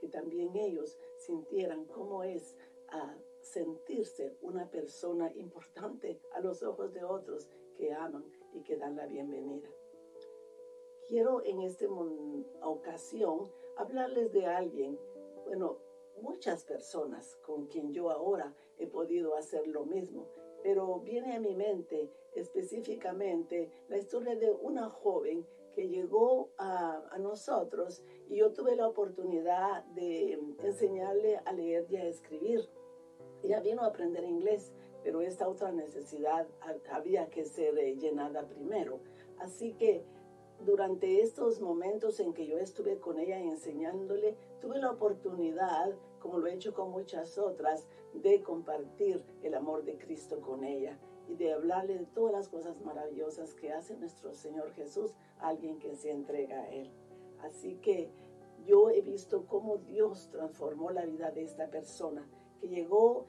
que 0.00 0.08
también 0.08 0.54
ellos 0.56 0.98
sintieran 1.16 1.84
cómo 1.86 2.22
es 2.22 2.56
ah, 2.88 3.16
sentirse 3.40 4.36
una 4.42 4.70
persona 4.70 5.32
importante 5.34 6.20
a 6.32 6.40
los 6.40 6.62
ojos 6.62 6.92
de 6.92 7.04
otros 7.04 7.48
que 7.76 7.92
aman 7.92 8.24
y 8.52 8.62
que 8.62 8.76
dan 8.76 8.96
la 8.96 9.06
bienvenida. 9.06 9.68
Quiero 11.08 11.42
en 11.44 11.62
esta 11.62 11.86
ocasión 12.62 13.50
hablarles 13.76 14.32
de 14.32 14.46
alguien, 14.46 14.98
bueno, 15.46 15.78
muchas 16.20 16.64
personas 16.64 17.36
con 17.36 17.66
quien 17.66 17.92
yo 17.92 18.10
ahora 18.10 18.54
he 18.76 18.86
podido 18.86 19.34
hacer 19.34 19.66
lo 19.66 19.86
mismo, 19.86 20.26
pero 20.62 21.00
viene 21.00 21.36
a 21.36 21.40
mi 21.40 21.54
mente 21.54 22.10
específicamente 22.34 23.70
la 23.88 23.96
historia 23.96 24.36
de 24.36 24.50
una 24.50 24.90
joven 24.90 25.46
que 25.78 25.88
llegó 25.88 26.50
a, 26.58 27.04
a 27.12 27.18
nosotros 27.18 28.02
y 28.28 28.38
yo 28.38 28.52
tuve 28.52 28.74
la 28.74 28.88
oportunidad 28.88 29.84
de 29.94 30.32
enseñarle 30.64 31.36
a 31.44 31.52
leer 31.52 31.86
y 31.88 31.94
a 31.98 32.04
escribir. 32.08 32.68
Ella 33.44 33.60
vino 33.60 33.82
a 33.82 33.86
aprender 33.86 34.24
inglés, 34.24 34.72
pero 35.04 35.20
esta 35.20 35.46
otra 35.48 35.70
necesidad 35.70 36.48
ha- 36.62 36.96
había 36.96 37.30
que 37.30 37.44
ser 37.44 37.78
eh, 37.78 37.94
llenada 37.94 38.48
primero. 38.48 38.98
Así 39.38 39.74
que 39.74 40.02
durante 40.66 41.20
estos 41.20 41.60
momentos 41.60 42.18
en 42.18 42.34
que 42.34 42.48
yo 42.48 42.58
estuve 42.58 42.98
con 42.98 43.20
ella 43.20 43.38
enseñándole, 43.38 44.36
tuve 44.60 44.78
la 44.80 44.90
oportunidad, 44.90 45.94
como 46.18 46.38
lo 46.40 46.48
he 46.48 46.54
hecho 46.54 46.74
con 46.74 46.90
muchas 46.90 47.38
otras, 47.38 47.86
de 48.14 48.42
compartir 48.42 49.22
el 49.44 49.54
amor 49.54 49.84
de 49.84 49.96
Cristo 49.96 50.40
con 50.40 50.64
ella 50.64 50.98
y 51.28 51.36
de 51.36 51.52
hablarle 51.52 51.98
de 51.98 52.06
todas 52.06 52.32
las 52.32 52.48
cosas 52.48 52.80
maravillosas 52.80 53.54
que 53.54 53.70
hace 53.70 53.96
nuestro 53.96 54.34
Señor 54.34 54.72
Jesús, 54.72 55.14
alguien 55.40 55.78
que 55.78 55.94
se 55.96 56.10
entrega 56.10 56.62
a 56.62 56.68
Él. 56.70 56.90
Así 57.40 57.76
que 57.76 58.10
yo 58.66 58.90
he 58.90 59.00
visto 59.00 59.46
cómo 59.46 59.78
Dios 59.78 60.28
transformó 60.30 60.90
la 60.90 61.06
vida 61.06 61.30
de 61.30 61.42
esta 61.42 61.70
persona, 61.70 62.28
que 62.60 62.68
llegó 62.68 63.26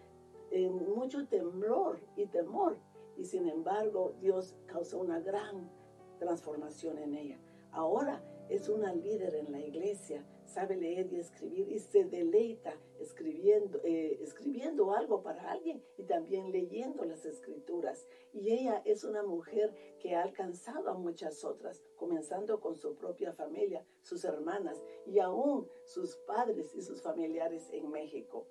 en 0.51 0.91
mucho 0.93 1.28
temblor 1.28 1.99
y 2.16 2.26
temor, 2.26 2.78
y 3.18 3.26
sin 3.26 3.47
embargo 3.47 4.14
Dios 4.20 4.55
causó 4.66 4.99
una 4.99 5.20
gran 5.20 5.70
transformación 6.18 6.97
en 6.97 7.14
ella. 7.14 7.39
Ahora 7.72 8.24
es 8.49 8.68
una 8.70 8.93
líder 8.93 9.36
en 9.36 9.51
la 9.51 9.60
iglesia, 9.60 10.26
sabe 10.49 10.75
leer 10.75 11.11
y 11.11 11.17
escribir 11.17 11.69
y 11.69 11.79
se 11.79 12.05
deleita 12.05 12.75
escribiendo, 12.99 13.79
eh, 13.83 14.19
escribiendo 14.21 14.93
algo 14.93 15.21
para 15.23 15.51
alguien 15.51 15.81
y 15.97 16.03
también 16.03 16.51
leyendo 16.51 17.05
las 17.05 17.25
escrituras. 17.25 18.07
Y 18.33 18.51
ella 18.51 18.81
es 18.85 19.03
una 19.03 19.23
mujer 19.23 19.73
que 19.99 20.15
ha 20.15 20.23
alcanzado 20.23 20.89
a 20.89 20.93
muchas 20.93 21.43
otras, 21.43 21.81
comenzando 21.95 22.59
con 22.59 22.75
su 22.75 22.95
propia 22.95 23.33
familia, 23.33 23.85
sus 24.01 24.23
hermanas 24.25 24.81
y 25.05 25.19
aún 25.19 25.67
sus 25.85 26.15
padres 26.27 26.75
y 26.75 26.81
sus 26.81 27.01
familiares 27.01 27.69
en 27.71 27.89
México. 27.89 28.45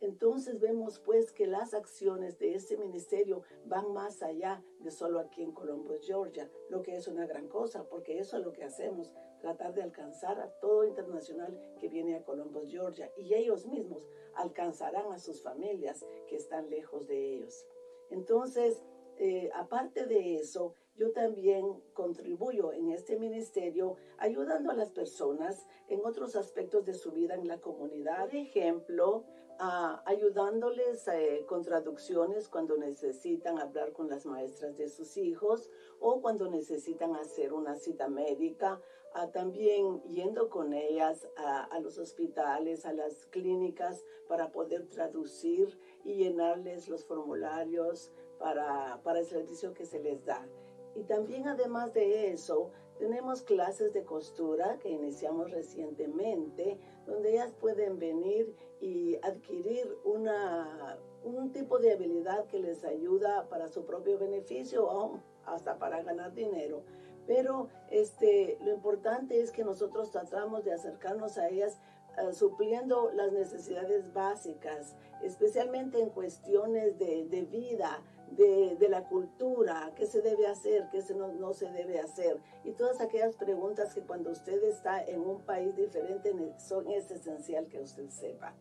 Entonces 0.00 0.60
vemos 0.60 1.00
pues 1.00 1.32
que 1.32 1.46
las 1.46 1.74
acciones 1.74 2.38
de 2.38 2.54
este 2.54 2.76
ministerio 2.76 3.42
van 3.66 3.92
más 3.92 4.22
allá 4.22 4.62
de 4.80 4.90
solo 4.90 5.18
aquí 5.18 5.42
en 5.42 5.52
Columbus, 5.52 6.06
Georgia, 6.06 6.48
lo 6.68 6.82
que 6.82 6.96
es 6.96 7.08
una 7.08 7.26
gran 7.26 7.48
cosa, 7.48 7.88
porque 7.88 8.18
eso 8.18 8.38
es 8.38 8.44
lo 8.44 8.52
que 8.52 8.64
hacemos, 8.64 9.12
tratar 9.40 9.74
de 9.74 9.82
alcanzar 9.82 10.38
a 10.40 10.50
todo 10.60 10.84
internacional 10.84 11.58
que 11.80 11.88
viene 11.88 12.14
a 12.14 12.24
Columbus, 12.24 12.70
Georgia, 12.70 13.10
y 13.16 13.34
ellos 13.34 13.66
mismos 13.66 14.06
alcanzarán 14.34 15.12
a 15.12 15.18
sus 15.18 15.42
familias 15.42 16.06
que 16.28 16.36
están 16.36 16.70
lejos 16.70 17.06
de 17.08 17.34
ellos. 17.34 17.66
Entonces, 18.10 18.82
eh, 19.16 19.50
aparte 19.52 20.06
de 20.06 20.36
eso, 20.36 20.74
yo 20.94 21.12
también 21.12 21.80
contribuyo 21.92 22.72
en 22.72 22.90
este 22.90 23.16
ministerio 23.18 23.96
ayudando 24.18 24.70
a 24.70 24.74
las 24.74 24.90
personas 24.90 25.66
en 25.88 26.04
otros 26.04 26.36
aspectos 26.36 26.84
de 26.84 26.94
su 26.94 27.12
vida 27.12 27.34
en 27.34 27.48
la 27.48 27.60
comunidad. 27.60 28.26
Por 28.26 28.36
ejemplo, 28.36 29.24
ayudándoles 29.58 31.08
eh, 31.08 31.44
con 31.46 31.62
traducciones 31.62 32.48
cuando 32.48 32.76
necesitan 32.76 33.58
hablar 33.58 33.92
con 33.92 34.08
las 34.08 34.24
maestras 34.24 34.76
de 34.76 34.88
sus 34.88 35.16
hijos 35.16 35.68
o 36.00 36.20
cuando 36.20 36.48
necesitan 36.48 37.16
hacer 37.16 37.52
una 37.52 37.76
cita 37.76 38.08
médica. 38.08 38.80
ah, 39.14 39.28
también 39.32 40.02
yendo 40.04 40.48
con 40.48 40.72
ellas 40.72 41.26
a, 41.36 41.64
a 41.64 41.80
los 41.80 41.98
hospitales, 41.98 42.84
a 42.86 42.92
las 42.92 43.26
clínicas 43.26 44.04
para 44.28 44.52
poder 44.52 44.86
traducir 44.88 45.78
y 46.04 46.14
llenarles 46.14 46.88
los 46.88 47.04
formularios 47.04 48.12
para, 48.38 49.00
para 49.02 49.20
el 49.20 49.26
servicio 49.26 49.74
que 49.74 49.86
se 49.86 49.98
les 49.98 50.24
da. 50.24 50.46
Y 50.94 51.04
también 51.04 51.48
además 51.48 51.92
de 51.94 52.32
eso, 52.32 52.70
tenemos 52.98 53.42
clases 53.42 53.92
de 53.92 54.04
costura 54.04 54.78
que 54.80 54.90
iniciamos 54.90 55.50
recientemente, 55.50 56.78
donde 57.06 57.32
ellas 57.32 57.52
pueden 57.60 57.98
venir 57.98 58.54
y 58.80 59.16
adquirir 59.22 59.96
una, 60.04 60.98
un 61.24 61.52
tipo 61.52 61.78
de 61.78 61.92
habilidad 61.92 62.46
que 62.46 62.58
les 62.58 62.84
ayuda 62.84 63.48
para 63.48 63.68
su 63.68 63.84
propio 63.84 64.18
beneficio 64.18 64.86
o 64.86 65.20
hasta 65.46 65.78
para 65.78 66.02
ganar 66.02 66.34
dinero. 66.34 66.82
Pero 67.26 67.68
este, 67.90 68.58
lo 68.62 68.72
importante 68.72 69.40
es 69.40 69.52
que 69.52 69.64
nosotros 69.64 70.10
tratamos 70.10 70.64
de 70.64 70.72
acercarnos 70.72 71.38
a 71.38 71.48
ellas 71.48 71.78
eh, 72.16 72.32
supliendo 72.32 73.10
las 73.12 73.32
necesidades 73.32 74.12
básicas, 74.12 74.96
especialmente 75.22 76.00
en 76.00 76.10
cuestiones 76.10 76.98
de, 76.98 77.26
de 77.26 77.42
vida, 77.42 78.02
de, 78.32 78.88
la 78.88 79.08
cultura, 79.08 79.92
qué 79.96 80.06
se 80.06 80.22
debe 80.22 80.46
hacer, 80.46 80.88
qué 80.90 81.02
se 81.02 81.14
no, 81.14 81.28
no, 81.28 81.52
se 81.52 81.70
debe 81.70 81.98
hacer. 81.98 82.40
Y 82.64 82.72
todas 82.72 83.00
aquellas 83.00 83.36
preguntas 83.36 83.94
que 83.94 84.02
cuando 84.02 84.30
usted 84.30 84.62
está 84.64 85.04
en 85.04 85.20
un 85.20 85.42
país 85.42 85.74
diferente 85.76 86.32
son, 86.58 86.88
es 86.88 87.10
esencial 87.10 87.68
que 87.68 87.80
usted 87.80 88.08
sepa. 88.08 88.54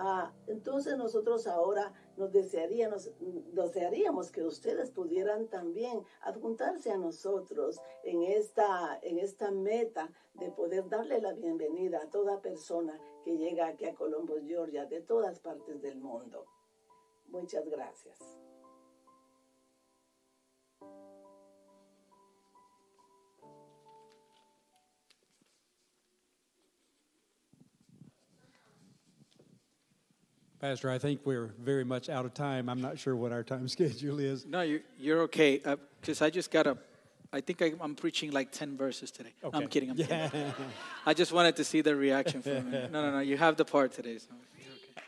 Ah, 0.00 0.32
entonces 0.46 0.96
nosotros 0.96 1.48
ahora 1.48 1.92
nos 2.16 2.30
desearíamos, 2.30 3.10
desearíamos 3.52 4.30
que 4.30 4.44
ustedes 4.44 4.92
pudieran 4.92 5.48
también 5.48 6.04
adjuntarse 6.20 6.92
a 6.92 6.98
nosotros 6.98 7.80
en 8.04 8.22
esta, 8.22 9.00
en 9.02 9.18
esta 9.18 9.50
meta 9.50 10.08
de 10.34 10.52
poder 10.52 10.88
darle 10.88 11.20
la 11.20 11.32
bienvenida 11.32 12.00
a 12.00 12.10
toda 12.10 12.40
persona 12.40 13.00
que 13.24 13.38
llega 13.38 13.66
aquí 13.66 13.86
a 13.86 13.94
Columbus, 13.96 14.42
Georgia, 14.46 14.86
de 14.86 15.00
todas 15.00 15.40
partes 15.40 15.82
del 15.82 15.98
mundo. 15.98 16.46
Muchas 17.26 17.68
gracias. 17.68 18.38
Pastor, 30.60 30.90
I 30.90 30.98
think 30.98 31.20
we're 31.24 31.52
very 31.60 31.84
much 31.84 32.08
out 32.08 32.24
of 32.24 32.34
time. 32.34 32.68
I'm 32.68 32.80
not 32.80 32.98
sure 32.98 33.14
what 33.14 33.30
our 33.30 33.44
time 33.44 33.68
schedule 33.76 34.18
is. 34.18 34.44
No, 34.44 34.62
you're, 34.62 34.80
you're 34.98 35.22
okay. 35.22 35.62
Because 36.00 36.20
uh, 36.20 36.26
I 36.26 36.30
just 36.30 36.50
got 36.50 36.66
a, 36.66 36.76
I 37.32 37.40
think 37.40 37.62
I, 37.62 37.72
am 37.80 37.94
preaching 37.94 38.32
like 38.32 38.50
10 38.50 38.76
verses 38.76 39.12
today. 39.12 39.34
Okay. 39.44 39.56
No, 39.56 39.62
I'm 39.62 39.68
kidding. 39.70 39.90
I'm 39.90 39.96
kidding. 39.96 40.52
I 41.06 41.14
just 41.14 41.30
wanted 41.32 41.54
to 41.56 41.64
see 41.64 41.80
the 41.80 41.94
reaction 41.94 42.42
from 42.42 42.72
you. 42.72 42.88
No, 42.90 43.02
no, 43.02 43.10
no. 43.12 43.20
You 43.20 43.36
have 43.36 43.56
the 43.56 43.64
part 43.64 43.92
today. 43.92 44.18
So 44.18 44.28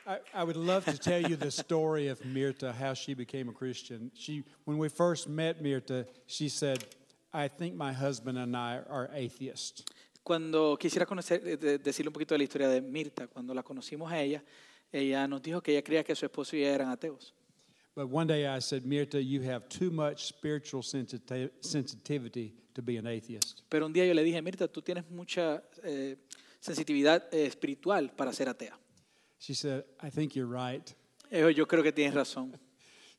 I, 0.06 0.18
I, 0.34 0.44
would 0.44 0.56
love 0.56 0.84
to 0.86 0.98
tell 0.98 1.20
you 1.20 1.36
the 1.36 1.50
story 1.50 2.08
of 2.08 2.20
Mirta, 2.20 2.74
how 2.74 2.94
she 2.94 3.14
became 3.14 3.48
a 3.48 3.52
Christian. 3.52 4.10
She, 4.14 4.44
when 4.64 4.78
we 4.78 4.88
first 4.88 5.28
met 5.28 5.62
Mirta, 5.62 6.06
she 6.26 6.48
said, 6.48 6.84
I 7.32 7.48
think 7.48 7.74
my 7.74 7.92
husband 7.92 8.38
and 8.38 8.56
I 8.56 8.80
are 8.88 9.10
atheists. 9.14 9.84
Cuando 10.24 10.76
quisiera 10.76 11.06
conocer, 11.06 11.40
de, 11.42 11.78
decirle 11.78 12.08
un 12.08 12.12
poquito 12.12 12.34
de 12.34 12.38
la 12.38 12.44
historia 12.44 12.68
de 12.68 12.80
Mirta, 12.80 13.26
cuando 13.26 13.54
la 13.54 13.62
conocimos 13.62 14.10
a 14.10 14.20
ella, 14.20 14.42
ella 14.92 15.26
nos 15.26 15.42
dijo 15.42 15.62
que 15.62 15.72
ella 15.72 15.82
creía 15.82 16.04
que 16.04 16.14
su 16.14 16.26
esposo 16.26 16.56
y 16.56 16.60
ella 16.60 16.74
eran 16.74 16.88
ateos. 16.88 17.34
But 17.94 18.08
one 18.08 18.26
day 18.26 18.46
I 18.46 18.60
said, 18.60 18.84
Mirta, 18.84 19.20
you 19.22 19.42
have 19.42 19.68
too 19.68 19.90
much 19.90 20.26
spiritual 20.26 20.82
sensiti 20.82 21.50
sensitivity 21.60 22.54
to 22.74 22.82
be 22.82 22.96
an 22.96 23.06
atheist. 23.06 23.62
Pero 23.68 23.86
un 23.86 23.92
día 23.92 24.06
yo 24.06 24.14
le 24.14 24.22
dije, 24.22 24.40
Mirta, 24.40 24.68
tú 24.68 24.80
tienes 24.80 25.08
mucha 25.10 25.62
eh, 25.82 26.16
sensitividad 26.60 27.28
eh, 27.32 27.46
espiritual 27.46 28.10
para 28.14 28.32
ser 28.32 28.48
atea. 28.48 28.79
She 29.40 29.54
said, 29.54 29.84
I 30.00 30.10
think 30.10 30.36
you're 30.36 30.46
right. 30.46 30.94
Yo 31.32 31.66
creo 31.66 31.82
que 31.82 31.92
tienes 31.92 32.14
razón. 32.14 32.52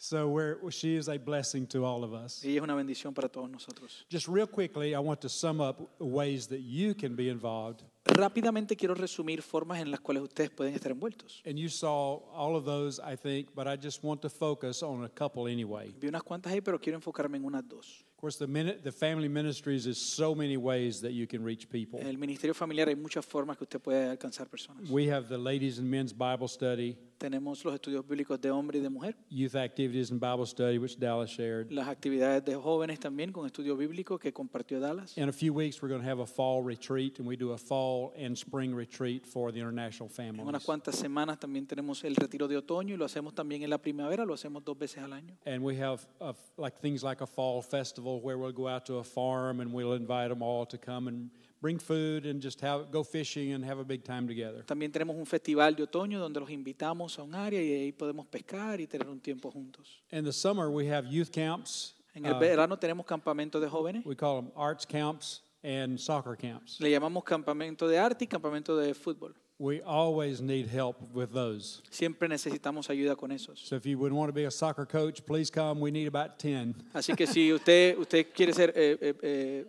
So 0.04 0.30
we're, 0.30 0.58
she 0.72 0.96
is 0.96 1.10
a 1.10 1.18
blessing 1.20 1.68
to 1.68 1.86
all 1.86 2.04
of 2.04 2.12
us. 2.12 2.44
Ella 2.44 2.56
es 2.58 2.64
una 2.64 2.74
bendición 2.74 3.14
para 3.14 3.30
todos 3.30 3.52
nosotros. 3.52 4.04
Just 4.10 4.28
real 4.28 4.48
quickly, 4.48 4.96
I 4.96 5.00
want 5.00 5.22
to 5.22 5.30
sum 5.30 5.62
up 5.62 5.80
ways 6.00 6.48
that 6.48 6.62
you 6.62 6.96
can 6.96 7.16
be 7.16 7.30
involved. 7.30 7.84
Rápidamente 8.06 8.76
quiero 8.76 8.96
resumir 8.96 9.44
formas 9.44 9.80
en 9.80 9.92
las 9.92 10.00
cuales 10.00 10.24
ustedes 10.24 10.50
pueden 10.50 10.74
estar 10.74 10.92
envueltos. 10.92 11.44
And 11.46 11.60
you 11.60 11.70
saw 11.70 12.20
all 12.34 12.56
of 12.56 12.66
those, 12.66 13.00
I 13.00 13.16
think, 13.16 13.54
but 13.54 13.68
I 13.68 13.76
just 13.76 14.04
want 14.04 14.24
to 14.24 14.30
focus 14.30 14.82
on 14.82 15.04
a 15.04 15.10
couple 15.10 15.46
anyway. 15.46 15.94
Vi 16.00 16.08
unas 16.08 16.24
cuantas 16.24 16.52
ahí, 16.52 16.62
pero 16.62 16.80
quiero 16.80 16.98
enfocarme 16.98 17.38
en 17.38 17.46
unas 17.46 17.68
dos. 17.70 18.04
Of 18.22 18.24
course, 18.24 18.36
the, 18.36 18.78
the 18.84 18.92
family 18.92 19.28
ministries 19.28 19.88
is 19.88 19.98
so 19.98 20.36
many 20.36 20.56
ways 20.56 21.02
that 21.02 21.12
you 21.12 21.26
can 21.26 21.44
reach 21.44 21.68
people. 21.68 22.00
El 22.00 22.18
ministerio 22.18 22.54
familiar 22.54 22.88
hay 22.88 22.94
muchas 22.94 23.26
formas 23.26 23.58
que 23.58 23.64
usted 23.64 23.82
puede 23.82 24.08
alcanzar 24.12 24.48
personas. 24.48 24.88
We 24.92 25.08
have 25.08 25.28
the 25.28 25.40
ladies 25.40 25.80
and 25.80 25.90
men's 25.90 26.14
Bible 26.14 26.48
study. 26.48 27.00
Tenemos 27.22 27.64
los 27.64 27.76
estudios 27.76 28.04
bíblicos 28.08 28.42
de 28.42 28.50
hombre 28.50 28.80
y 28.80 28.82
de 28.82 28.90
mujer. 28.90 29.16
Youth 29.30 29.54
activities 29.54 30.10
and 30.10 30.20
Bible 30.20 30.48
study, 30.48 30.80
which 30.80 30.98
Dallas 30.98 31.30
shared. 31.30 31.72
Las 31.72 31.88
actividades 31.88 32.44
de 32.44 32.56
jóvenes 32.56 33.00
también 33.00 33.32
con 33.32 33.46
estudio 33.46 33.78
bíblico 33.78 34.18
que 34.18 34.34
compartió 34.34 34.80
Dallas. 34.80 35.16
In 35.20 35.30
a 35.30 35.32
few 35.32 35.54
weeks, 35.54 35.84
we're 35.84 35.88
going 35.88 36.02
to 36.02 36.10
have 36.10 36.20
a 36.20 36.26
fall 36.26 36.64
retreat, 36.64 37.20
and 37.20 37.28
we 37.28 37.38
do 37.38 37.52
a 37.52 37.58
fall 37.60 38.12
and 38.18 38.36
spring 38.36 38.74
retreat 38.74 39.28
for 39.28 39.52
the 39.52 39.60
international 39.60 40.10
families. 40.10 40.42
En 40.42 40.48
unas 40.48 40.66
cuantas 40.66 40.96
semanas 40.96 41.40
también 41.40 41.68
tenemos 41.68 42.04
el 42.04 42.16
retiro 42.16 42.48
de 42.48 42.58
otoño 42.58 42.96
y 42.96 42.98
lo 42.98 43.06
hacemos 43.06 43.36
también 43.36 43.62
en 43.62 43.70
la 43.70 43.78
primavera, 43.78 44.26
lo 44.26 44.34
hacemos 44.34 44.66
dos 44.66 44.76
veces 44.76 45.04
al 45.04 45.14
año. 45.14 45.38
And 45.46 45.64
we 45.64 45.80
have 45.80 46.08
a, 46.20 46.34
like 46.58 46.80
things 46.80 47.04
like 47.04 47.22
a 47.22 47.28
fall 47.28 47.62
festival 47.62 48.20
where 48.20 48.40
we'll 48.40 48.52
go 48.52 48.68
out 48.68 48.88
to 48.88 48.96
a 48.96 49.04
farm 49.04 49.60
and 49.60 49.72
we'll 49.72 49.94
invite 49.94 50.30
them 50.30 50.42
all 50.42 50.66
to 50.66 50.80
come 50.80 51.08
and 51.08 51.30
bring 51.62 51.80
food 51.80 52.26
and 52.26 52.41
just 52.41 52.59
have, 52.62 52.91
go 52.91 53.03
fishing 53.03 53.53
and 53.53 53.64
have 53.64 53.80
a 53.80 53.84
big 53.84 54.03
time 54.03 54.28
together. 54.28 54.64
También 54.66 54.91
tenemos 54.91 55.16
un 55.16 55.26
festival 55.26 55.76
de 55.76 55.84
otoño 55.84 56.20
donde 56.20 56.39
los 56.39 56.49
invitamos 56.49 57.18
a 57.20 57.24
un 57.24 57.36
área 57.36 57.62
y 57.62 57.72
ahí 57.72 57.91
podemos 57.91 58.26
pescar 58.28 58.82
y 58.82 58.88
tener 58.88 59.07
un 59.07 59.20
tiempo 59.20 59.51
juntos. 59.51 60.01
In 60.12 60.26
the 60.26 60.34
summer, 60.34 60.70
we 60.70 60.88
have 60.88 61.07
youth 61.07 61.32
camps. 61.32 61.93
En 62.14 62.26
el 62.26 62.34
verano 62.34 62.78
tenemos 62.78 63.05
campamentos 63.05 63.62
de 63.62 63.70
jóvenes. 63.70 64.05
We 64.05 64.16
call 64.16 64.41
them 64.41 64.51
arts 64.55 64.86
camps 64.86 65.43
and 65.64 65.97
soccer 65.97 66.36
camps. 66.36 66.80
Le 66.82 66.89
llamamos 66.89 67.24
campamento 67.24 67.88
de 67.88 67.97
arte 67.97 68.26
y 68.26 68.28
campamento 68.28 68.76
de 68.76 68.93
fútbol. 68.93 69.36
We 69.59 69.80
always 69.84 70.41
need 70.41 70.68
help 70.68 70.97
with 71.14 71.32
those. 71.32 71.84
Siempre 71.91 72.28
necesitamos 72.28 72.89
ayuda 72.89 73.16
con 73.16 73.32
esos. 73.32 73.59
So 73.59 73.76
if 73.76 73.86
you 73.86 73.99
would 73.99 74.12
want 74.12 74.30
to 74.30 74.34
be 74.34 74.45
a 74.45 74.51
soccer 74.51 74.88
coach, 74.88 75.24
please 75.24 75.51
come. 75.51 75.80
We 75.80 75.91
need 75.91 76.07
about 76.07 76.39
10. 76.39 76.74
Así 76.93 77.16
que 77.16 77.28
si 77.28 77.53
usted 77.53 77.95
usted 77.99 78.34
quiere 78.34 78.53
ser 78.53 78.74
eh, 78.76 78.97
eh, 78.99 79.14
eh, 79.22 79.66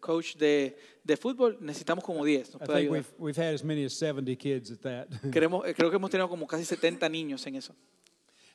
coach 0.00 0.36
de, 0.36 0.76
de 1.04 1.16
fútbol, 1.16 1.58
necesitamos 1.60 2.04
como 2.04 2.24
10. 2.24 2.54
Nos 2.54 2.62
I 2.62 2.64
puede 2.64 2.66
think 2.66 2.90
ayudar. 2.90 2.92
we've, 2.92 3.12
we've 3.18 3.36
had 3.42 3.54
as 3.54 3.62
many 3.64 3.84
as 3.84 3.92
70 3.94 4.36
kids 4.36 4.70
at 4.70 4.80
that. 4.82 5.08
Queremos, 5.32 5.66
eh, 5.66 5.74
creo 5.74 5.90
que 5.90 5.96
hemos 5.96 6.10
tenido 6.10 6.28
como 6.28 6.46
casi 6.46 6.64
70 6.64 7.08
niños 7.08 7.46
en 7.46 7.56
eso. 7.56 7.74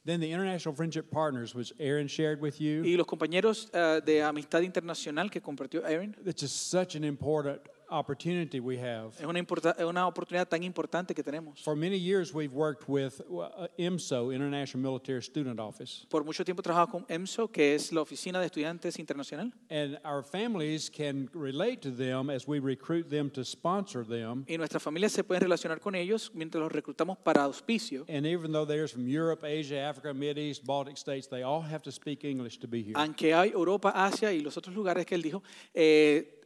then 0.05 0.22
the 0.22 0.32
International 0.32 0.74
Friendship 0.74 1.11
Partners, 1.11 1.53
which 1.53 1.74
Aaron 1.80 2.07
shared 2.07 2.39
with 2.41 2.61
you, 2.61 2.82
Y 2.86 2.95
los 2.95 3.05
compañeros 3.05 3.70
eh, 3.74 3.99
de 4.05 4.22
Amistad 4.24 4.61
Internacional 4.61 5.30
que 5.30 5.41
compartió 5.41 5.84
Aaron, 5.86 6.15
just 6.26 6.70
such 6.72 6.95
an 6.95 7.03
important 7.03 7.59
opportunity 7.90 8.60
we 8.60 8.78
have. 8.78 9.12
es 9.20 9.26
una, 9.26 9.40
es 9.40 9.86
una 9.86 10.08
oportunidad 10.08 10.48
tan 10.48 10.64
importante 10.64 11.14
que 11.14 11.24
tenemos. 11.24 11.62
For 11.64 11.76
many 11.76 11.98
years, 11.98 12.34
we've 12.34 12.54
worked 12.54 12.88
with 12.88 13.22
uh, 13.30 13.68
IMSO, 13.78 14.34
International 14.34 14.82
Military 14.82 15.22
Student 15.22 15.60
Office, 15.60 16.06
Por 16.10 16.24
mucho 16.24 16.44
tiempo 16.44 16.62
he 16.62 16.64
trabajado 16.64 16.92
con 16.92 17.06
EMSO, 17.08 17.52
que 17.52 17.76
es 17.76 17.92
la 17.92 18.02
Oficina 18.02 18.40
de 18.40 18.46
Estudiantes 18.48 19.00
Internacional. 19.00 19.52
and 19.70 19.98
our 20.06 20.24
families 20.24 20.90
can 20.90 21.30
relate 21.34 21.82
to 21.82 21.92
them 21.92 22.30
as 22.30 22.48
we 22.48 22.60
recruit 22.60 23.10
them 23.10 23.30
to 23.30 23.44
sponsor 23.44 24.06
them. 24.06 24.46
Y 24.48 24.58
nuestras 24.58 24.82
familias 24.84 25.12
se 25.14 25.24
pueden 25.24 25.42
relacionar 25.44 25.80
con 25.80 25.96
ellos 25.96 26.32
mientras 26.34 26.62
los 26.62 26.72
reclutamos 26.72 27.18
para 27.18 27.44
auspicio. 27.44 28.06
And 28.10 28.26
even 28.26 28.52
though 28.52 28.66
they're 28.66 28.88
from 28.88 29.08
Europe, 29.08 29.44
Asia, 29.46 29.90
Africa, 29.90 30.14
Middle 30.14 30.44
East, 30.44 30.66
Baltic 30.66 30.98
states, 30.98 31.28
they 31.28 31.44
all 31.44 31.62
have 31.62 31.82
to 31.84 31.92
speak 31.92 32.24
English 32.24 32.60
to 32.60 32.68
be 32.68 32.82
here. 32.84 32.94
Aunque 32.96 33.34
hay 33.34 33.52
Europa, 33.52 33.92
Asia 33.96 34.32
y 34.34 34.42
los 34.42 34.58
otros 34.58 34.76
lugares 34.76 35.06
que 35.06 35.16
él 35.16 35.22
dijo, 35.22 35.42
eh, 35.74 36.37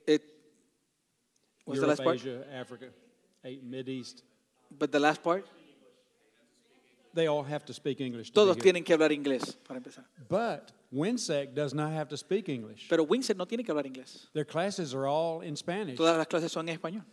eh, 1.61 1.69
what's 1.69 1.79
the 1.79 1.85
Europe, 1.85 1.99
last 1.99 2.03
part? 2.03 2.15
Asia, 2.15 2.45
Africa, 2.53 2.85
eight, 3.43 3.63
Mid 3.63 3.89
East, 3.89 4.23
But 4.77 4.91
the 4.91 4.99
last 4.99 5.21
part, 5.21 5.45
they 7.13 7.27
all 7.27 7.43
have 7.43 7.65
to 7.65 7.73
speak 7.73 7.99
English. 7.99 8.29
To 8.31 8.35
todos 8.35 8.57
tienen 8.57 8.85
que 8.85 8.95
hablar 8.95 9.11
inglés 9.11 9.55
para 9.67 9.79
empezar. 9.79 10.05
But 10.29 10.71
WINSEC 10.93 11.53
does 11.53 11.73
not 11.73 11.91
have 11.91 12.07
to 12.09 12.17
speak 12.17 12.47
English. 12.47 12.87
Pero 12.89 13.03
Windsor 13.03 13.35
no 13.35 13.45
tiene 13.45 13.63
que 13.63 13.73
hablar 13.73 13.85
inglés. 13.85 14.27
Their 14.33 14.45
classes 14.45 14.93
are 14.93 15.07
all 15.07 15.41
in 15.41 15.55
Spanish. 15.55 15.97
Todas 15.97 16.17
las 16.17 16.27
clases 16.27 16.51
son 16.51 16.69
en 16.69 16.77
español. 16.77 17.03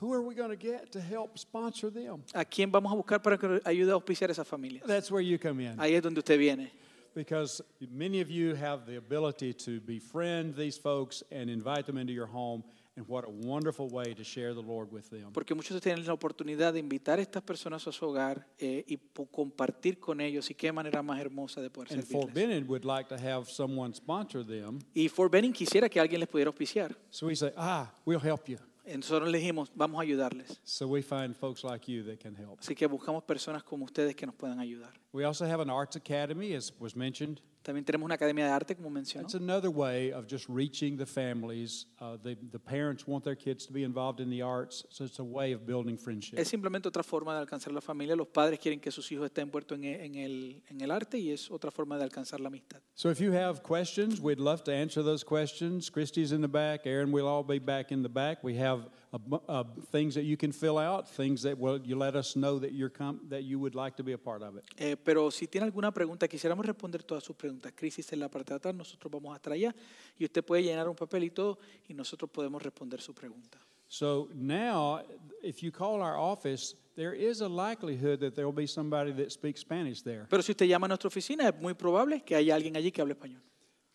Who 0.00 0.14
are 0.14 0.22
we 0.22 0.34
going 0.34 0.48
to 0.48 0.56
get 0.56 0.92
to 0.92 1.00
help 1.00 1.38
sponsor 1.38 1.90
them? 1.90 2.22
¿A 2.34 2.44
quién 2.46 2.70
vamos 2.70 2.90
a 2.90 2.96
buscar 2.96 3.22
para 3.22 3.36
que 3.36 3.60
ayude 3.66 3.90
a 3.90 3.94
auspiciar 3.94 4.30
esas 4.30 4.46
familias? 4.46 4.86
That's 4.86 5.10
where 5.10 5.20
you 5.20 5.38
come 5.38 5.60
in. 5.60 5.78
Ahí 5.78 5.94
es 5.94 6.02
donde 6.02 6.18
usted 6.18 6.38
viene. 6.38 6.70
Because 7.14 7.60
many 7.90 8.20
of 8.22 8.30
you 8.30 8.54
have 8.54 8.86
the 8.86 8.96
ability 8.96 9.52
to 9.52 9.80
befriend 9.80 10.54
these 10.54 10.78
folks 10.78 11.22
and 11.30 11.50
invite 11.50 11.84
them 11.84 11.98
into 11.98 12.14
your 12.14 12.26
home. 12.26 12.64
And 13.00 13.08
what 13.08 13.24
a 13.24 13.30
wonderful 13.30 13.88
way 13.88 14.14
to 14.14 14.22
share 14.22 14.52
the 14.52 14.60
Lord 14.60 14.92
with 14.92 15.08
them. 15.08 15.32
Porque 15.32 15.54
muchos 15.54 15.80
tienen 15.80 16.06
la 16.06 16.12
oportunidad 16.12 16.74
de 16.74 16.80
invitar 16.80 17.18
a 17.18 17.22
estas 17.22 17.42
personas 17.42 17.86
a 17.86 17.92
su 17.92 18.04
hogar 18.04 18.46
eh, 18.58 18.84
y 18.86 18.98
compartir 19.30 19.98
con 19.98 20.20
ellos. 20.20 20.50
Y 20.50 20.54
qué 20.54 20.70
manera 20.70 21.02
más 21.02 21.18
hermosa 21.18 21.62
de 21.62 21.70
poder 21.70 21.94
And 21.94 22.04
Fort. 22.04 22.34
Benning 22.34 22.66
would 22.68 22.84
like 22.84 23.08
to 23.08 23.16
have 23.16 23.48
someone 23.48 23.94
sponsor 23.94 24.44
them. 24.44 24.80
Y 24.92 25.08
Fort 25.08 25.32
Benning 25.32 25.52
quisiera 25.52 25.88
que 25.88 25.98
alguien 25.98 26.20
les 26.20 26.28
pudiera 26.28 26.50
auspiciar. 26.50 26.94
So 27.08 27.26
we 27.26 27.34
say, 27.34 27.52
ah, 27.56 27.90
we'll 28.04 28.20
help 28.20 28.46
you. 28.48 28.58
Nosotros 28.84 29.30
le 29.30 29.38
dijimos, 29.38 29.70
vamos 29.74 29.98
a 29.98 30.02
ayudarles. 30.02 30.60
So 30.64 30.86
we 30.86 31.00
find 31.00 31.34
folks 31.34 31.64
like 31.64 31.90
you 31.90 32.02
that 32.04 32.18
can 32.18 32.34
help. 32.34 32.60
Así 32.60 32.74
que 32.74 32.86
buscamos 32.86 33.22
personas 33.22 33.62
como 33.62 33.86
ustedes 33.86 34.14
que 34.14 34.26
nos 34.26 34.34
puedan 34.34 34.58
ayudar. 34.58 34.92
We 35.12 35.24
also 35.24 35.46
have 35.46 35.62
an 35.62 35.70
arts 35.70 35.96
academy, 35.96 36.54
as 36.54 36.70
was 36.78 36.94
mentioned. 36.94 37.40
También 37.62 37.84
tenemos 37.84 38.06
una 38.06 38.14
academia 38.14 38.46
de 38.46 38.50
arte, 38.50 38.74
como 38.74 38.88
mencionó. 38.88 39.28
That's 39.28 39.34
another 39.34 39.70
way 39.70 40.12
of 40.12 40.26
just 40.26 40.46
reaching 40.48 40.96
the 40.96 41.04
families. 41.04 41.86
Uh, 42.00 42.16
the, 42.22 42.36
the 42.50 42.58
parents 42.58 43.06
want 43.06 43.22
their 43.24 43.36
kids 43.36 43.66
to 43.66 43.72
be 43.72 43.82
involved 43.82 44.20
in 44.20 44.30
the 44.30 44.42
arts, 44.42 44.86
so 44.88 45.04
it's 45.04 45.18
a 45.18 45.24
way 45.24 45.52
of 45.52 45.66
building 45.66 45.98
friendship. 45.98 46.38
Es 46.38 46.48
simplemente 46.48 46.88
otra 46.88 47.02
forma 47.02 47.34
de 47.34 47.40
alcanzar 47.40 47.72
la 47.72 47.80
familia. 47.82 48.16
Los 48.16 48.28
padres 48.28 48.58
quieren 48.58 48.80
que 48.80 48.90
sus 48.90 49.10
hijos 49.12 49.26
estén 49.26 49.48
envueltos 49.48 49.78
en 49.78 49.84
en 49.84 50.14
el, 50.14 50.62
en 50.68 50.80
el 50.80 50.90
arte 50.90 51.18
y 51.18 51.30
es 51.30 51.50
otra 51.50 51.70
forma 51.70 51.98
de 51.98 52.04
alcanzar 52.04 52.40
la 52.40 52.48
amistad. 52.48 52.80
So 52.94 53.10
if 53.10 53.20
you 53.20 53.32
have 53.32 53.62
questions, 53.62 54.20
we'd 54.20 54.40
love 54.40 54.62
to 54.64 54.72
answer 54.72 55.02
those 55.02 55.24
questions. 55.24 55.90
Christy's 55.90 56.32
in 56.32 56.40
the 56.40 56.48
back. 56.48 56.86
Aaron 56.86 57.12
we'll 57.12 57.28
all 57.28 57.44
be 57.44 57.58
back 57.58 57.92
in 57.92 58.02
the 58.02 58.08
back. 58.08 58.42
We 58.42 58.56
have 58.58 58.88
a 59.12 59.18
uh, 59.48 59.64
things 59.90 60.14
that 60.14 60.24
you 60.24 60.36
can 60.36 60.52
fill 60.52 60.78
out, 60.78 61.08
things 61.08 61.42
that 61.42 61.58
will 61.58 61.80
you 61.84 61.96
let 61.96 62.14
us 62.14 62.36
know 62.36 62.58
that 62.58 62.72
you're 62.72 62.92
that 63.28 63.42
you 63.42 63.58
would 63.58 63.74
like 63.74 63.96
to 63.96 64.04
be 64.04 64.12
a 64.12 64.18
part 64.18 64.42
of 64.42 64.56
it. 64.56 64.64
Eh, 64.76 64.96
pero 64.96 65.30
si 65.30 65.46
tiene 65.46 65.64
alguna 65.64 65.92
pregunta, 65.92 66.28
quisiéramos 66.28 66.64
responder 66.64 67.02
todas 67.02 67.24
sus 67.24 67.36
preguntas. 67.36 67.49
Crisis 67.74 68.12
en 68.12 68.20
la 68.20 68.28
parte 68.28 68.52
de 68.52 68.56
atrás, 68.56 68.74
nosotros 68.74 69.10
vamos 69.10 69.32
a 69.32 69.36
estar 69.36 69.52
allá 69.52 69.74
y 70.18 70.24
usted 70.24 70.44
puede 70.44 70.62
llenar 70.62 70.88
un 70.88 70.96
papel 70.96 71.24
y 71.24 71.30
todo 71.30 71.58
y 71.88 71.94
nosotros 71.94 72.30
podemos 72.30 72.62
responder 72.62 73.00
su 73.00 73.14
pregunta. 73.14 73.58
So 73.88 74.28
now, 74.34 75.00
if 75.42 75.62
you 75.62 75.72
call 75.72 76.00
our 76.00 76.16
office, 76.16 76.76
there 76.94 77.12
is 77.12 77.40
a 77.40 77.48
likelihood 77.48 78.20
that 78.20 78.36
there 78.36 78.46
will 78.46 78.54
be 78.54 78.68
somebody 78.68 79.10
that 79.14 79.32
speaks 79.32 79.62
Spanish 79.62 80.00
there. 80.02 80.26
Pero 80.28 80.42
si 80.42 80.52
usted 80.52 80.66
llama 80.66 80.86
a 80.86 80.88
nuestra 80.88 81.08
oficina, 81.08 81.48
es 81.48 81.60
muy 81.60 81.74
probable 81.74 82.22
que 82.24 82.36
haya 82.36 82.54
alguien 82.54 82.76
allí 82.76 82.92
que 82.92 83.02
hable 83.02 83.14
español. 83.14 83.42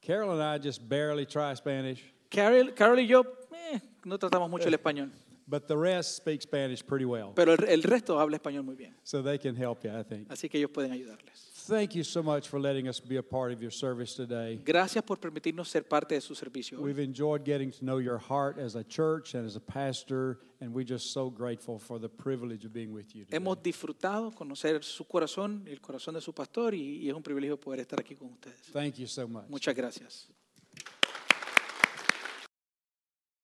Carol 0.02 0.32
and 0.32 0.42
I 0.44 0.58
just 0.58 0.82
barely 0.88 1.26
try 1.26 1.54
Spanish, 1.56 2.04
Carol, 2.30 2.74
Carol 2.74 3.00
y 3.00 3.08
yo 3.08 3.24
eh, 3.72 3.80
no 4.04 4.18
tratamos 4.20 4.50
mucho 4.50 4.68
el 4.68 4.74
español, 4.74 5.12
but 5.48 5.66
the 5.68 5.78
rest 5.78 6.18
speak 6.18 6.42
Spanish 6.42 6.84
pretty 6.86 7.06
well. 7.06 7.32
pero 7.34 7.54
el, 7.54 7.64
el 7.64 7.82
resto 7.82 8.20
habla 8.20 8.38
español 8.38 8.66
muy 8.66 8.76
bien. 8.76 8.94
So 9.04 9.24
they 9.24 9.40
can 9.40 9.56
help 9.56 9.84
you, 9.86 9.92
I 9.98 10.04
think. 10.04 10.30
Así 10.30 10.50
que 10.50 10.58
ellos 10.58 10.72
pueden 10.72 10.92
ayudarles. 10.92 11.52
Thank 11.68 11.96
you 11.96 12.04
so 12.04 12.22
much 12.22 12.48
for 12.48 12.60
letting 12.60 12.88
us 12.88 13.00
be 13.00 13.18
a 13.18 13.24
part 13.24 13.52
of 13.52 13.62
your 13.62 13.72
service 13.72 14.14
today. 14.16 14.60
Gracias 14.64 15.04
por 15.04 15.18
permitirnos 15.18 15.68
ser 15.68 15.84
parte 15.84 16.16
de 16.16 16.22
su 16.22 16.36
servicio. 16.36 16.80
We've 16.80 17.00
enjoyed 17.00 17.44
getting 17.44 17.72
to 17.72 17.84
know 17.84 17.98
your 17.98 18.20
heart 18.20 18.60
as 18.60 18.76
a 18.76 18.84
church 18.84 19.34
and 19.34 19.46
as 19.46 19.56
a 19.56 19.60
pastor, 19.60 20.40
and 20.62 20.74
we're 20.74 20.88
just 20.88 21.12
so 21.12 21.30
grateful 21.30 21.80
for 21.80 22.00
the 22.00 22.10
privilege 22.10 22.66
of 22.66 22.74
being 22.74 22.94
with 22.94 23.16
you. 23.16 23.26
Today. 23.26 23.38
Hemos 23.38 23.62
disfrutado 23.62 24.32
conocer 24.32 24.84
su 24.84 25.06
corazón 25.06 25.66
el 25.68 25.82
corazón 25.82 26.14
de 26.14 26.22
su 26.22 26.34
pastor 26.34 26.74
y, 26.74 27.04
y 27.04 27.10
es 27.10 27.16
un 27.16 27.24
privilegio 27.24 27.60
poder 27.60 27.80
estar 27.80 28.00
aquí 28.00 28.16
con 28.16 28.30
ustedes. 28.30 28.72
Thank 28.72 28.96
you 28.96 29.08
so 29.08 29.28
much. 29.28 29.50
Muchas 29.50 29.76
gracias. 29.76 30.28